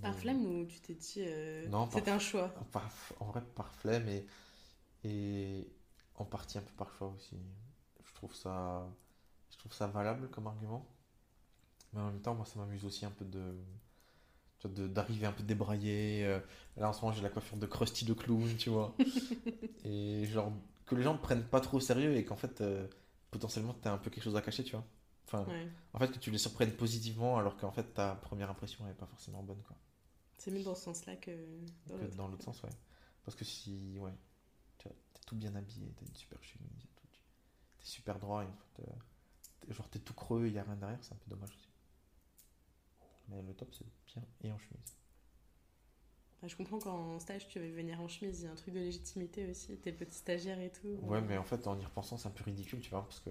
Par 0.00 0.14
flemme 0.14 0.44
ou 0.46 0.64
tu 0.66 0.80
t'es 0.80 0.94
dit. 0.94 1.14
euh, 1.18 1.68
Non, 1.68 1.88
C'était 1.90 2.10
un 2.10 2.18
choix. 2.18 2.48
par- 2.72 2.90
en 3.20 3.26
vrai, 3.26 3.42
par 3.54 3.72
flemme 3.74 4.08
et, 4.08 4.26
et 5.04 5.68
en 6.16 6.24
partie 6.24 6.58
un 6.58 6.62
peu 6.62 6.72
par 6.76 6.92
choix 6.94 7.08
aussi. 7.08 7.36
Je 8.04 8.14
trouve 8.14 8.34
ça, 8.34 8.86
je 9.52 9.58
trouve 9.58 9.72
ça 9.72 9.86
valable 9.86 10.28
comme 10.30 10.46
argument. 10.46 10.86
Mais 11.92 12.00
en 12.00 12.06
même 12.06 12.20
temps, 12.20 12.34
moi, 12.34 12.46
ça 12.46 12.58
m'amuse 12.58 12.84
aussi 12.84 13.04
un 13.04 13.10
peu 13.10 13.24
de, 13.24 13.54
d'arriver 14.88 15.26
un 15.26 15.32
peu 15.32 15.42
débraillé. 15.42 16.24
euh, 16.24 16.38
Là, 16.76 16.88
en 16.88 16.92
ce 16.92 17.00
moment, 17.02 17.12
j'ai 17.12 17.22
la 17.22 17.28
coiffure 17.28 17.56
de 17.56 17.66
Krusty 17.66 18.04
le 18.04 18.14
clown, 18.14 18.56
tu 18.56 18.70
vois. 18.70 18.94
et 19.84 20.26
genre, 20.26 20.52
que 20.86 20.94
les 20.94 21.02
gens 21.02 21.14
ne 21.14 21.18
prennent 21.18 21.44
pas 21.44 21.60
trop 21.60 21.78
au 21.78 21.80
sérieux 21.80 22.16
et 22.16 22.24
qu'en 22.24 22.36
fait, 22.36 22.60
euh, 22.60 22.86
potentiellement, 23.30 23.74
tu 23.82 23.88
as 23.88 23.92
un 23.92 23.98
peu 23.98 24.10
quelque 24.10 24.24
chose 24.24 24.36
à 24.36 24.42
cacher, 24.42 24.64
tu 24.64 24.72
vois. 24.72 24.84
Enfin, 25.32 25.50
Ouais. 25.50 25.66
en 25.94 25.98
fait, 25.98 26.08
que 26.12 26.18
tu 26.18 26.30
les 26.30 26.38
surprennes 26.38 26.72
positivement 26.76 27.38
alors 27.38 27.56
qu'en 27.56 27.72
fait, 27.72 27.94
ta 27.94 28.14
première 28.16 28.50
impression 28.50 28.84
n'est 28.84 28.92
pas 28.94 29.06
forcément 29.06 29.42
bonne, 29.42 29.62
quoi. 29.62 29.76
C'est 30.38 30.50
mieux 30.50 30.62
dans 30.62 30.74
ce 30.74 30.82
sens-là 30.82 31.16
que 31.16 31.30
dans 31.86 31.96
l'autre. 31.96 32.16
dans 32.16 32.28
l'autre 32.28 32.44
sens, 32.44 32.62
ouais. 32.64 32.70
Parce 33.24 33.36
que 33.36 33.44
si, 33.44 33.96
ouais, 33.98 34.12
tu 34.78 34.88
t'es 34.88 34.94
tout 35.26 35.36
bien 35.36 35.54
habillé, 35.54 35.92
t'as 35.96 36.04
une 36.04 36.14
super 36.14 36.42
chemise 36.42 36.68
tu- 37.12 37.20
t'es 37.78 37.86
super 37.86 38.18
droit 38.18 38.42
et 38.44 38.46
en 38.46 38.52
fait, 38.56 38.82
euh, 38.82 38.92
t'es- 39.60 39.72
genre 39.72 39.88
t'es 39.88 40.00
tout 40.00 40.14
creux, 40.14 40.46
il 40.48 40.52
y 40.52 40.58
a 40.58 40.64
rien 40.64 40.76
derrière, 40.76 41.02
c'est 41.02 41.14
un 41.14 41.18
peu 41.18 41.30
dommage 41.30 41.50
aussi. 41.50 41.68
Mais 43.28 43.40
le 43.42 43.54
top, 43.54 43.72
c'est 43.72 43.86
bien 44.06 44.22
et 44.42 44.52
en 44.52 44.58
chemise. 44.58 44.96
Bah, 46.42 46.48
je 46.48 46.56
comprends 46.56 46.80
qu'en 46.80 47.18
stage, 47.20 47.46
tu 47.48 47.60
veux 47.60 47.70
venir 47.70 48.00
en 48.00 48.08
chemise. 48.08 48.40
Il 48.40 48.44
y 48.46 48.48
a 48.48 48.52
un 48.52 48.56
truc 48.56 48.74
de 48.74 48.80
légitimité 48.80 49.48
aussi. 49.48 49.76
T'es 49.78 49.92
petit 49.92 50.16
stagiaire 50.18 50.58
et 50.60 50.72
tout. 50.72 50.88
Ouais, 51.02 51.20
mais 51.20 51.38
en 51.38 51.44
fait, 51.44 51.66
en 51.68 51.78
y 51.78 51.84
repensant, 51.84 52.18
c'est 52.18 52.26
un 52.26 52.32
peu 52.32 52.42
ridicule, 52.42 52.80
tu 52.80 52.90
vois, 52.90 53.02
parce 53.04 53.20
que 53.20 53.30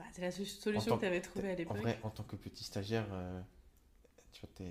Bah, 0.00 0.06
c'est 0.12 0.22
la 0.22 0.30
so- 0.30 0.44
solution 0.44 0.96
que 0.96 1.00
t'avais 1.02 1.20
t'es- 1.20 1.28
trouvée 1.28 1.50
à 1.50 1.52
en 1.52 1.56
l'époque. 1.56 1.76
vrai, 1.78 1.98
en 2.02 2.10
tant 2.10 2.22
que 2.24 2.36
petit 2.36 2.64
stagiaire, 2.64 3.06
euh, 3.12 3.40
tu 4.32 4.40
vois, 4.40 4.50
t'es 4.54 4.70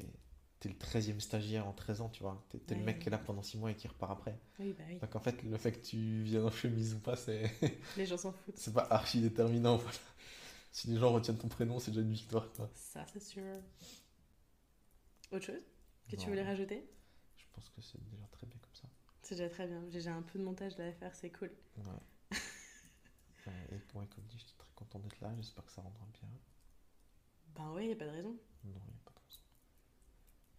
t'es 0.60 0.68
le 0.68 0.76
13e 0.78 1.22
stagiaire 1.22 1.65
en 1.68 1.72
13 1.72 2.02
ans, 2.02 2.10
tu 2.10 2.22
vois. 2.22 2.46
T'es 2.50 2.58
t'es 2.60 2.74
le 2.74 2.82
Ouais. 2.82 2.88
mec 2.88 3.00
qui 3.00 3.08
est 3.08 3.12
là 3.12 3.18
pendant 3.18 3.42
6 3.42 3.58
mois 3.58 3.72
et 3.72 3.76
qui 3.76 3.88
repart 3.88 4.12
après. 4.12 4.38
Oui, 4.60 4.74
bah 4.78 4.84
oui. 4.89 5.00
Donc 5.00 5.15
en 5.15 5.20
fait, 5.22 5.42
le 5.44 5.56
fait 5.58 5.72
que 5.72 5.86
tu 5.86 6.22
viennes 6.24 6.44
en 6.46 6.52
chemise 6.52 6.96
ou 6.96 7.00
pas, 7.00 7.15
c'est. 7.15 7.44
Les 7.98 8.06
gens 8.06 8.18
s'en 8.18 8.34
foutent. 8.34 8.58
C'est 8.58 8.74
pas 8.74 8.86
archi 8.89 9.22
déterminant, 9.22 9.78
voilà. 9.78 9.98
Si 10.72 10.88
les 10.89 10.98
gens 11.00 11.13
retiennent 11.13 11.38
ton 11.38 11.48
prénom, 11.48 11.80
c'est 11.80 11.92
déjà 11.92 12.02
une 12.02 12.12
victoire, 12.12 12.52
quoi. 12.54 12.70
Ça, 12.74 13.06
c'est 13.13 13.22
sûr. 13.24 13.44
Autre 15.32 15.46
chose 15.46 15.62
que 16.10 16.15
tu 16.15 16.28
voulais 16.28 16.44
rajouter? 16.44 16.84
Je 17.38 17.46
pense 17.54 17.70
que 17.70 17.82
c'est 17.82 18.04
déjà 18.10 18.26
très 18.32 18.46
bien 18.48 18.58
comme 18.62 18.74
ça. 18.76 18.88
C'est 19.22 19.36
déjà 19.36 19.50
très 19.50 19.65
bien. 19.68 19.82
J'ai 19.89 20.02
j'ai 20.02 20.10
un 20.10 20.22
peu 20.24 20.39
de 20.39 20.44
montage 20.44 20.78
là 20.78 20.88
à 20.88 20.92
faire, 20.92 21.13
c'est 21.15 21.30
cool. 21.32 21.52
Ouais. 21.78 21.84
Et 23.48 23.76
ouais, 23.98 24.06
comme 24.13 24.26
dit, 24.26 24.38
j'étais 24.38 24.58
très 24.58 24.69
content 24.80 25.00
d'être 25.00 25.20
là, 25.22 25.32
j'espère 25.36 25.65
que 25.65 25.72
ça 25.72 25.82
rendra 25.82 26.06
bien. 26.13 26.30
Ben 27.56 27.72
oui, 27.76 27.88
y 27.88 27.92
a 27.92 27.96
pas 27.96 28.06
de 28.06 28.12
raison. 28.12 28.30
Non, 28.63 28.82
il 28.88 28.94
n'y 28.94 29.00
a 29.00 29.04
pas 29.06 29.12
de 29.12 29.20
raison. 29.28 29.42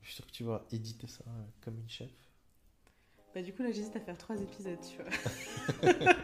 Je 0.02 0.06
suis 0.06 0.14
sûr 0.16 0.26
que 0.26 0.32
tu 0.32 0.44
vas 0.44 0.64
éditer 0.70 1.06
ça 1.06 1.24
euh, 1.26 1.44
comme 1.60 1.78
une 1.78 1.88
chef. 1.88 2.10
Bah 3.34 3.42
du 3.42 3.52
coup 3.52 3.62
là 3.62 3.70
j'hésite 3.70 3.94
à 3.94 4.00
faire 4.00 4.18
trois 4.18 4.40
épisodes, 4.40 4.80
tu 4.80 4.96
vois. 5.00 5.10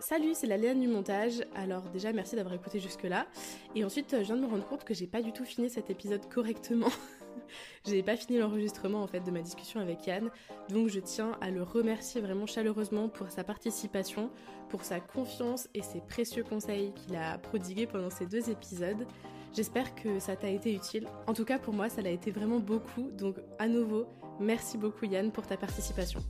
Salut, 0.00 0.34
c'est 0.34 0.48
la 0.48 0.56
Léane 0.56 0.80
du 0.80 0.88
montage. 0.88 1.44
Alors 1.54 1.88
déjà 1.90 2.12
merci 2.12 2.34
d'avoir 2.34 2.54
écouté 2.54 2.80
jusque-là. 2.80 3.28
Et 3.76 3.84
ensuite 3.84 4.10
je 4.10 4.24
viens 4.24 4.36
de 4.36 4.40
me 4.40 4.48
rendre 4.48 4.66
compte 4.66 4.82
que 4.84 4.94
j'ai 4.94 5.06
pas 5.06 5.22
du 5.22 5.32
tout 5.32 5.44
fini 5.44 5.70
cet 5.70 5.90
épisode 5.90 6.28
correctement. 6.28 6.90
j'ai 7.86 8.02
pas 8.02 8.16
fini 8.16 8.38
l'enregistrement 8.38 9.02
en 9.02 9.06
fait 9.06 9.20
de 9.20 9.30
ma 9.30 9.40
discussion 9.40 9.80
avec 9.80 10.06
Yann. 10.06 10.30
Donc 10.68 10.88
je 10.88 11.00
tiens 11.00 11.36
à 11.40 11.50
le 11.50 11.62
remercier 11.62 12.20
vraiment 12.20 12.46
chaleureusement 12.46 13.08
pour 13.08 13.30
sa 13.30 13.44
participation, 13.44 14.30
pour 14.68 14.84
sa 14.84 15.00
confiance 15.00 15.68
et 15.74 15.82
ses 15.82 16.00
précieux 16.00 16.44
conseils 16.44 16.92
qu'il 16.94 17.16
a 17.16 17.38
prodigués 17.38 17.86
pendant 17.86 18.10
ces 18.10 18.26
deux 18.26 18.50
épisodes. 18.50 19.06
J'espère 19.54 19.94
que 19.94 20.18
ça 20.18 20.34
t'a 20.36 20.48
été 20.48 20.74
utile. 20.74 21.06
En 21.26 21.34
tout 21.34 21.44
cas 21.44 21.58
pour 21.58 21.74
moi 21.74 21.88
ça 21.88 22.02
l'a 22.02 22.10
été 22.10 22.30
vraiment 22.30 22.58
beaucoup. 22.58 23.10
Donc 23.10 23.36
à 23.58 23.68
nouveau, 23.68 24.06
Merci 24.40 24.78
beaucoup 24.78 25.04
Yann 25.04 25.30
pour 25.30 25.46
ta 25.46 25.56
participation. 25.56 26.20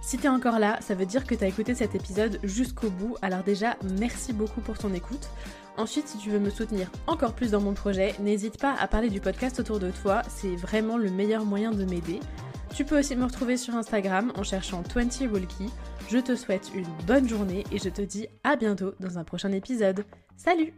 Si 0.00 0.18
t'es 0.18 0.28
encore 0.28 0.58
là, 0.58 0.78
ça 0.82 0.94
veut 0.94 1.06
dire 1.06 1.24
que 1.24 1.34
t'as 1.34 1.46
écouté 1.46 1.74
cet 1.74 1.94
épisode 1.94 2.38
jusqu'au 2.42 2.90
bout, 2.90 3.16
alors 3.22 3.42
déjà 3.42 3.76
merci 3.98 4.32
beaucoup 4.32 4.60
pour 4.60 4.76
ton 4.76 4.92
écoute. 4.92 5.28
Ensuite, 5.78 6.06
si 6.06 6.18
tu 6.18 6.30
veux 6.30 6.38
me 6.38 6.50
soutenir 6.50 6.90
encore 7.06 7.32
plus 7.32 7.52
dans 7.52 7.60
mon 7.60 7.72
projet, 7.72 8.14
n'hésite 8.20 8.58
pas 8.58 8.74
à 8.78 8.86
parler 8.86 9.08
du 9.08 9.20
podcast 9.20 9.58
autour 9.58 9.78
de 9.78 9.90
toi, 9.90 10.22
c'est 10.28 10.54
vraiment 10.54 10.98
le 10.98 11.10
meilleur 11.10 11.44
moyen 11.44 11.70
de 11.70 11.84
m'aider. 11.84 12.20
Tu 12.74 12.84
peux 12.84 12.98
aussi 12.98 13.16
me 13.16 13.24
retrouver 13.24 13.56
sur 13.56 13.74
Instagram 13.74 14.32
en 14.36 14.42
cherchant 14.42 14.82
20 14.94 15.30
Walkie. 15.30 15.70
Je 16.08 16.18
te 16.18 16.36
souhaite 16.36 16.70
une 16.74 16.86
bonne 17.06 17.28
journée 17.28 17.64
et 17.70 17.78
je 17.78 17.88
te 17.88 18.02
dis 18.02 18.26
à 18.44 18.56
bientôt 18.56 18.94
dans 19.00 19.18
un 19.18 19.24
prochain 19.24 19.52
épisode. 19.52 20.04
Salut 20.36 20.72